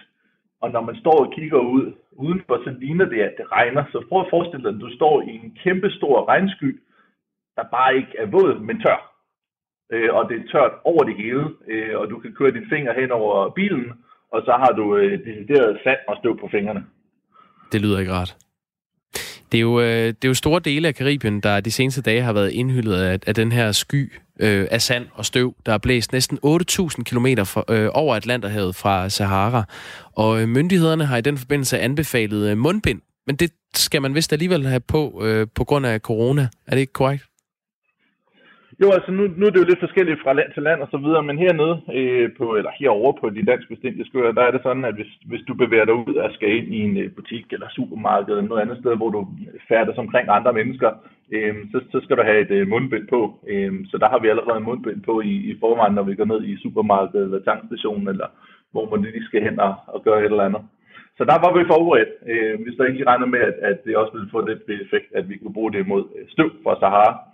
Og 0.61 0.71
når 0.71 0.81
man 0.81 0.95
står 0.95 1.25
og 1.25 1.33
kigger 1.33 1.59
ud 1.59 1.93
udenfor, 2.11 2.55
så 2.63 2.75
ligner 2.79 3.05
det, 3.05 3.21
at 3.21 3.33
det 3.37 3.51
regner. 3.51 3.83
Så 3.91 4.05
prøv 4.09 4.21
at 4.21 4.27
forestille 4.29 4.63
dig, 4.63 4.75
at 4.75 4.81
du 4.81 4.95
står 4.95 5.21
i 5.21 5.29
en 5.29 5.57
kæmpe 5.63 5.89
stor 5.89 6.27
regnsky, 6.27 6.79
der 7.55 7.63
bare 7.63 7.95
ikke 7.95 8.13
er 8.17 8.25
våd, 8.25 8.59
men 8.59 8.81
tør. 8.81 9.13
Øh, 9.91 10.13
og 10.13 10.29
det 10.29 10.35
er 10.37 10.47
tørt 10.51 10.71
over 10.83 11.03
det 11.03 11.15
hele, 11.15 11.45
øh, 11.67 11.99
og 11.99 12.09
du 12.09 12.19
kan 12.19 12.33
køre 12.33 12.51
dine 12.51 12.69
fingre 12.69 12.93
hen 12.93 13.11
over 13.11 13.49
bilen, 13.49 13.93
og 14.31 14.41
så 14.45 14.51
har 14.51 14.71
du 14.79 14.95
øh, 14.95 15.25
decideret 15.25 15.79
sand 15.83 15.99
og 16.07 16.15
støv 16.19 16.39
på 16.39 16.47
fingrene. 16.51 16.85
Det 17.71 17.81
lyder 17.81 17.99
ikke 17.99 18.11
rart. 18.11 18.42
Det 19.53 19.59
er, 19.59 19.61
jo, 19.61 19.79
øh, 19.81 20.07
det 20.07 20.25
er 20.25 20.27
jo 20.27 20.33
store 20.33 20.59
dele 20.59 20.87
af 20.87 20.95
Karibien, 20.95 21.39
der 21.39 21.59
de 21.59 21.71
seneste 21.71 22.01
dage 22.01 22.21
har 22.21 22.33
været 22.33 22.51
indhyldet 22.51 22.93
af, 22.93 23.19
af 23.27 23.35
den 23.35 23.51
her 23.51 23.71
sky 23.71 24.13
øh, 24.39 24.67
af 24.71 24.81
sand 24.81 25.05
og 25.13 25.25
støv, 25.25 25.55
der 25.65 25.73
er 25.73 25.77
blæst 25.77 26.11
næsten 26.11 26.39
8.000 26.45 27.03
km 27.03 27.25
øh, 27.69 27.89
over 27.93 28.15
Atlanterhavet 28.15 28.75
fra 28.75 29.09
Sahara. 29.09 29.63
Og 30.15 30.41
øh, 30.41 30.47
myndighederne 30.47 31.05
har 31.05 31.17
i 31.17 31.21
den 31.21 31.37
forbindelse 31.37 31.79
anbefalet 31.79 32.49
øh, 32.49 32.57
mundbind, 32.57 33.01
men 33.27 33.35
det 33.35 33.51
skal 33.75 34.01
man 34.01 34.15
vist 34.15 34.33
alligevel 34.33 34.65
have 34.65 34.79
på 34.79 35.21
øh, 35.25 35.47
på 35.55 35.63
grund 35.63 35.85
af 35.85 35.99
corona. 35.99 36.47
Er 36.67 36.71
det 36.71 36.81
ikke 36.81 36.93
korrekt? 36.93 37.23
Jo, 38.81 38.87
altså 38.91 39.11
nu, 39.11 39.23
nu 39.37 39.45
er 39.45 39.49
det 39.51 39.59
jo 39.59 39.71
lidt 39.71 39.85
forskelligt 39.85 40.21
fra 40.23 40.33
land 40.33 40.49
til 40.53 40.63
land 40.63 40.81
og 40.81 40.87
så 40.91 40.97
videre, 40.97 41.23
men 41.23 41.37
hernede, 41.37 41.75
øh, 41.99 42.29
på, 42.37 42.45
eller 42.55 42.71
herovre 42.79 43.13
på 43.21 43.29
de 43.29 43.45
dansk 43.45 43.67
bestemte 43.69 44.05
skøer, 44.05 44.31
der 44.31 44.43
er 44.43 44.51
det 44.51 44.61
sådan, 44.63 44.85
at 44.85 44.95
hvis, 44.95 45.11
hvis 45.25 45.43
du 45.47 45.53
bevæger 45.53 45.85
dig 45.85 45.93
ud 45.93 46.15
og 46.15 46.31
skal 46.33 46.49
ind 46.57 46.67
i 46.77 46.79
en 46.87 46.97
øh, 46.97 47.11
butik 47.15 47.45
eller 47.51 47.67
supermarked 47.69 48.29
eller 48.33 48.49
noget 48.49 48.61
andet 48.61 48.77
sted, 48.77 48.95
hvor 48.95 49.09
du 49.09 49.27
færdes 49.69 49.97
omkring 49.97 50.27
andre 50.29 50.53
mennesker, 50.53 50.89
øh, 51.35 51.55
så, 51.71 51.77
så 51.91 51.99
skal 52.03 52.17
du 52.17 52.23
have 52.23 52.41
et 52.45 52.51
øh, 52.51 52.67
mundbind 52.67 53.07
på. 53.07 53.21
Øh, 53.47 53.73
så 53.91 53.97
der 53.97 54.09
har 54.09 54.19
vi 54.19 54.27
allerede 54.27 54.57
en 54.57 54.69
mundbind 54.69 55.01
på 55.01 55.21
i, 55.21 55.33
i 55.51 55.57
forvejen, 55.59 55.95
når 55.95 56.03
vi 56.03 56.15
går 56.15 56.25
ned 56.25 56.43
i 56.43 56.61
supermarkedet 56.63 57.25
eller 57.25 57.43
tankstationen, 57.43 58.07
eller 58.07 58.27
hvor 58.71 58.85
man 58.89 59.01
lige 59.01 59.25
skal 59.25 59.43
hen 59.43 59.59
og, 59.59 59.75
og 59.87 60.03
gøre 60.03 60.19
et 60.19 60.31
eller 60.31 60.49
andet. 60.49 60.61
Så 61.17 61.23
der 61.29 61.37
var 61.43 61.51
vi 61.57 61.71
forberedt, 61.73 62.13
øh, 62.31 62.55
hvis 62.63 62.75
der 62.77 62.85
ikke 62.85 63.07
regner 63.09 63.25
med, 63.25 63.39
at, 63.39 63.57
at 63.69 63.77
det 63.85 63.97
også 63.97 64.13
ville 64.13 64.31
få 64.31 64.39
lidt 64.47 64.81
effekt, 64.85 65.09
at 65.15 65.29
vi 65.29 65.37
kunne 65.37 65.53
bruge 65.53 65.73
det 65.73 65.87
mod 65.87 66.03
øh, 66.15 66.25
støv 66.33 66.49
fra 66.63 66.79
Sahara. 66.79 67.32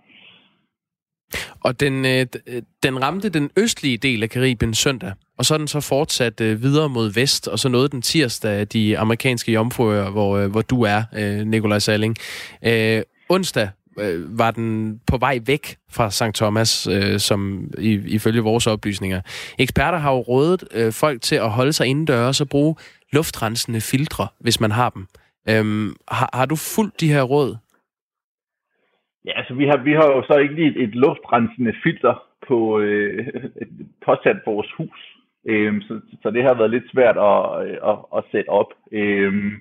Og 1.63 1.79
den, 1.79 2.05
øh, 2.05 2.25
øh, 2.47 2.61
den 2.83 3.01
ramte 3.03 3.29
den 3.29 3.49
østlige 3.57 3.97
del 3.97 4.23
af 4.23 4.29
Karibien 4.29 4.73
søndag, 4.73 5.13
og 5.37 5.45
så 5.45 5.53
er 5.53 5.57
den 5.57 5.67
så 5.67 5.79
fortsat 5.79 6.41
øh, 6.41 6.63
videre 6.63 6.89
mod 6.89 7.13
vest, 7.13 7.47
og 7.47 7.59
så 7.59 7.69
nåede 7.69 7.89
den 7.89 8.01
tirsdag 8.01 8.67
de 8.73 8.97
amerikanske 8.97 9.51
jomfruer, 9.51 10.09
hvor, 10.09 10.37
øh, 10.37 10.51
hvor 10.51 10.61
du 10.61 10.81
er, 10.81 11.03
øh, 11.15 11.47
Nikolaj 11.47 11.79
Salling. 11.79 12.17
Øh, 12.63 13.01
onsdag 13.29 13.69
øh, 13.99 14.39
var 14.39 14.51
den 14.51 14.99
på 15.07 15.17
vej 15.17 15.39
væk 15.45 15.77
fra 15.91 16.11
St. 16.11 16.35
Thomas, 16.35 16.87
øh, 16.87 17.19
som 17.19 17.71
i, 17.77 17.91
ifølge 17.91 18.41
vores 18.41 18.67
oplysninger. 18.67 19.21
Eksperter 19.57 19.97
har 19.97 20.11
jo 20.11 20.19
rådet 20.19 20.63
øh, 20.71 20.93
folk 20.93 21.21
til 21.21 21.35
at 21.35 21.49
holde 21.49 21.73
sig 21.73 21.87
indendørs 21.87 22.41
og 22.41 22.49
bruge 22.49 22.75
luftrensende 23.11 23.81
filtre, 23.81 24.27
hvis 24.39 24.59
man 24.59 24.71
har 24.71 24.89
dem. 24.89 25.07
Øhm, 25.49 25.95
har, 26.07 26.29
har 26.33 26.45
du 26.45 26.55
fulgt 26.55 26.99
de 26.99 27.07
her 27.07 27.21
råd? 27.21 27.57
Ja, 29.29 29.37
altså 29.39 29.53
vi 29.53 29.65
har, 29.65 29.77
vi 29.77 29.93
har 29.93 30.07
jo 30.15 30.23
så 30.23 30.37
ikke 30.37 30.55
lige 30.55 30.69
et, 30.69 30.83
et 30.83 30.95
luftrensende 30.95 31.73
filter 31.83 32.23
på 32.47 32.79
øh, 32.79 33.27
påsat 34.05 34.39
vores 34.45 34.71
hus. 34.77 34.99
Øhm, 35.45 35.81
så, 35.81 35.99
så 36.21 36.31
det 36.31 36.43
har 36.43 36.53
været 36.53 36.71
lidt 36.71 36.91
svært 36.91 37.17
at, 37.17 37.41
at, 37.91 37.97
at 38.17 38.23
sætte 38.31 38.49
op. 38.49 38.71
Øhm, 38.91 39.51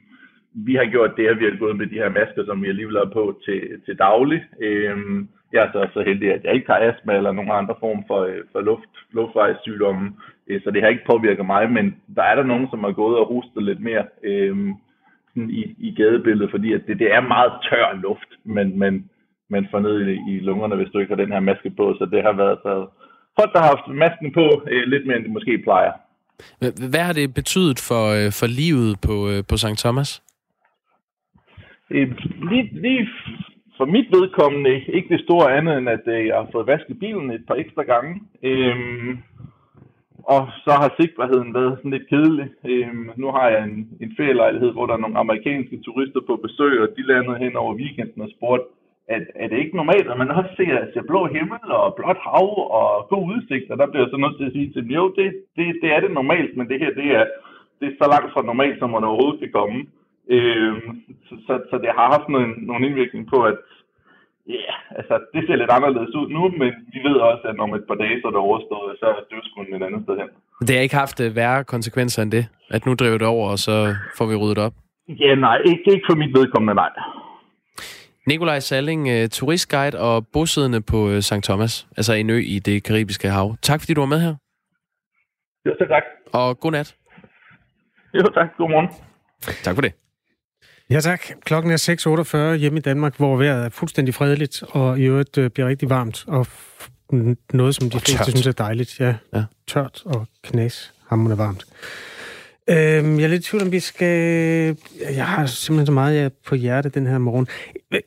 vi 0.53 0.75
har 0.75 0.85
gjort 0.85 1.17
det, 1.17 1.27
at 1.27 1.41
vi 1.41 1.45
har 1.45 1.59
gået 1.59 1.77
med 1.77 1.87
de 1.87 2.01
her 2.03 2.09
masker, 2.09 2.45
som 2.45 2.63
vi 2.63 2.69
alligevel 2.69 2.97
har 2.97 3.11
på 3.13 3.41
til, 3.45 3.61
til 3.85 3.99
daglig. 3.99 4.45
Øhm, 4.61 5.29
jeg 5.53 5.63
er 5.65 5.73
så, 5.73 5.89
så 5.95 6.01
heldig, 6.03 6.33
at 6.33 6.45
jeg 6.45 6.55
ikke 6.55 6.73
har 6.73 6.81
astma 6.81 7.17
eller 7.17 7.33
nogen 7.33 7.51
andre 7.51 7.75
form 7.81 8.05
for, 8.07 8.21
øh, 8.21 8.43
for 8.53 8.61
luft, 8.61 8.93
luftvejssygdomme, 9.13 10.13
øh, 10.49 10.61
så 10.63 10.71
det 10.71 10.83
har 10.83 10.89
ikke 10.89 11.11
påvirket 11.11 11.47
mig, 11.47 11.73
men 11.73 11.97
der 12.17 12.23
er 12.23 12.35
der 12.35 12.43
nogen, 12.43 12.69
som 12.71 12.85
har 12.85 12.93
gået 12.93 13.19
og 13.19 13.27
hostet 13.27 13.63
lidt 13.63 13.81
mere 13.81 14.05
Øh, 14.25 14.57
i, 15.37 15.75
i 15.79 15.95
gadebilledet, 15.95 16.51
fordi 16.51 16.73
at 16.73 16.83
det, 16.87 16.99
det 16.99 17.15
er 17.15 17.21
meget 17.21 17.53
tør 17.71 18.01
luft, 18.03 18.31
men, 18.45 18.79
men 18.79 19.11
man 19.51 19.69
får 19.71 19.81
ned 19.81 19.97
i, 20.09 20.17
i 20.33 20.41
lungerne, 20.41 20.77
hvis 20.77 20.91
du 20.93 20.99
ikke 20.99 21.15
har 21.15 21.23
den 21.23 21.33
her 21.33 21.41
maske 21.41 21.71
på. 21.71 21.95
Så 21.99 22.05
det 22.13 22.23
har 22.23 22.33
været 22.33 22.59
så 22.63 22.73
folk, 23.39 23.53
der 23.53 23.61
har 23.61 23.71
haft 23.75 23.99
masken 24.05 24.33
på 24.33 24.47
øh, 24.71 24.85
lidt 24.87 25.07
mere, 25.07 25.17
end 25.17 25.25
de 25.25 25.37
måske 25.37 25.59
plejer. 25.59 25.93
Hvad 26.93 27.05
har 27.09 27.13
det 27.13 27.35
betydet 27.35 27.79
for, 27.89 28.03
øh, 28.19 28.31
for 28.41 28.47
livet 28.61 28.93
på, 29.07 29.17
øh, 29.31 29.41
på 29.49 29.57
St. 29.57 29.79
Thomas? 29.85 30.23
Øh, 31.91 32.09
lige, 32.51 32.69
lige 32.73 33.09
for 33.77 33.85
mit 33.85 34.09
vedkommende 34.17 34.75
ikke 34.97 35.09
det 35.15 35.25
store 35.27 35.57
andet, 35.57 35.79
end 35.79 35.89
at 35.89 36.05
øh, 36.07 36.27
jeg 36.27 36.37
har 36.37 36.49
fået 36.53 36.67
vasket 36.67 36.99
bilen 36.99 37.31
et 37.31 37.45
par 37.49 37.55
ekstra 37.55 37.83
gange. 37.83 38.13
Øhm, 38.43 39.19
og 40.35 40.43
så 40.65 40.73
har 40.81 40.95
sigtbarheden 41.01 41.55
været 41.55 41.79
sådan 41.79 41.91
lidt 41.91 42.09
kedelig. 42.09 42.49
Øhm, 42.73 43.11
nu 43.17 43.27
har 43.37 43.49
jeg 43.49 43.63
en, 43.65 43.89
en 44.01 44.13
ferielejlighed, 44.17 44.71
hvor 44.73 44.87
der 44.87 44.95
er 44.95 45.05
nogle 45.05 45.19
amerikanske 45.19 45.81
turister 45.85 46.21
på 46.27 46.37
besøg, 46.37 46.75
og 46.83 46.89
de 46.97 47.03
landede 47.13 47.39
hen 47.39 47.57
over 47.57 47.75
weekenden 47.75 48.23
og 48.23 48.31
spurgte, 48.37 48.67
at, 49.15 49.23
at 49.41 49.51
det 49.51 49.59
ikke 49.59 49.81
normalt, 49.81 50.09
at 50.11 50.19
man 50.23 50.31
også 50.39 50.51
ser, 50.57 50.73
ser 50.93 51.05
blå 51.11 51.21
himmel 51.37 51.65
og 51.81 51.95
blåt 51.99 52.21
hav 52.27 52.49
og 52.79 52.89
god 53.13 53.25
udsigt, 53.35 53.71
og 53.71 53.77
der 53.79 53.87
bliver 53.87 54.05
jeg 54.05 54.13
så 54.13 54.21
nødt 54.25 54.37
til 54.39 54.49
at 54.49 54.55
sige 54.57 54.73
til 54.73 54.83
dem, 54.85 54.93
jo, 55.01 55.05
det, 55.19 55.27
det, 55.57 55.67
det 55.83 55.89
er 55.95 56.01
det 56.01 56.13
normalt, 56.21 56.53
men 56.57 56.69
det 56.71 56.79
her, 56.83 56.93
det 57.01 57.09
er, 57.19 57.25
det 57.79 57.87
er 57.89 57.99
så 58.01 58.07
langt 58.15 58.33
fra 58.33 58.43
normalt, 58.51 58.79
som 58.79 58.91
man 58.91 59.09
overhovedet 59.09 59.41
kan 59.41 59.53
komme. 59.59 59.79
Øh, 60.35 60.75
så, 61.27 61.35
så, 61.47 61.55
så 61.71 61.77
det 61.85 61.91
har 61.99 62.07
haft 62.15 62.29
noget, 62.29 62.49
nogen 62.71 62.85
indvirkning 62.85 63.25
på, 63.33 63.39
at 63.51 63.59
ja, 64.49 64.53
yeah, 64.53 64.99
altså, 64.99 65.15
det 65.35 65.43
ser 65.47 65.57
lidt 65.57 65.77
anderledes 65.77 66.15
ud 66.21 66.29
nu, 66.37 66.43
men 66.61 66.71
vi 66.95 66.99
ved 67.09 67.17
også, 67.31 67.45
at 67.51 67.59
om 67.65 67.75
et 67.75 67.85
par 67.89 67.99
dage, 68.03 68.21
så 68.21 68.27
er 68.27 68.35
det 68.35 68.47
overstået, 68.49 68.99
så 69.01 69.07
er 69.07 69.25
støvskuden 69.27 69.75
et 69.75 69.87
andet 69.87 70.03
sted 70.05 70.17
hen. 70.23 70.31
Det 70.67 70.75
har 70.77 70.83
ikke 70.83 71.03
haft 71.05 71.19
uh, 71.21 71.37
værre 71.37 71.65
konsekvenser 71.65 72.23
end 72.23 72.33
det, 72.33 72.45
at 72.71 72.87
nu 72.87 72.95
driver 72.95 73.19
det 73.19 73.27
over, 73.27 73.47
og 73.55 73.59
så 73.67 73.77
får 74.17 74.27
vi 74.31 74.37
ryddet 74.43 74.59
op? 74.67 74.75
Ja, 75.09 75.35
nej, 75.35 75.59
ikke, 75.71 75.87
ikke 75.95 76.07
for 76.11 76.17
mit 76.17 76.35
vedkommende, 76.39 76.75
nej. 76.75 76.91
Nikolaj 78.29 78.61
Salling, 78.61 79.09
uh, 79.09 79.29
turistguide 79.31 79.99
og 79.99 80.27
bosiddende 80.33 80.81
på 80.81 81.09
uh, 81.09 81.21
St. 81.21 81.43
Thomas, 81.43 81.87
altså 81.97 82.13
en 82.13 82.31
ø 82.31 82.39
i 82.39 82.59
det 82.59 82.83
karibiske 82.83 83.29
hav. 83.29 83.57
Tak 83.63 83.81
fordi 83.81 83.95
du 83.95 84.01
var 84.01 84.07
med 84.07 84.21
her. 84.21 84.35
Jo, 85.67 85.75
så 85.79 85.87
tak. 85.89 86.03
Og 86.33 86.61
god 86.61 86.73
nat. 86.73 86.95
Jo, 88.15 88.23
tak. 88.35 88.49
Godmorgen. 88.57 88.89
Tak 89.63 89.75
for 89.75 89.83
det. 89.83 89.93
Ja 90.91 91.01
tak. 91.01 91.21
Klokken 91.45 91.73
er 91.73 92.53
6.48 92.55 92.57
hjemme 92.57 92.79
i 92.79 92.83
Danmark, 92.83 93.17
hvor 93.17 93.37
vejret 93.37 93.65
er 93.65 93.69
fuldstændig 93.69 94.15
fredeligt, 94.15 94.63
og 94.69 94.99
i 94.99 95.05
øvrigt 95.05 95.39
øh, 95.39 95.51
bliver 95.51 95.69
rigtig 95.69 95.91
varmt, 95.91 96.25
og 96.29 96.47
noget, 97.53 97.75
som 97.75 97.91
de 97.91 98.01
fleste 98.01 98.31
synes 98.31 98.47
er 98.47 98.53
dejligt. 98.53 99.01
Ja, 99.01 99.15
ja. 99.35 99.45
tørt 99.67 100.03
og 100.05 100.27
knas, 100.43 100.95
hamrende 101.09 101.39
varmt. 101.39 101.65
Øhm, 102.71 103.19
jeg 103.19 103.25
er 103.25 103.29
lidt 103.29 103.47
i 103.47 103.51
tvivl 103.51 103.63
om, 103.63 103.73
vi 103.73 103.81
skal... 103.81 104.77
Jeg 105.01 105.27
har 105.27 105.47
simpelthen 105.47 105.87
så 105.87 105.93
meget 105.93 106.33
på 106.47 106.55
hjerte 106.55 106.89
den 106.89 107.07
her 107.07 107.19
morgen. 107.19 107.47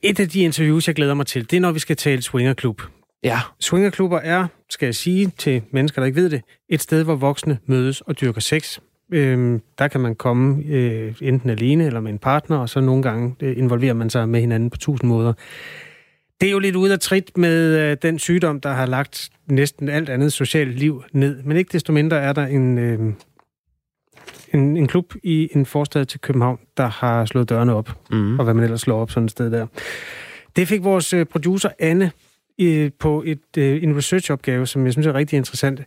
Et 0.02 0.20
af 0.20 0.30
de 0.30 0.42
interviews, 0.42 0.88
jeg 0.88 0.96
glæder 0.96 1.14
mig 1.14 1.26
til, 1.26 1.52
det 1.52 1.58
er, 1.58 1.62
når 1.62 1.72
vi 1.72 1.80
skal 1.80 1.96
tale 1.96 2.22
swingerklub. 2.22 2.82
Ja. 3.24 3.40
Swingerklubber 3.60 4.20
er, 4.20 4.48
skal 4.70 4.86
jeg 4.86 4.96
sige 4.96 5.32
til 5.38 5.62
mennesker, 5.72 6.02
der 6.02 6.06
ikke 6.06 6.22
ved 6.22 6.30
det, 6.30 6.42
et 6.70 6.82
sted, 6.82 7.04
hvor 7.04 7.16
voksne 7.16 7.58
mødes 7.66 8.02
og 8.02 8.22
dyrker 8.22 8.42
sex. 8.42 8.80
Øhm, 9.14 9.62
der 9.78 9.88
kan 9.88 10.02
man 10.02 10.16
komme 10.16 10.64
øh, 10.66 11.14
enten 11.22 11.50
alene 11.50 11.86
eller 11.86 12.00
med 12.00 12.12
en 12.12 12.18
partner, 12.18 12.58
og 12.58 12.70
så 12.70 12.82
nogle 12.82 13.04
gange 13.04 13.36
øh, 13.42 13.58
involverer 13.58 13.94
man 13.94 14.10
sig 14.10 14.30
med 14.30 14.40
hinanden 14.40 14.70
på 14.70 14.78
tusind 14.78 15.10
måder. 15.10 15.34
Det 16.42 16.48
er 16.48 16.52
jo 16.52 16.60
lidt 16.60 16.76
ude 16.76 16.94
af 16.94 17.00
trit 17.00 17.38
med 17.38 17.80
øh, 17.80 17.98
den 18.02 18.20
sygdom, 18.20 18.60
der 18.60 18.72
har 18.72 18.86
lagt 18.86 19.30
næsten 19.48 19.90
alt 19.90 20.10
andet 20.10 20.34
socialt 20.34 20.80
liv 20.80 21.04
ned. 21.14 21.44
Men 21.44 21.58
ikke 21.58 21.70
desto 21.74 21.94
mindre 21.94 22.18
er 22.18 22.34
der 22.34 22.46
en, 22.46 22.78
øh, 22.78 23.00
en, 24.54 24.78
en 24.78 24.88
klub 24.88 25.14
i 25.24 25.50
en 25.52 25.66
forstad 25.66 26.06
til 26.06 26.20
København, 26.20 26.60
der 26.78 26.88
har 26.88 27.26
slået 27.26 27.50
dørene 27.50 27.74
op, 27.74 28.00
mm. 28.12 28.40
og 28.40 28.44
hvad 28.44 28.54
man 28.54 28.64
ellers 28.64 28.82
slår 28.82 29.02
op 29.02 29.12
sådan 29.12 29.26
et 29.26 29.32
sted 29.32 29.52
der. 29.52 29.68
Det 30.56 30.68
fik 30.68 30.84
vores 30.84 31.14
øh, 31.14 31.26
producer 31.26 31.70
Anne 31.80 32.12
øh, 32.62 32.92
på 33.00 33.24
et, 33.26 33.58
øh, 33.58 33.84
en 33.84 33.98
researchopgave, 33.98 34.68
som 34.68 34.86
jeg 34.86 34.94
synes 34.94 35.08
er 35.08 35.14
rigtig 35.14 35.38
interessant, 35.38 35.82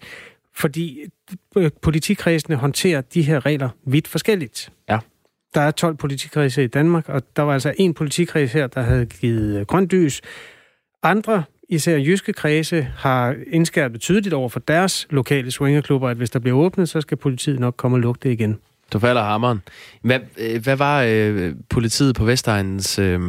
fordi 0.55 1.01
øh, 1.57 1.71
politikredsene 1.83 2.57
håndterer 2.57 3.01
de 3.01 3.23
her 3.23 3.47
regler 3.47 3.69
vidt 3.87 4.09
forskelligt. 4.09 4.73
Ja. 4.89 4.99
Der 5.55 5.61
er 5.61 5.71
12 5.71 5.97
politikredse 5.97 6.65
i 6.65 6.67
Danmark, 6.67 7.09
og 7.09 7.23
der 7.37 7.43
var 7.43 7.53
altså 7.53 7.75
en 7.79 7.95
politikreds 7.95 8.53
her, 8.53 8.67
der 8.67 8.83
havde 8.83 9.07
givet 9.07 9.67
grønt 9.67 9.93
lys. 9.93 10.21
Andre 11.03 11.45
især 11.69 11.97
jyske 11.97 12.33
kredse 12.33 12.89
har 12.97 13.35
indskærpet 13.47 14.01
tydeligt 14.01 14.35
over 14.35 14.49
for 14.49 14.61
deres 14.61 15.07
lokale 15.11 15.51
swingerklubber, 15.51 16.09
at 16.09 16.17
hvis 16.17 16.31
der 16.31 16.39
bliver 16.39 16.57
åbnet, 16.57 16.89
så 16.89 17.01
skal 17.01 17.17
politiet 17.17 17.61
nok 17.61 17.75
komme 17.77 17.97
og 17.97 18.01
lukke 18.01 18.21
det 18.23 18.31
igen. 18.33 18.59
Du 18.93 18.99
falder 18.99 19.23
hammeren. 19.23 19.63
Hvad, 20.03 20.21
øh, 20.39 20.63
hvad 20.63 20.77
var 20.77 21.03
øh, 21.09 21.55
politiet 21.71 22.15
på 22.17 22.25
Vestegnens 22.25 22.99
øh, 22.99 23.21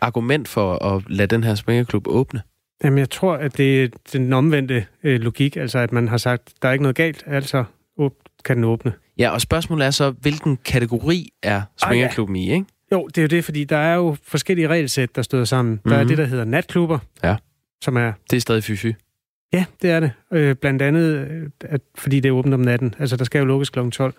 argument 0.00 0.48
for 0.48 0.84
at 0.94 1.02
lade 1.08 1.26
den 1.26 1.44
her 1.44 1.54
swingerklub 1.54 2.06
åbne? 2.08 2.42
Jamen, 2.84 2.98
jeg 2.98 3.10
tror, 3.10 3.34
at 3.34 3.56
det 3.56 3.84
er 3.84 3.88
den 4.12 4.32
omvendte 4.32 4.86
øh, 5.04 5.20
logik, 5.20 5.56
altså 5.56 5.78
at 5.78 5.92
man 5.92 6.08
har 6.08 6.16
sagt, 6.16 6.52
der 6.62 6.68
er 6.68 6.72
ikke 6.72 6.82
noget 6.82 6.96
galt, 6.96 7.24
altså 7.26 7.64
åb, 7.98 8.14
kan 8.44 8.56
den 8.56 8.64
åbne. 8.64 8.92
Ja, 9.18 9.30
og 9.30 9.40
spørgsmålet 9.40 9.86
er 9.86 9.90
så, 9.90 10.10
hvilken 10.10 10.58
kategori 10.64 11.28
er 11.42 11.62
swingerklubben 11.86 12.36
i, 12.36 12.52
ikke? 12.52 12.64
Jo, 12.92 13.06
det 13.06 13.18
er 13.18 13.22
jo 13.22 13.28
det, 13.28 13.44
fordi 13.44 13.64
der 13.64 13.76
er 13.76 13.94
jo 13.94 14.16
forskellige 14.26 14.68
regelsæt, 14.68 15.16
der 15.16 15.22
støder 15.22 15.44
sammen. 15.44 15.72
Mm-hmm. 15.74 15.90
Der 15.90 15.96
er 15.98 16.02
Mhm. 16.02 16.08
det, 16.08 16.18
der 16.18 16.24
hedder 16.26 16.44
natklubber, 16.44 16.98
Ja. 17.24 17.36
Som 17.82 17.96
er 17.96 18.12
Det 18.30 18.36
er 18.36 18.40
stadig 18.40 18.62
fy-fy. 18.64 18.92
Ja, 19.52 19.64
det 19.82 19.90
er 19.90 20.00
det. 20.00 20.12
Øh, 20.32 20.56
blandt 20.56 20.82
andet, 20.82 21.28
øh, 21.30 21.50
at, 21.60 21.80
fordi 21.94 22.20
det 22.20 22.28
er 22.28 22.32
åbent 22.32 22.54
om 22.54 22.60
natten. 22.60 22.94
Altså, 22.98 23.16
der 23.16 23.24
skal 23.24 23.38
jo 23.38 23.44
lukkes 23.44 23.70
kl. 23.70 23.90
12. 23.90 24.14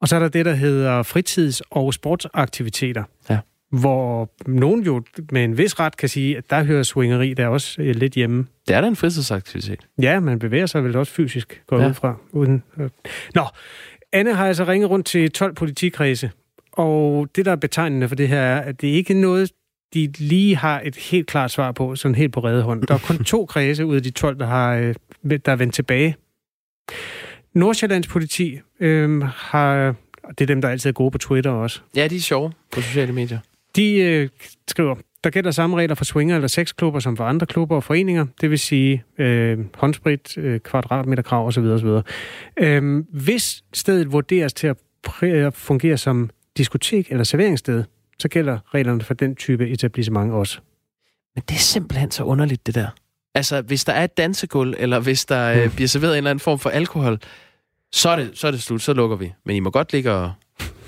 Og 0.00 0.08
så 0.08 0.16
er 0.16 0.20
der 0.20 0.28
det, 0.28 0.44
der 0.44 0.54
hedder 0.54 1.02
fritids- 1.02 1.60
og 1.70 1.94
sportsaktiviteter. 1.94 3.04
Ja. 3.30 3.38
Hvor 3.70 4.30
nogen 4.46 4.82
jo 4.82 5.02
med 5.30 5.44
en 5.44 5.58
vis 5.58 5.80
ret 5.80 5.96
kan 5.96 6.08
sige, 6.08 6.36
at 6.36 6.50
der 6.50 6.64
hører 6.64 6.82
swingeri 6.82 7.34
der 7.34 7.46
også 7.46 7.82
øh, 7.82 7.94
lidt 7.94 8.12
hjemme. 8.14 8.46
Det 8.68 8.76
er 8.76 8.80
da 8.80 8.86
en 8.88 8.96
fritidsaktivitet. 8.96 9.86
Ja, 10.02 10.20
man 10.20 10.38
bevæger 10.38 10.66
sig 10.66 10.84
vel 10.84 10.96
også 10.96 11.12
fysisk, 11.12 11.62
går 11.66 11.76
Ja. 11.76 11.82
ja. 11.82 11.88
ud 11.88 11.94
fra. 11.94 12.14
Uden, 12.32 12.62
øh. 12.78 12.90
Nå, 13.34 13.42
Anne 14.12 14.34
har 14.34 14.46
altså 14.46 14.64
ringet 14.64 14.90
rundt 14.90 15.06
til 15.06 15.30
12 15.30 15.54
politikredse, 15.54 16.30
og 16.72 17.28
det, 17.36 17.44
der 17.44 17.52
er 17.52 17.56
betegnende 17.56 18.08
for 18.08 18.14
det 18.16 18.28
her, 18.28 18.40
er, 18.40 18.60
at 18.60 18.80
det 18.80 18.88
ikke 18.88 19.12
er 19.14 19.18
noget, 19.18 19.50
de 19.94 20.12
lige 20.18 20.56
har 20.56 20.80
et 20.84 20.96
helt 20.96 21.26
klart 21.26 21.50
svar 21.50 21.72
på, 21.72 21.96
sådan 21.96 22.14
helt 22.14 22.32
på 22.32 22.40
redde 22.40 22.62
hånd. 22.62 22.82
Der 22.82 22.94
er 22.94 22.98
kun 22.98 23.24
to 23.24 23.46
kredse 23.46 23.86
ud 23.86 23.96
af 23.96 24.02
de 24.02 24.10
12, 24.10 24.38
der, 24.38 24.46
har, 24.46 24.74
øh, 24.74 24.94
der 25.46 25.52
er 25.52 25.56
vendt 25.56 25.74
tilbage. 25.74 26.16
Nordsjællands 27.54 28.06
politi 28.08 28.58
øh, 28.80 29.22
har, 29.22 29.94
det 30.28 30.40
er 30.40 30.46
dem, 30.46 30.60
der 30.60 30.68
altid 30.68 30.90
er 30.90 30.94
gode 30.94 31.10
på 31.10 31.18
Twitter 31.18 31.50
også, 31.50 31.80
Ja, 31.96 32.06
de 32.08 32.16
er 32.16 32.20
sjove 32.20 32.52
på 32.72 32.80
sociale 32.80 33.12
medier. 33.12 33.38
de 33.76 33.94
øh, 34.00 34.28
skriver, 34.68 34.94
der 35.24 35.30
gælder 35.30 35.50
samme 35.50 35.76
regler 35.76 35.94
for 35.94 36.04
swinger 36.04 36.34
eller 36.34 36.48
sexklubber 36.48 37.00
som 37.00 37.16
for 37.16 37.24
andre 37.24 37.46
klubber 37.46 37.76
og 37.76 37.84
foreninger. 37.84 38.26
Det 38.40 38.50
vil 38.50 38.58
sige 38.58 39.04
øh, 39.18 39.58
håndsprit, 39.74 40.38
øh, 40.38 40.60
kvadratmeterkrav 40.60 41.46
osv. 41.46 41.60
osv. 41.64 41.88
Øh, 42.56 43.04
hvis 43.12 43.62
stedet 43.74 44.12
vurderes 44.12 44.52
til 44.54 44.66
at, 44.66 44.76
præ- 45.08 45.24
at 45.26 45.54
fungere 45.54 45.96
som 45.96 46.30
diskotek 46.56 47.06
eller 47.10 47.24
serveringssted, 47.24 47.84
så 48.18 48.28
gælder 48.28 48.58
reglerne 48.74 49.00
for 49.02 49.14
den 49.14 49.36
type 49.36 49.68
etablissement 49.68 50.32
også. 50.32 50.58
Men 51.34 51.42
det 51.48 51.54
er 51.54 51.58
simpelthen 51.60 52.10
så 52.10 52.24
underligt, 52.24 52.66
det 52.66 52.74
der. 52.74 52.88
Altså, 53.34 53.60
hvis 53.62 53.84
der 53.84 53.92
er 53.92 54.04
et 54.04 54.16
dansegulv, 54.16 54.74
eller 54.78 55.00
hvis 55.00 55.24
der 55.24 55.62
øh, 55.62 55.74
bliver 55.74 55.88
serveret 55.88 56.12
en 56.12 56.16
eller 56.16 56.30
anden 56.30 56.40
form 56.40 56.58
for 56.58 56.70
alkohol, 56.70 57.18
så 57.92 58.08
er, 58.08 58.16
det, 58.16 58.30
så 58.34 58.46
er 58.46 58.50
det 58.50 58.62
slut, 58.62 58.82
så 58.82 58.92
lukker 58.92 59.16
vi. 59.16 59.32
Men 59.44 59.56
I 59.56 59.60
må 59.60 59.70
godt 59.70 59.92
ligge 59.92 60.12
og 60.12 60.32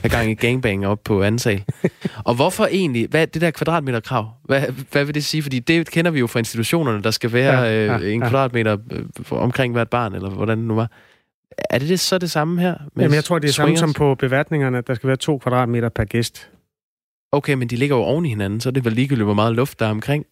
have 0.03 0.11
gang 0.11 0.31
i 0.31 0.35
gangbang 0.35 0.87
op 0.87 0.99
på 1.05 1.23
anden 1.23 1.39
sal. 1.39 1.65
Og 2.25 2.35
hvorfor 2.35 2.67
egentlig? 2.67 3.09
Hvad 3.09 3.27
det 3.27 3.41
der 3.41 3.51
kvadratmeterkrav? 3.51 4.31
Hvad, 4.45 4.63
hvad 4.93 5.05
vil 5.05 5.15
det 5.15 5.25
sige? 5.25 5.43
Fordi 5.43 5.59
det 5.59 5.91
kender 5.91 6.11
vi 6.11 6.19
jo 6.19 6.27
fra 6.27 6.39
institutionerne, 6.39 7.03
der 7.03 7.11
skal 7.11 7.33
være 7.33 7.63
Ja, 7.63 7.99
øh, 8.01 8.13
en 8.13 8.23
ja. 8.23 8.29
kvadratmeter 8.29 8.77
øh, 8.93 9.05
omkring 9.31 9.73
hvert 9.73 9.91
barn, 9.91 10.15
eller 10.15 10.31
hvordan 10.31 10.59
det 10.59 10.67
nu 10.67 10.75
var. 10.75 10.91
Er 11.71 11.79
det, 11.79 11.89
det 11.89 12.01
så 12.01 12.19
det 12.19 12.31
samme 12.31 12.61
her? 12.61 12.75
med 12.95 13.05
Jamen, 13.05 13.15
jeg 13.15 13.25
tror, 13.25 13.39
det 13.39 13.49
er 13.49 13.53
samme 13.53 13.69
swingers? 13.69 13.81
som 13.81 13.93
på 13.93 14.15
beværtningerne, 14.15 14.79
at 14.79 14.87
der 14.87 14.95
skal 14.95 15.09
være 15.09 15.17
to 15.17 15.39
kvadratmeter 15.39 15.89
per 15.89 16.05
gæst. 16.05 16.51
Okay, 17.33 17.55
men 17.55 17.69
de 17.69 17.77
ligger 17.77 17.97
jo 17.97 18.03
oven 18.03 18.27
i 18.27 18.29
hinanden, 18.29 18.61
så 18.61 18.69
er 18.69 18.71
det 18.71 18.85
vel 18.85 18.93
ligegyldigt, 18.93 19.25
hvor 19.25 19.35
meget 19.35 19.55
luft 19.55 19.81
der 19.81 19.87
er 19.87 19.91
omkring. 19.91 20.27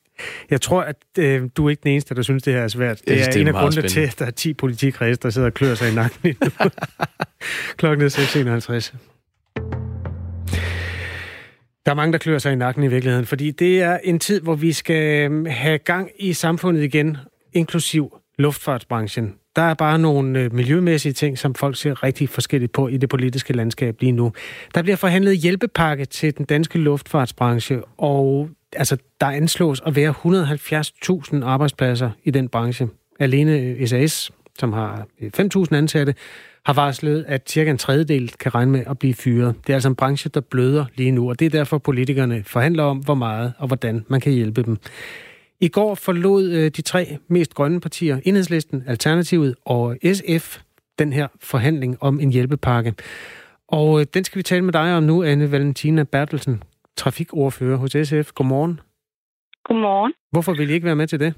Jeg 0.51 0.61
tror, 0.61 0.82
at 0.82 0.97
øh, 1.18 1.42
du 1.57 1.66
er 1.66 1.70
ikke 1.70 1.80
den 1.82 1.92
eneste, 1.92 2.14
der 2.14 2.22
synes, 2.22 2.42
det 2.42 2.53
her 2.53 2.61
er 2.61 2.68
svært. 2.68 2.99
Det 2.99 3.09
synes, 3.09 3.26
er 3.26 3.30
det 3.30 3.36
er 3.36 3.40
en 3.40 3.49
af 3.49 3.55
grundene 3.55 3.88
til, 3.88 4.01
at 4.01 4.18
der 4.18 4.26
er 4.26 4.30
10 4.30 4.55
politikredse, 4.55 5.20
der 5.22 5.30
sidder 5.30 5.47
og 5.47 5.55
klør 5.55 5.74
sig 5.74 5.92
i 5.92 5.94
nakken 5.94 6.36
nu. 6.40 6.49
Klokken 7.78 8.07
er 8.07 8.11
6.51. 8.11 8.97
Der 11.86 11.92
er 11.92 11.94
mange, 11.94 12.12
der 12.12 12.18
klør 12.18 12.38
sig 12.38 12.53
i 12.53 12.57
nakken 12.57 12.84
i 12.84 12.88
virkeligheden, 12.88 13.26
fordi 13.26 13.51
det 13.51 13.82
er 13.82 13.99
en 14.05 14.18
tid, 14.18 14.40
hvor 14.40 14.55
vi 14.55 14.72
skal 14.72 15.24
øhm, 15.24 15.47
have 15.47 15.78
gang 15.78 16.11
i 16.18 16.32
samfundet 16.32 16.82
igen, 16.82 17.16
inklusiv 17.53 18.16
luftfartsbranchen. 18.38 19.34
Der 19.57 19.63
er 19.63 19.75
bare 19.75 19.99
nogle 19.99 20.41
øh, 20.41 20.55
miljømæssige 20.55 21.13
ting, 21.13 21.39
som 21.39 21.55
folk 21.55 21.77
ser 21.77 22.03
rigtig 22.03 22.29
forskelligt 22.29 22.73
på 22.73 22.89
i 22.89 22.97
det 22.97 23.09
politiske 23.09 23.53
landskab 23.53 23.97
lige 24.01 24.13
nu. 24.13 24.33
Der 24.75 24.83
bliver 24.83 24.97
forhandlet 24.97 25.37
hjælpepakke 25.37 26.05
til 26.05 26.39
den 26.39 26.47
danske 26.47 26.79
luftfartsbranche, 26.79 27.83
og 27.99 28.51
altså, 28.73 28.97
der 29.21 29.27
anslås 29.27 29.83
at 29.87 29.97
være 29.97 30.15
170.000 31.35 31.45
arbejdspladser 31.45 32.11
i 32.25 32.31
den 32.31 32.49
branche. 32.49 32.89
Alene 33.21 33.59
øh, 33.59 33.89
SAS, 33.89 34.31
som 34.59 34.73
har 34.73 35.07
øh, 35.21 35.31
5.000 35.39 35.75
ansatte, 35.75 36.15
har 36.67 36.73
varslet, 36.73 37.25
at 37.29 37.51
cirka 37.51 37.71
en 37.71 37.79
tredjedel 37.79 38.33
kan 38.41 38.55
regne 38.55 38.73
med 38.73 38.83
at 38.87 38.99
blive 38.99 39.15
fyret. 39.15 39.55
Det 39.67 39.73
er 39.73 39.75
altså 39.75 39.89
en 39.89 39.95
branche, 39.95 40.31
der 40.35 40.41
bløder 40.41 40.85
lige 40.97 41.11
nu, 41.11 41.29
og 41.29 41.39
det 41.39 41.47
er 41.47 41.51
derfor 41.51 41.79
politikerne 41.79 42.45
forhandler 42.45 42.83
om, 42.83 42.99
hvor 42.99 43.15
meget 43.15 43.53
og 43.59 43.67
hvordan 43.67 44.05
man 44.09 44.21
kan 44.21 44.33
hjælpe 44.33 44.63
dem. 44.63 44.79
I 45.61 45.69
går 45.69 45.95
forlod 45.95 46.53
øh, 46.53 46.71
de 46.71 46.83
tre 46.83 47.07
mest 47.29 47.55
grønne 47.55 47.81
partier, 47.81 48.21
Enhedslisten, 48.25 48.85
Alternativet 48.87 49.55
og 49.67 49.97
SF, 50.13 50.59
den 50.99 51.13
her 51.13 51.29
forhandling 51.41 52.03
om 52.03 52.21
en 52.21 52.33
hjælpepakke. 52.33 52.95
Og 53.69 54.01
øh, 54.01 54.07
den 54.15 54.25
skal 54.25 54.39
vi 54.39 54.43
tale 54.43 54.63
med 54.63 54.73
dig 54.73 54.97
om 54.97 55.03
nu, 55.03 55.23
Anne 55.23 55.53
Valentina 55.53 56.03
Bertelsen, 56.03 56.63
trafikordfører 56.97 57.77
hos 57.77 57.91
SF. 57.91 58.33
Godmorgen. 58.33 58.81
Godmorgen. 59.65 60.13
Hvorfor 60.33 60.53
vil 60.55 60.71
I 60.71 60.73
ikke 60.73 60.87
være 60.87 60.97
med 60.97 61.07
til 61.07 61.21
det? 61.21 61.35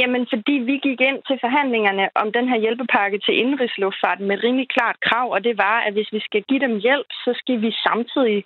Jamen, 0.00 0.26
fordi 0.32 0.54
vi 0.70 0.76
gik 0.86 1.00
ind 1.10 1.20
til 1.28 1.38
forhandlingerne 1.44 2.04
om 2.22 2.28
den 2.36 2.46
her 2.50 2.58
hjælpepakke 2.64 3.18
til 3.18 3.34
indrigsluftfarten 3.42 4.24
med 4.28 4.42
rimelig 4.44 4.68
klart 4.76 4.96
krav, 5.06 5.26
og 5.34 5.44
det 5.44 5.54
var, 5.58 5.76
at 5.86 5.92
hvis 5.92 6.12
vi 6.12 6.20
skal 6.28 6.42
give 6.48 6.60
dem 6.66 6.74
hjælp, 6.86 7.10
så 7.24 7.30
skal 7.40 7.56
vi 7.64 7.70
samtidig 7.86 8.44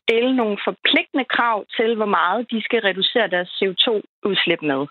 stille 0.00 0.36
nogle 0.36 0.58
forpligtende 0.68 1.24
krav 1.24 1.58
til, 1.76 1.90
hvor 1.96 2.10
meget 2.18 2.50
de 2.50 2.62
skal 2.66 2.80
reducere 2.80 3.28
deres 3.34 3.50
CO2-udslip 3.58 4.62
med. 4.62 4.82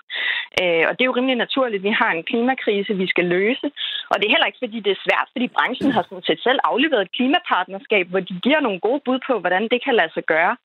Øh, 0.61 0.83
og 0.87 0.91
det 0.93 1.01
er 1.01 1.09
jo 1.11 1.17
rimelig 1.17 1.35
naturligt. 1.45 1.83
Vi 1.83 1.93
har 2.01 2.11
en 2.11 2.23
klimakrise, 2.23 3.01
vi 3.03 3.07
skal 3.07 3.25
løse, 3.25 3.67
og 4.11 4.15
det 4.17 4.25
er 4.25 4.33
heller 4.35 4.49
ikke, 4.49 4.63
fordi 4.63 4.79
det 4.85 4.91
er 4.91 5.05
svært, 5.05 5.27
fordi 5.33 5.47
branchen 5.47 5.91
har 5.91 6.03
sådan 6.03 6.27
set 6.27 6.41
selv 6.47 6.59
afleveret 6.63 7.01
et 7.01 7.15
klimapartnerskab, 7.17 8.05
hvor 8.07 8.19
de 8.19 8.35
giver 8.45 8.59
nogle 8.59 8.79
gode 8.79 9.01
bud 9.05 9.19
på, 9.27 9.33
hvordan 9.39 9.63
det 9.71 9.79
kan 9.85 9.95
lade 9.95 10.13
sig 10.13 10.23
gøre. 10.23 10.55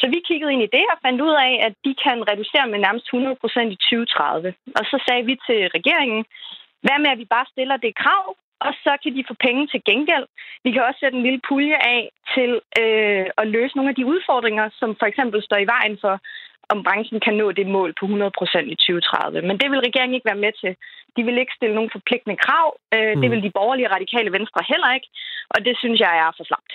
Så 0.00 0.06
vi 0.14 0.18
kiggede 0.28 0.52
ind 0.52 0.62
i 0.62 0.74
det 0.76 0.84
og 0.92 0.98
fandt 1.06 1.20
ud 1.28 1.34
af, 1.48 1.52
at 1.66 1.74
de 1.86 1.92
kan 2.04 2.18
reducere 2.30 2.66
med 2.72 2.78
nærmest 2.78 3.06
100 3.06 3.36
procent 3.42 3.72
i 3.72 3.76
2030. 3.76 4.54
Og 4.78 4.84
så 4.90 4.96
sagde 5.06 5.24
vi 5.30 5.34
til 5.46 5.60
regeringen, 5.76 6.22
hvad 6.84 6.98
med 7.02 7.10
at 7.12 7.18
vi 7.22 7.26
bare 7.34 7.46
stiller 7.52 7.76
det 7.76 7.98
krav, 8.02 8.24
og 8.60 8.72
så 8.84 8.92
kan 9.02 9.12
de 9.16 9.28
få 9.30 9.34
penge 9.46 9.62
til 9.72 9.80
gengæld. 9.90 10.26
Vi 10.64 10.70
kan 10.72 10.82
også 10.86 11.00
sætte 11.00 11.16
en 11.18 11.26
lille 11.26 11.42
pulje 11.48 11.78
af 11.94 12.02
til 12.34 12.50
øh, 12.82 13.26
at 13.40 13.46
løse 13.56 13.76
nogle 13.76 13.92
af 13.92 13.98
de 13.98 14.06
udfordringer, 14.12 14.64
som 14.80 14.90
for 15.00 15.06
eksempel 15.10 15.38
står 15.42 15.58
i 15.62 15.70
vejen 15.74 15.96
for, 16.04 16.14
om 16.72 16.78
branchen 16.86 17.20
kan 17.26 17.34
nå 17.40 17.46
det 17.52 17.66
mål 17.76 17.90
på 18.00 18.04
100 18.06 18.30
procent 18.38 18.68
i 18.74 18.76
2030. 18.76 19.42
Men 19.48 19.56
det 19.60 19.68
vil 19.70 19.86
regeringen 19.88 20.14
ikke 20.14 20.30
være 20.32 20.44
med 20.46 20.52
til. 20.62 20.72
De 21.16 21.22
vil 21.26 21.38
ikke 21.38 21.56
stille 21.58 21.74
nogen 21.74 21.94
forpligtende 21.96 22.36
krav. 22.44 22.68
Øh, 22.94 23.12
mm. 23.14 23.20
Det 23.22 23.28
vil 23.30 23.42
de 23.46 23.56
borgerlige 23.58 23.92
radikale 23.96 24.30
venstre 24.36 24.60
heller 24.72 24.90
ikke. 24.96 25.08
Og 25.54 25.58
det 25.66 25.74
synes 25.82 25.98
jeg 26.00 26.12
er 26.24 26.30
for 26.36 26.44
slapt. 26.50 26.72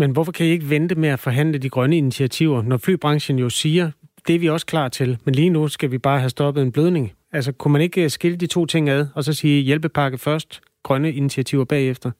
Men 0.00 0.10
hvorfor 0.12 0.32
kan 0.32 0.46
I 0.46 0.50
ikke 0.56 0.70
vente 0.70 0.94
med 0.94 1.08
at 1.08 1.20
forhandle 1.26 1.58
de 1.58 1.70
grønne 1.70 1.96
initiativer, 1.96 2.62
når 2.62 2.78
flybranchen 2.84 3.38
jo 3.38 3.48
siger, 3.48 3.90
det 4.26 4.34
er 4.34 4.38
vi 4.38 4.48
også 4.48 4.66
klar 4.66 4.88
til, 4.88 5.18
men 5.24 5.34
lige 5.34 5.50
nu 5.50 5.68
skal 5.68 5.90
vi 5.90 5.98
bare 5.98 6.18
have 6.18 6.30
stoppet 6.30 6.62
en 6.62 6.72
blødning? 6.72 7.12
Altså, 7.32 7.52
kunne 7.52 7.72
man 7.72 7.82
ikke 7.82 8.10
skille 8.10 8.36
de 8.36 8.46
to 8.46 8.66
ting 8.66 8.88
ad, 8.88 9.06
og 9.14 9.24
så 9.24 9.32
sige 9.32 9.62
hjælpepakke 9.62 10.18
først, 10.18 10.60
grønne 10.82 11.10
initiativer 11.12 11.64
bagefter? 11.64 12.10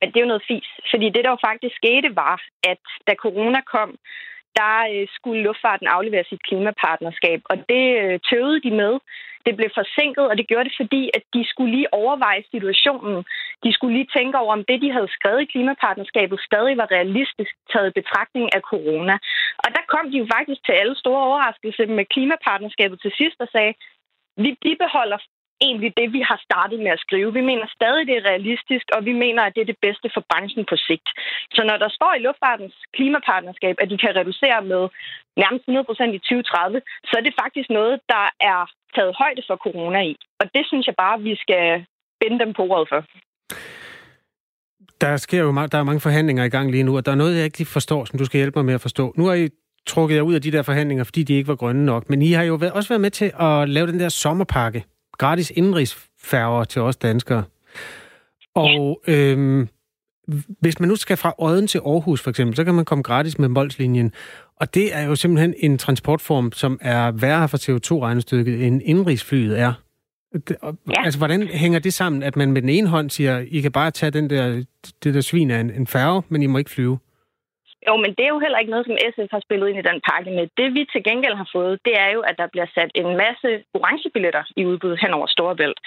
Men 0.00 0.08
det 0.08 0.16
er 0.16 0.24
jo 0.26 0.32
noget 0.32 0.48
fis. 0.48 0.68
Fordi 0.92 1.06
det, 1.14 1.24
der 1.24 1.30
jo 1.30 1.46
faktisk 1.48 1.74
skete, 1.76 2.16
var, 2.16 2.36
at 2.72 2.82
da 3.06 3.14
corona 3.14 3.60
kom, 3.60 3.90
der 4.60 4.74
øh, 4.92 5.06
skulle 5.16 5.42
luftfarten 5.42 5.86
aflevere 5.96 6.24
sit 6.28 6.42
klimapartnerskab, 6.48 7.40
og 7.50 7.56
det 7.72 7.84
øh, 8.02 8.20
tøvede 8.30 8.60
de 8.66 8.70
med. 8.82 8.94
Det 9.46 9.56
blev 9.56 9.70
forsinket, 9.80 10.24
og 10.30 10.34
det 10.38 10.48
gjorde 10.48 10.68
det, 10.68 10.78
fordi 10.80 11.02
at 11.16 11.24
de 11.34 11.42
skulle 11.50 11.72
lige 11.76 11.94
overveje 11.94 12.42
situationen. 12.54 13.18
De 13.64 13.70
skulle 13.72 13.94
lige 13.98 14.12
tænke 14.16 14.38
over, 14.38 14.52
om 14.58 14.64
det, 14.68 14.78
de 14.84 14.90
havde 14.96 15.14
skrevet 15.16 15.40
i 15.42 15.52
klimapartnerskabet, 15.52 16.46
stadig 16.48 16.76
var 16.76 16.88
realistisk 16.96 17.52
taget 17.72 17.88
i 17.90 17.98
betragtning 18.00 18.46
af 18.56 18.62
corona. 18.70 19.14
Og 19.62 19.68
der 19.76 19.84
kom 19.92 20.04
de 20.10 20.18
jo 20.22 20.26
faktisk 20.36 20.60
til 20.64 20.74
alle 20.82 20.96
store 21.02 21.22
overraskelser 21.28 21.86
med 21.98 22.04
klimapartnerskabet 22.14 22.98
til 23.00 23.12
sidst 23.20 23.38
og 23.44 23.48
sagde, 23.54 23.74
vi 24.44 24.50
bibeholder 24.64 25.18
egentlig 25.66 25.92
det, 26.00 26.08
vi 26.16 26.20
har 26.30 26.38
startet 26.48 26.78
med 26.84 26.90
at 26.96 27.02
skrive. 27.06 27.30
Vi 27.38 27.44
mener 27.50 27.66
stadig, 27.78 28.02
det 28.08 28.16
er 28.16 28.28
realistisk, 28.30 28.86
og 28.96 29.00
vi 29.08 29.12
mener, 29.24 29.42
at 29.44 29.54
det 29.54 29.62
er 29.62 29.72
det 29.72 29.82
bedste 29.86 30.08
for 30.14 30.22
branchen 30.30 30.64
på 30.70 30.76
sigt. 30.88 31.08
Så 31.56 31.60
når 31.68 31.76
der 31.84 31.90
står 31.98 32.12
i 32.14 32.24
luftfartens 32.26 32.76
klimapartnerskab, 32.96 33.74
at 33.82 33.90
de 33.90 33.98
kan 34.04 34.16
reducere 34.20 34.60
med 34.72 34.82
nærmest 35.42 35.64
100 35.64 35.84
procent 35.88 36.12
i 36.18 36.18
2030, 36.18 36.80
så 37.08 37.14
er 37.18 37.24
det 37.26 37.34
faktisk 37.42 37.68
noget, 37.78 37.94
der 38.14 38.24
er 38.52 38.60
taget 38.96 39.12
højde 39.22 39.42
for 39.48 39.56
corona 39.66 40.00
i. 40.12 40.14
Og 40.40 40.46
det 40.54 40.64
synes 40.70 40.84
jeg 40.86 40.96
bare, 41.04 41.16
vi 41.28 41.34
skal 41.44 41.64
binde 42.20 42.38
dem 42.44 42.50
på 42.58 42.62
ordet 42.72 42.88
for. 42.92 43.00
Der 45.00 45.16
sker 45.16 45.42
jo 45.42 45.52
meget, 45.52 45.72
der 45.72 45.78
er 45.78 45.82
mange 45.90 46.00
forhandlinger 46.00 46.44
i 46.44 46.48
gang 46.48 46.70
lige 46.70 46.82
nu, 46.82 46.96
og 46.96 47.06
der 47.06 47.12
er 47.12 47.16
noget, 47.22 47.36
jeg 47.36 47.44
ikke 47.44 47.58
lige 47.58 47.76
forstår, 47.78 48.04
som 48.04 48.18
du 48.18 48.24
skal 48.24 48.38
hjælpe 48.38 48.58
mig 48.58 48.64
med 48.64 48.74
at 48.74 48.80
forstå. 48.80 49.14
Nu 49.16 49.26
har 49.26 49.34
I 49.34 49.48
trukket 49.86 50.16
jer 50.16 50.22
ud 50.22 50.34
af 50.34 50.42
de 50.42 50.52
der 50.52 50.62
forhandlinger, 50.62 51.04
fordi 51.04 51.22
de 51.22 51.34
ikke 51.34 51.48
var 51.48 51.56
grønne 51.56 51.84
nok. 51.86 52.10
Men 52.10 52.22
I 52.22 52.32
har 52.32 52.42
jo 52.44 52.54
været- 52.54 52.72
også 52.72 52.88
været 52.88 53.00
med 53.00 53.10
til 53.10 53.32
at 53.40 53.68
lave 53.68 53.86
den 53.86 54.00
der 54.00 54.08
sommerpakke. 54.08 54.84
Gratis 55.18 55.52
indrigsfærger 55.56 56.64
til 56.64 56.82
os 56.82 56.96
danskere. 56.96 57.44
Og 58.54 59.02
øhm, 59.06 59.68
hvis 60.60 60.80
man 60.80 60.88
nu 60.88 60.96
skal 60.96 61.16
fra 61.16 61.34
Odden 61.38 61.66
til 61.66 61.78
Aarhus 61.78 62.20
for 62.20 62.30
eksempel, 62.30 62.56
så 62.56 62.64
kan 62.64 62.74
man 62.74 62.84
komme 62.84 63.02
gratis 63.02 63.38
med 63.38 63.48
Molslinjen. 63.48 64.12
Og 64.56 64.74
det 64.74 64.96
er 64.96 65.02
jo 65.02 65.14
simpelthen 65.14 65.54
en 65.58 65.78
transportform, 65.78 66.52
som 66.52 66.78
er 66.80 67.10
værre 67.10 67.48
for 67.48 67.58
CO2-regnestykket, 67.58 68.66
end 68.66 68.82
indrigsflyet 68.84 69.58
er. 69.58 69.72
Ja. 70.34 70.72
Altså, 70.96 71.18
hvordan 71.18 71.42
hænger 71.42 71.78
det 71.78 71.94
sammen, 71.94 72.22
at 72.22 72.36
man 72.36 72.52
med 72.52 72.62
den 72.62 72.68
ene 72.68 72.88
hånd 72.88 73.10
siger, 73.10 73.38
I 73.38 73.60
kan 73.60 73.72
bare 73.72 73.90
tage 73.90 74.10
den 74.10 74.30
der, 74.30 74.64
det 75.04 75.14
der 75.14 75.20
svin 75.20 75.50
af 75.50 75.60
en, 75.60 75.70
en 75.70 75.86
færge, 75.86 76.22
men 76.28 76.42
I 76.42 76.46
må 76.46 76.58
ikke 76.58 76.70
flyve? 76.70 76.98
Jo, 77.86 77.94
men 78.02 78.10
det 78.16 78.24
er 78.24 78.32
jo 78.34 78.44
heller 78.44 78.58
ikke 78.58 78.74
noget, 78.74 78.86
som 78.86 78.98
SF 79.14 79.30
har 79.36 79.42
spillet 79.46 79.68
ind 79.68 79.78
i 79.78 79.88
den 79.90 80.00
pakke 80.08 80.30
med. 80.36 80.44
Det 80.60 80.68
vi 80.76 80.82
til 80.92 81.02
gengæld 81.08 81.36
har 81.42 81.48
fået, 81.56 81.74
det 81.86 81.94
er 82.04 82.10
jo, 82.16 82.20
at 82.28 82.36
der 82.40 82.46
bliver 82.52 82.68
sat 82.76 82.90
en 82.94 83.10
masse 83.24 83.48
orange 83.78 84.08
billetter 84.14 84.44
i 84.60 84.62
udbud 84.70 84.94
hen 85.02 85.12
over 85.18 85.26
Storebælt. 85.26 85.80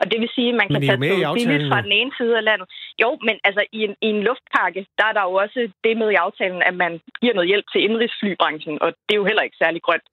Og 0.00 0.04
det 0.10 0.18
vil 0.20 0.30
sige, 0.36 0.48
at 0.52 0.58
man 0.60 0.66
Men 0.70 0.74
kan 0.74 0.88
tage 0.88 1.00
toget 1.10 1.34
billigt 1.38 1.68
fra 1.72 1.80
den 1.86 1.92
ene 2.00 2.12
side 2.18 2.36
af 2.40 2.44
landet. 2.44 2.66
Jo, 3.02 3.10
men 3.26 3.36
altså 3.48 3.62
i 3.78 3.80
en, 3.88 3.94
i 4.06 4.08
en 4.14 4.22
luftpakke, 4.28 4.86
der 4.98 5.04
er 5.10 5.14
der 5.18 5.24
jo 5.28 5.34
også 5.44 5.60
det 5.84 5.96
med 5.96 6.10
i 6.10 6.20
aftalen, 6.26 6.62
at 6.70 6.74
man 6.84 6.92
giver 7.20 7.34
noget 7.34 7.50
hjælp 7.52 7.66
til 7.72 7.84
indrigsflybranchen, 7.86 8.82
og 8.82 8.88
det 9.06 9.12
er 9.14 9.22
jo 9.22 9.30
heller 9.30 9.42
ikke 9.46 9.62
særlig 9.62 9.82
grønt. 9.82 10.06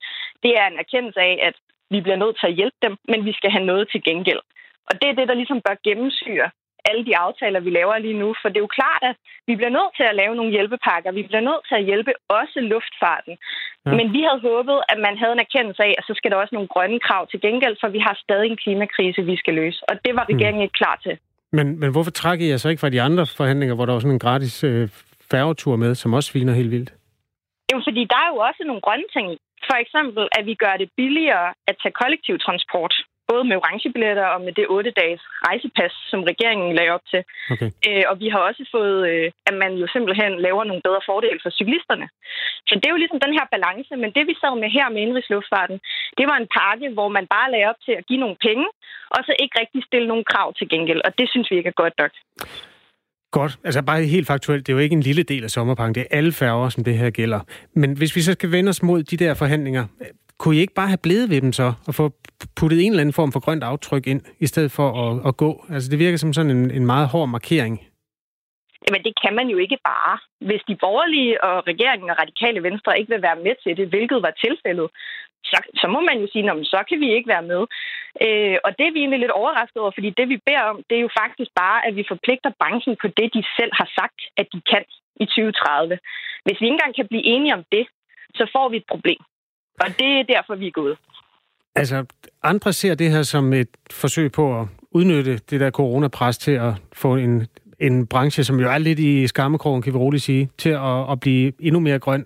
Det 0.44 0.52
er 0.60 0.66
en 0.68 0.80
erkendelse 0.84 1.20
af, 1.20 1.36
at 1.48 1.56
vi 1.94 2.00
bliver 2.02 2.20
nødt 2.24 2.38
til 2.40 2.48
at 2.48 2.58
hjælpe 2.60 2.80
dem, 2.86 2.94
men 3.12 3.26
vi 3.26 3.34
skal 3.34 3.52
have 3.56 3.66
noget 3.72 3.86
til 3.92 4.04
gengæld. 4.04 4.42
Og 4.90 4.94
det 5.02 5.08
er 5.10 5.16
det, 5.20 5.28
der 5.28 5.40
ligesom 5.42 5.62
bør 5.66 5.76
gennemsyre 5.88 6.50
alle 6.90 7.04
de 7.10 7.18
aftaler, 7.26 7.60
vi 7.68 7.72
laver 7.80 7.98
lige 8.06 8.20
nu. 8.24 8.30
For 8.42 8.48
det 8.50 8.58
er 8.58 8.68
jo 8.68 8.78
klart, 8.80 9.04
at 9.10 9.16
vi 9.50 9.54
bliver 9.60 9.74
nødt 9.78 9.94
til 9.98 10.06
at 10.12 10.18
lave 10.22 10.34
nogle 10.36 10.52
hjælpepakker. 10.56 11.10
Vi 11.20 11.24
bliver 11.30 11.44
nødt 11.50 11.64
til 11.68 11.76
at 11.80 11.88
hjælpe 11.90 12.12
også 12.40 12.58
luftfarten. 12.74 13.34
Ja. 13.86 13.92
Men 13.98 14.06
vi 14.16 14.22
havde 14.28 14.42
håbet, 14.50 14.78
at 14.92 15.00
man 15.08 15.16
havde 15.22 15.34
en 15.38 15.46
erkendelse 15.48 15.82
af, 15.88 15.94
at 16.00 16.04
så 16.10 16.14
skal 16.20 16.32
der 16.32 16.38
også 16.44 16.56
nogle 16.56 16.72
grønne 16.74 17.00
krav 17.08 17.24
til 17.32 17.40
gengæld, 17.46 17.76
for 17.82 17.90
vi 17.96 18.00
har 18.08 18.16
stadig 18.26 18.48
en 18.52 18.62
klimakrise, 18.64 19.22
vi 19.32 19.36
skal 19.42 19.54
løse. 19.62 19.80
Og 19.90 19.94
det 20.06 20.14
var 20.18 20.26
regeringen 20.34 20.62
ikke 20.66 20.80
klar 20.82 20.98
til. 21.06 21.16
Men, 21.58 21.80
men 21.82 21.92
hvorfor 21.92 22.12
trækker 22.12 22.46
I 22.46 22.50
jer 22.50 22.58
så 22.58 22.70
ikke 22.70 22.84
fra 22.84 22.96
de 22.96 23.02
andre 23.02 23.26
forhandlinger, 23.40 23.76
hvor 23.76 23.86
der 23.86 23.94
var 23.94 24.00
sådan 24.00 24.18
en 24.18 24.26
gratis 24.28 24.64
øh, 24.64 24.90
færgetur 25.32 25.76
med, 25.76 25.96
som 25.96 26.14
også 26.14 26.32
sviner 26.32 26.54
helt 26.54 26.72
vildt? 26.72 26.92
Jo, 27.72 27.78
fordi 27.88 28.02
der 28.12 28.20
er 28.26 28.30
jo 28.34 28.38
også 28.48 28.62
nogle 28.70 28.82
grønne 28.82 29.10
ting. 29.16 29.28
For 29.70 29.78
eksempel, 29.84 30.24
at 30.38 30.44
vi 30.46 30.56
gør 30.64 30.76
det 30.82 30.90
billigere 30.98 31.48
at 31.70 31.76
tage 31.82 31.98
kollektiv 32.02 32.36
transport. 32.40 32.94
Både 33.32 33.44
med 33.50 33.56
orange 33.62 33.90
billetter 33.96 34.28
og 34.36 34.40
med 34.46 34.54
det 34.60 34.66
8-dages 34.78 35.24
rejsepas, 35.48 35.94
som 36.12 36.20
regeringen 36.32 36.70
lagde 36.78 36.96
op 36.98 37.06
til. 37.12 37.22
Okay. 37.54 37.70
Øh, 37.88 38.04
og 38.10 38.16
vi 38.22 38.28
har 38.34 38.42
også 38.50 38.64
fået, 38.76 39.00
øh, 39.12 39.28
at 39.50 39.56
man 39.64 39.72
jo 39.82 39.86
simpelthen 39.96 40.32
laver 40.48 40.64
nogle 40.64 40.86
bedre 40.88 41.02
fordele 41.10 41.40
for 41.44 41.52
cyklisterne. 41.60 42.08
Så 42.68 42.74
det 42.80 42.86
er 42.86 42.96
jo 42.96 43.02
ligesom 43.04 43.20
den 43.26 43.34
her 43.38 43.46
balance. 43.56 43.92
Men 44.02 44.10
det, 44.16 44.24
vi 44.30 44.36
sad 44.42 44.54
med 44.64 44.70
her 44.78 44.88
med 44.94 45.02
indrigsluftfarten, 45.06 45.78
det 46.18 46.26
var 46.30 46.38
en 46.40 46.52
pakke, 46.60 46.88
hvor 46.96 47.10
man 47.18 47.26
bare 47.36 47.52
lagde 47.54 47.70
op 47.72 47.80
til 47.86 47.94
at 48.00 48.06
give 48.10 48.24
nogle 48.24 48.38
penge, 48.48 48.68
og 49.16 49.20
så 49.28 49.32
ikke 49.44 49.56
rigtig 49.62 49.82
stille 49.90 50.08
nogle 50.12 50.26
krav 50.32 50.48
til 50.60 50.68
gengæld. 50.74 51.02
Og 51.08 51.12
det 51.20 51.28
synes 51.30 51.48
vi 51.52 51.56
ikke 51.58 51.72
er 51.74 51.82
godt 51.84 51.96
nok. 52.02 52.14
Godt. 53.40 53.54
Altså 53.64 53.82
bare 53.82 54.04
helt 54.04 54.28
faktuelt, 54.28 54.68
det 54.68 54.74
er 54.74 54.78
jo 54.78 54.84
ikke 54.84 54.94
en 54.94 55.08
lille 55.10 55.24
del 55.24 55.44
af 55.44 55.50
sommerpakken, 55.50 55.96
det 55.96 56.02
er 56.02 56.18
alle 56.18 56.32
færger, 56.32 56.70
som 56.70 56.84
det 56.84 56.98
her 56.98 57.10
gælder. 57.10 57.40
Men 57.74 57.98
hvis 57.98 58.16
vi 58.16 58.22
så 58.22 58.34
skal 58.34 58.52
vende 58.52 58.70
os 58.70 58.84
mod 58.84 59.04
de 59.04 59.18
der 59.18 59.34
forhandlinger, 59.34 59.86
kunne 60.40 60.56
I 60.56 60.60
ikke 60.60 60.74
bare 60.74 60.88
have 60.88 61.06
blevet 61.08 61.30
ved 61.30 61.42
dem 61.42 61.54
så, 61.54 61.74
og 61.88 61.96
få 61.96 62.06
puttet 62.60 62.80
en 62.80 62.92
eller 62.92 63.02
anden 63.02 63.20
form 63.20 63.32
for 63.32 63.40
grønt 63.46 63.64
aftryk 63.64 64.08
ind, 64.08 64.22
i 64.40 64.48
stedet 64.48 64.72
for 64.72 64.88
at, 65.04 65.28
at 65.28 65.38
gå? 65.38 65.66
Altså 65.70 65.92
det 65.92 66.00
virker 66.00 66.18
som 66.18 66.34
sådan 66.34 66.52
en, 66.52 66.72
en 66.72 66.86
meget 66.86 67.08
hård 67.08 67.30
markering. 67.30 67.76
Jamen, 68.86 69.04
det 69.08 69.14
kan 69.24 69.34
man 69.40 69.48
jo 69.54 69.58
ikke 69.58 69.80
bare. 69.92 70.18
Hvis 70.48 70.64
de 70.70 70.76
borgerlige 70.86 71.44
og 71.44 71.68
regeringen 71.72 72.10
og 72.10 72.20
radikale 72.24 72.64
venstre 72.64 73.00
ikke 73.00 73.14
vil 73.14 73.22
være 73.28 73.44
med 73.46 73.56
til 73.64 73.78
det, 73.78 73.88
hvilket 73.94 74.20
var 74.22 74.34
tilfældet, 74.46 74.88
så, 75.50 75.58
så 75.82 75.88
må 75.94 76.00
man 76.10 76.18
jo 76.22 76.28
sige, 76.32 76.52
at 76.52 76.68
så 76.74 76.80
kan 76.90 77.00
vi 77.04 77.10
ikke 77.14 77.30
være 77.36 77.48
med. 77.52 77.62
Øh, 78.26 78.58
og 78.66 78.72
det 78.78 78.86
er 78.86 78.94
vi 78.94 79.00
egentlig 79.00 79.22
lidt 79.24 79.38
overrasket 79.42 79.80
over, 79.82 79.94
fordi 79.98 80.10
det 80.20 80.28
vi 80.30 80.38
beder 80.48 80.64
om, 80.72 80.78
det 80.90 80.96
er 80.98 81.06
jo 81.08 81.18
faktisk 81.22 81.52
bare, 81.64 81.80
at 81.88 81.94
vi 82.00 82.04
forpligter 82.14 82.52
branchen 82.60 82.96
på 83.02 83.08
det, 83.18 83.28
de 83.38 83.44
selv 83.58 83.74
har 83.80 83.90
sagt, 84.00 84.20
at 84.42 84.48
de 84.54 84.60
kan 84.72 84.84
i 85.24 85.26
2030. 85.26 86.00
Hvis 86.46 86.60
vi 86.60 86.66
ikke 86.66 86.78
engang 86.78 86.96
kan 86.96 87.08
blive 87.12 87.26
enige 87.34 87.54
om 87.60 87.64
det, 87.76 87.86
så 88.38 88.44
får 88.54 88.70
vi 88.70 88.78
et 88.78 88.92
problem. 88.94 89.22
Og 89.80 89.88
det 90.00 90.20
er 90.20 90.24
derfor, 90.24 90.56
vi 90.56 90.68
er 90.68 90.72
gået. 90.72 90.98
Altså, 91.76 92.06
andre 92.44 92.74
ser 92.74 92.96
det 92.96 93.12
her 93.12 93.24
som 93.24 93.54
et 93.54 93.68
forsøg 93.92 94.32
på 94.32 94.60
at 94.60 94.68
udnytte 94.92 95.38
det 95.38 95.60
der 95.60 95.72
coronapres 95.72 96.38
til 96.38 96.52
at 96.52 96.74
få 96.94 97.16
en, 97.16 97.48
en 97.80 98.08
branche, 98.08 98.44
som 98.44 98.60
jo 98.60 98.70
er 98.70 98.78
lidt 98.78 99.00
i 99.00 99.28
skammekrogen, 99.28 99.82
kan 99.82 99.94
vi 99.94 99.98
roligt 99.98 100.24
sige, 100.24 100.50
til 100.58 100.70
at, 100.70 101.12
at 101.12 101.20
blive 101.20 101.52
endnu 101.60 101.80
mere 101.80 102.00
grøn 102.00 102.26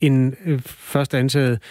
end 0.00 0.32
øh, 0.46 0.60
først 0.66 1.14
antaget. 1.14 1.62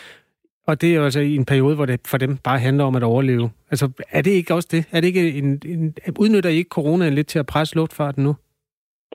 Og 0.67 0.81
det 0.81 0.91
er 0.91 0.95
jo 0.95 1.03
altså 1.03 1.19
i 1.19 1.35
en 1.35 1.45
periode, 1.45 1.75
hvor 1.75 1.85
det 1.85 1.99
for 2.05 2.17
dem 2.17 2.37
bare 2.37 2.59
handler 2.59 2.83
om 2.83 2.95
at 2.95 3.03
overleve. 3.03 3.51
Altså, 3.71 3.89
er 4.09 4.21
det 4.21 4.31
ikke 4.31 4.53
også 4.53 4.67
det? 4.71 4.85
Er 4.91 5.01
det 5.01 5.07
ikke 5.07 5.33
en, 5.33 5.61
en, 5.65 5.95
udnytter 6.19 6.49
I 6.49 6.55
ikke 6.55 6.69
coronaen 6.69 7.13
lidt 7.13 7.27
til 7.27 7.39
at 7.39 7.45
presse 7.45 7.75
luftfarten 7.75 8.23
nu? 8.23 8.35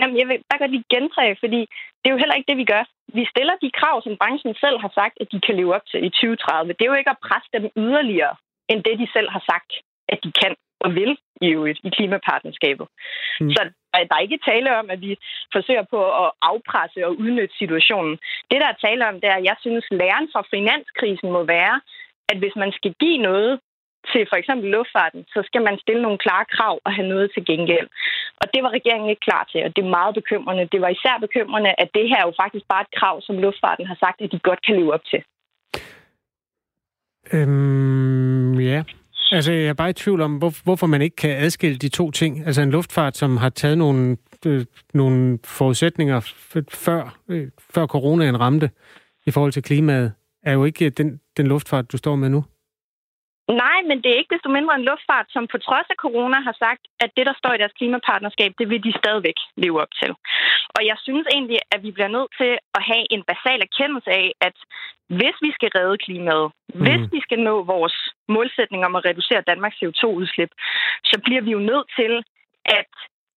Jamen, 0.00 0.16
jeg 0.18 0.26
vil 0.28 0.42
bare 0.48 0.62
godt 0.62 0.74
lige 0.74 0.92
gentage, 0.94 1.36
fordi 1.42 1.60
det 2.00 2.06
er 2.06 2.14
jo 2.14 2.22
heller 2.22 2.38
ikke 2.38 2.50
det, 2.50 2.58
vi 2.62 2.70
gør. 2.74 2.84
Vi 3.18 3.24
stiller 3.32 3.54
de 3.64 3.70
krav, 3.78 3.96
som 4.02 4.16
branchen 4.20 4.54
selv 4.64 4.78
har 4.84 4.92
sagt, 5.00 5.16
at 5.20 5.28
de 5.32 5.40
kan 5.46 5.56
leve 5.56 5.74
op 5.76 5.86
til 5.90 6.00
i 6.08 6.10
2030. 6.10 6.72
Det 6.72 6.82
er 6.82 6.92
jo 6.92 7.00
ikke 7.00 7.14
at 7.14 7.24
presse 7.28 7.48
dem 7.56 7.64
yderligere, 7.84 8.34
end 8.70 8.84
det, 8.86 8.98
de 9.02 9.08
selv 9.16 9.28
har 9.30 9.42
sagt, 9.50 9.70
at 10.08 10.18
de 10.24 10.32
kan 10.40 10.52
og 10.84 10.94
vil 10.94 11.12
i 11.40 11.46
øvrigt 11.56 11.80
i 11.84 11.90
klimapartnerskabet. 11.96 12.86
Mm. 13.40 13.50
Så 13.50 13.60
der 13.92 14.04
der 14.08 14.14
er 14.16 14.26
ikke 14.26 14.46
tale 14.50 14.78
om, 14.80 14.90
at 14.90 15.00
vi 15.00 15.12
forsøger 15.52 15.84
på 15.94 16.00
at 16.22 16.30
afpresse 16.50 17.06
og 17.06 17.12
udnytte 17.22 17.54
situationen. 17.58 18.14
Det, 18.50 18.58
der 18.62 18.68
er 18.70 18.82
tale 18.86 19.08
om, 19.08 19.20
det 19.20 19.28
er, 19.30 19.38
at 19.38 19.44
jeg 19.50 19.56
synes, 19.60 19.84
læren 19.90 20.28
fra 20.32 20.42
finanskrisen 20.54 21.30
må 21.36 21.42
være, 21.56 21.80
at 22.30 22.36
hvis 22.38 22.56
man 22.56 22.72
skal 22.72 22.94
give 23.00 23.18
noget 23.18 23.60
til 24.12 24.22
for 24.30 24.36
eksempel 24.40 24.68
luftfarten, 24.76 25.22
så 25.34 25.40
skal 25.48 25.62
man 25.68 25.76
stille 25.84 26.02
nogle 26.02 26.18
klare 26.24 26.46
krav 26.54 26.74
og 26.86 26.90
have 26.96 27.08
noget 27.08 27.30
til 27.34 27.42
gengæld. 27.50 27.88
Og 28.40 28.46
det 28.54 28.60
var 28.62 28.70
regeringen 28.78 29.10
ikke 29.10 29.26
klar 29.28 29.44
til, 29.52 29.60
og 29.66 29.70
det 29.76 29.82
er 29.84 29.96
meget 29.98 30.14
bekymrende. 30.20 30.68
Det 30.72 30.80
var 30.80 30.88
især 30.88 31.16
bekymrende, 31.26 31.70
at 31.82 31.88
det 31.96 32.08
her 32.10 32.20
er 32.22 32.26
jo 32.30 32.34
faktisk 32.42 32.66
bare 32.72 32.84
et 32.86 32.94
krav, 32.98 33.16
som 33.26 33.38
luftfarten 33.38 33.86
har 33.86 33.98
sagt, 34.04 34.20
at 34.20 34.32
de 34.32 34.38
godt 34.38 34.60
kan 34.66 34.76
leve 34.76 34.94
op 34.96 35.04
til. 35.12 35.22
Øhm, 37.32 38.60
ja. 38.60 38.82
Altså, 39.32 39.52
jeg 39.52 39.68
er 39.68 39.74
bare 39.74 39.90
i 39.90 39.92
tvivl 39.92 40.20
om, 40.20 40.36
hvorfor 40.64 40.86
man 40.86 41.02
ikke 41.02 41.16
kan 41.16 41.30
adskille 41.30 41.78
de 41.78 41.88
to 41.88 42.10
ting. 42.10 42.46
Altså, 42.46 42.62
en 42.62 42.70
luftfart, 42.70 43.16
som 43.16 43.36
har 43.36 43.48
taget 43.48 43.78
nogle, 43.78 44.16
øh, 44.46 44.66
nogle 44.94 45.38
forudsætninger 45.44 46.20
før, 46.70 47.16
øh, 47.28 47.48
før 47.74 47.86
coronaen 47.86 48.40
ramte 48.40 48.70
i 49.26 49.30
forhold 49.30 49.52
til 49.52 49.62
klimaet, 49.62 50.12
er 50.42 50.52
jo 50.52 50.64
ikke 50.64 50.90
den, 50.90 51.20
den 51.36 51.46
luftfart, 51.46 51.92
du 51.92 51.96
står 51.96 52.16
med 52.16 52.28
nu. 52.28 52.44
Nej, 53.48 53.78
men 53.88 53.96
det 54.02 54.10
er 54.10 54.20
ikke 54.20 54.34
desto 54.34 54.48
mindre 54.48 54.74
en 54.74 54.88
luftfart, 54.90 55.26
som 55.30 55.46
på 55.46 55.58
trods 55.58 55.86
af 55.90 55.96
corona 56.04 56.38
har 56.40 56.56
sagt, 56.64 56.82
at 57.00 57.10
det, 57.16 57.26
der 57.26 57.34
står 57.38 57.52
i 57.54 57.58
deres 57.58 57.78
klimapartnerskab, 57.78 58.52
det 58.58 58.70
vil 58.70 58.84
de 58.84 58.98
stadigvæk 58.98 59.38
leve 59.56 59.80
op 59.82 59.92
til. 60.00 60.10
Og 60.76 60.86
jeg 60.90 60.96
synes 61.06 61.26
egentlig, 61.34 61.58
at 61.74 61.82
vi 61.82 61.90
bliver 61.90 62.08
nødt 62.16 62.30
til 62.40 62.52
at 62.76 62.82
have 62.90 63.04
en 63.14 63.22
basal 63.30 63.60
erkendelse 63.68 64.10
af, 64.10 64.32
at 64.40 64.56
hvis 65.18 65.36
vi 65.42 65.50
skal 65.52 65.70
redde 65.74 65.98
klimaet, 65.98 66.52
mm. 66.74 66.80
hvis 66.84 67.02
vi 67.12 67.20
skal 67.26 67.40
nå 67.48 67.62
vores 67.62 67.96
målsætning 68.28 68.84
om 68.84 68.96
at 68.96 69.04
reducere 69.04 69.48
Danmarks 69.50 69.76
CO2-udslip, 69.80 70.52
så 71.10 71.16
bliver 71.24 71.42
vi 71.42 71.50
jo 71.50 71.58
nødt 71.58 71.88
til 71.98 72.12
at 72.64 72.92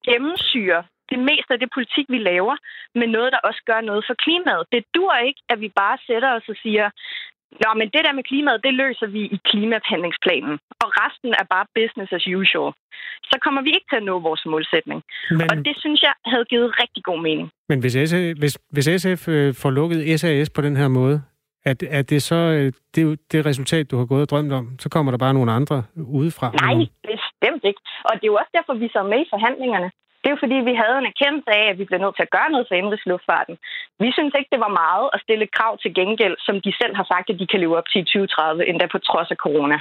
gennemsyre 0.09 0.83
det 1.11 1.19
meste 1.19 1.53
af 1.53 1.59
det 1.59 1.69
politik, 1.73 2.05
vi 2.09 2.17
laver, 2.31 2.55
med 2.95 3.07
noget, 3.07 3.31
der 3.31 3.45
også 3.47 3.61
gør 3.65 3.81
noget 3.81 4.03
for 4.07 4.15
klimaet. 4.23 4.63
Det 4.71 4.83
dur 4.95 5.13
ikke, 5.27 5.41
at 5.49 5.59
vi 5.59 5.69
bare 5.81 5.97
sætter 6.07 6.29
os 6.37 6.49
og 6.49 6.55
siger, 6.63 6.85
Nå, 7.63 7.69
men 7.79 7.87
det 7.93 8.01
der 8.05 8.13
med 8.17 8.23
klimaet, 8.31 8.59
det 8.63 8.73
løser 8.73 9.07
vi 9.15 9.21
i 9.35 9.37
klimahandlingsplanen. 9.49 10.53
Og 10.83 10.87
resten 11.01 11.31
er 11.41 11.45
bare 11.55 11.65
business 11.79 12.09
as 12.17 12.27
usual. 12.39 12.71
Så 13.31 13.35
kommer 13.43 13.61
vi 13.61 13.69
ikke 13.69 13.87
til 13.91 13.95
at 14.01 14.03
nå 14.09 14.19
vores 14.19 14.43
målsætning. 14.45 14.99
Men, 15.31 15.51
Og 15.51 15.55
det 15.67 15.75
synes 15.83 15.99
jeg 16.07 16.13
havde 16.25 16.45
givet 16.45 16.69
rigtig 16.81 17.03
god 17.03 17.19
mening. 17.27 17.47
men 17.69 17.79
hvis, 17.79 17.93
SF, 18.09 18.23
hvis, 18.41 18.53
hvis 18.73 18.85
SF 19.01 19.21
øh, 19.27 19.53
får 19.61 19.69
lukket 19.79 20.19
SAS 20.19 20.49
på 20.49 20.61
den 20.61 20.75
her 20.81 20.87
måde, 20.87 21.17
er, 21.65 21.73
det- 21.73 21.89
er 21.97 22.01
det 22.01 22.21
så 22.23 22.35
øh, 22.35 22.71
det, 22.95 23.19
det 23.31 23.45
resultat, 23.45 23.91
du 23.91 23.97
har 23.97 24.05
gået 24.05 24.21
og 24.21 24.29
drømt 24.29 24.53
om? 24.53 24.65
Så 24.79 24.89
kommer 24.89 25.11
der 25.11 25.17
bare 25.25 25.33
nogle 25.33 25.51
andre 25.51 25.83
udefra? 26.19 26.47
Nej, 26.61 26.75
bestemt 27.13 27.63
ikke. 27.69 27.81
Og 28.07 28.11
det 28.15 28.23
er 28.23 28.31
jo 28.33 28.39
også 28.41 28.51
derfor, 28.57 28.73
vi 28.73 28.87
så 28.95 29.03
med 29.03 29.19
i 29.25 29.27
forhandlingerne. 29.29 29.89
Det 30.27 30.31
er 30.31 30.37
jo 30.39 30.45
fordi, 30.45 30.59
vi 30.71 30.75
havde 30.83 30.97
en 30.99 31.11
erkendelse 31.13 31.51
af, 31.59 31.65
at 31.71 31.77
vi 31.79 31.85
blev 31.89 31.99
nødt 31.99 32.15
til 32.15 32.27
at 32.27 32.35
gøre 32.37 32.51
noget 32.53 32.67
for 32.67 32.75
indrigsluftfarten. 32.81 33.55
Vi 34.03 34.09
synes 34.17 34.33
ikke, 34.37 34.51
det 34.53 34.61
var 34.65 34.77
meget 34.83 35.07
at 35.13 35.21
stille 35.25 35.47
krav 35.57 35.73
til 35.83 35.91
gengæld, 35.99 36.35
som 36.47 36.55
de 36.65 36.71
selv 36.81 36.93
har 36.99 37.05
sagt, 37.11 37.27
at 37.29 37.39
de 37.41 37.47
kan 37.51 37.59
leve 37.59 37.77
op 37.79 37.87
til 37.91 38.01
i 38.01 38.03
2030, 38.03 38.69
endda 38.69 38.85
på 38.91 38.99
trods 39.09 39.29
af 39.31 39.39
corona. 39.45 39.77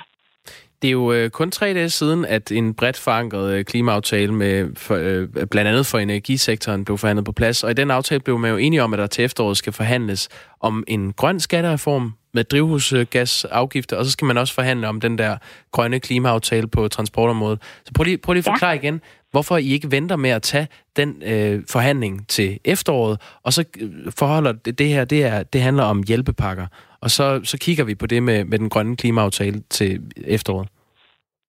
Det 0.82 0.88
er 0.88 0.92
jo 0.92 1.12
øh, 1.12 1.30
kun 1.30 1.50
tre 1.50 1.74
dage 1.74 1.90
siden, 1.90 2.24
at 2.24 2.52
en 2.52 2.74
bredt 2.74 2.98
forankret 2.98 3.52
øh, 3.54 3.64
klimaaftale 3.64 4.32
med 4.34 4.76
for, 4.76 4.94
øh, 4.94 5.46
blandt 5.52 5.68
andet 5.70 5.86
for 5.86 5.98
energisektoren 5.98 6.84
blev 6.84 6.98
forhandlet 6.98 7.24
på 7.24 7.32
plads. 7.32 7.64
Og 7.64 7.70
i 7.70 7.74
den 7.74 7.90
aftale 7.90 8.20
blev 8.20 8.38
man 8.38 8.50
jo 8.50 8.56
enige 8.56 8.82
om, 8.82 8.92
at 8.92 8.98
der 8.98 9.06
til 9.06 9.24
efteråret 9.24 9.56
skal 9.56 9.72
forhandles 9.72 10.28
om 10.60 10.84
en 10.88 11.12
grøn 11.12 11.40
skattereform 11.40 12.12
med 12.34 12.44
drivhusgasafgifter, 12.44 13.96
og 13.96 14.04
så 14.04 14.10
skal 14.10 14.26
man 14.26 14.38
også 14.38 14.54
forhandle 14.54 14.88
om 14.88 15.00
den 15.00 15.18
der 15.18 15.36
grønne 15.72 16.00
klimaaftale 16.00 16.68
på 16.68 16.88
transportområdet. 16.88 17.62
Så 17.84 17.92
prøv 17.96 18.04
lige, 18.04 18.18
prøv 18.18 18.32
lige 18.32 18.40
at 18.48 18.52
forklare 18.52 18.70
ja. 18.70 18.78
igen, 18.78 19.00
hvorfor 19.36 19.56
I 19.66 19.68
ikke 19.76 19.92
venter 19.96 20.16
med 20.24 20.32
at 20.38 20.42
tage 20.52 20.68
den 21.00 21.10
øh, 21.32 21.56
forhandling 21.74 22.14
til 22.28 22.48
efteråret, 22.74 23.16
og 23.46 23.50
så 23.56 23.60
øh, 23.82 24.12
forholder 24.20 24.52
det, 24.64 24.72
det 24.80 24.88
her, 24.94 25.04
det, 25.04 25.20
er, 25.32 25.38
det 25.52 25.60
handler 25.66 25.84
om 25.92 25.98
hjælpepakker. 26.08 26.66
Og 27.04 27.10
så, 27.16 27.26
så 27.50 27.56
kigger 27.64 27.84
vi 27.90 27.94
på 27.94 28.06
det 28.12 28.20
med, 28.28 28.38
med 28.50 28.58
den 28.58 28.70
grønne 28.72 28.96
klimaaftale 29.02 29.58
til 29.76 29.90
efteråret. 30.36 30.68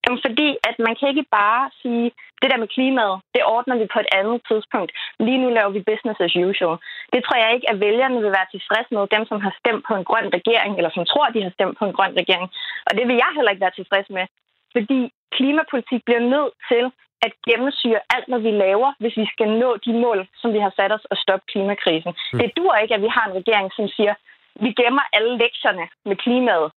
Jamen, 0.02 0.20
fordi 0.26 0.48
at 0.68 0.76
man 0.86 0.94
kan 0.98 1.08
ikke 1.12 1.26
bare 1.40 1.62
sige, 1.82 2.06
det 2.42 2.48
der 2.50 2.62
med 2.62 2.70
klimaet, 2.76 3.16
det 3.34 3.42
ordner 3.56 3.76
vi 3.80 3.86
på 3.94 3.98
et 4.04 4.10
andet 4.18 4.38
tidspunkt. 4.50 4.90
Lige 5.26 5.42
nu 5.42 5.48
laver 5.56 5.72
vi 5.76 5.88
business 5.90 6.18
as 6.26 6.36
usual. 6.48 6.76
Det 7.12 7.20
tror 7.22 7.38
jeg 7.42 7.50
ikke, 7.56 7.70
at 7.72 7.80
vælgerne 7.86 8.18
vil 8.24 8.36
være 8.38 8.52
tilfredse 8.54 8.90
med, 8.94 9.12
dem 9.16 9.24
som 9.30 9.38
har 9.44 9.52
stemt 9.60 9.82
på 9.88 9.92
en 9.98 10.08
grøn 10.10 10.28
regering, 10.38 10.72
eller 10.78 10.92
som 10.94 11.04
tror, 11.12 11.26
de 11.34 11.44
har 11.46 11.52
stemt 11.56 11.74
på 11.78 11.84
en 11.86 11.96
grøn 11.98 12.14
regering. 12.22 12.48
Og 12.88 12.92
det 12.98 13.04
vil 13.08 13.20
jeg 13.22 13.30
heller 13.36 13.52
ikke 13.52 13.66
være 13.66 13.78
tilfreds 13.78 14.08
med, 14.16 14.24
fordi 14.74 15.00
klimapolitik 15.36 16.00
bliver 16.04 16.24
nødt 16.34 16.54
til 16.70 16.84
at 17.26 17.32
gennemsyre 17.48 18.00
alt, 18.14 18.28
hvad 18.28 18.40
vi 18.46 18.50
laver, 18.50 18.90
hvis 19.00 19.16
vi 19.16 19.26
skal 19.32 19.48
nå 19.62 19.70
de 19.86 19.92
mål, 20.04 20.18
som 20.40 20.52
vi 20.52 20.58
har 20.58 20.72
sat 20.76 20.92
os 20.92 21.04
og 21.10 21.16
stoppe 21.16 21.44
klimakrisen. 21.52 22.12
Mm. 22.32 22.38
Det 22.38 22.56
dur 22.56 22.74
ikke, 22.74 22.94
at 22.94 23.02
vi 23.02 23.10
har 23.16 23.24
en 23.26 23.38
regering, 23.40 23.68
som 23.76 23.88
siger, 23.96 24.14
vi 24.64 24.70
gemmer 24.80 25.04
alle 25.12 25.32
lektierne 25.42 25.84
med 26.08 26.16
klimaet 26.16 26.72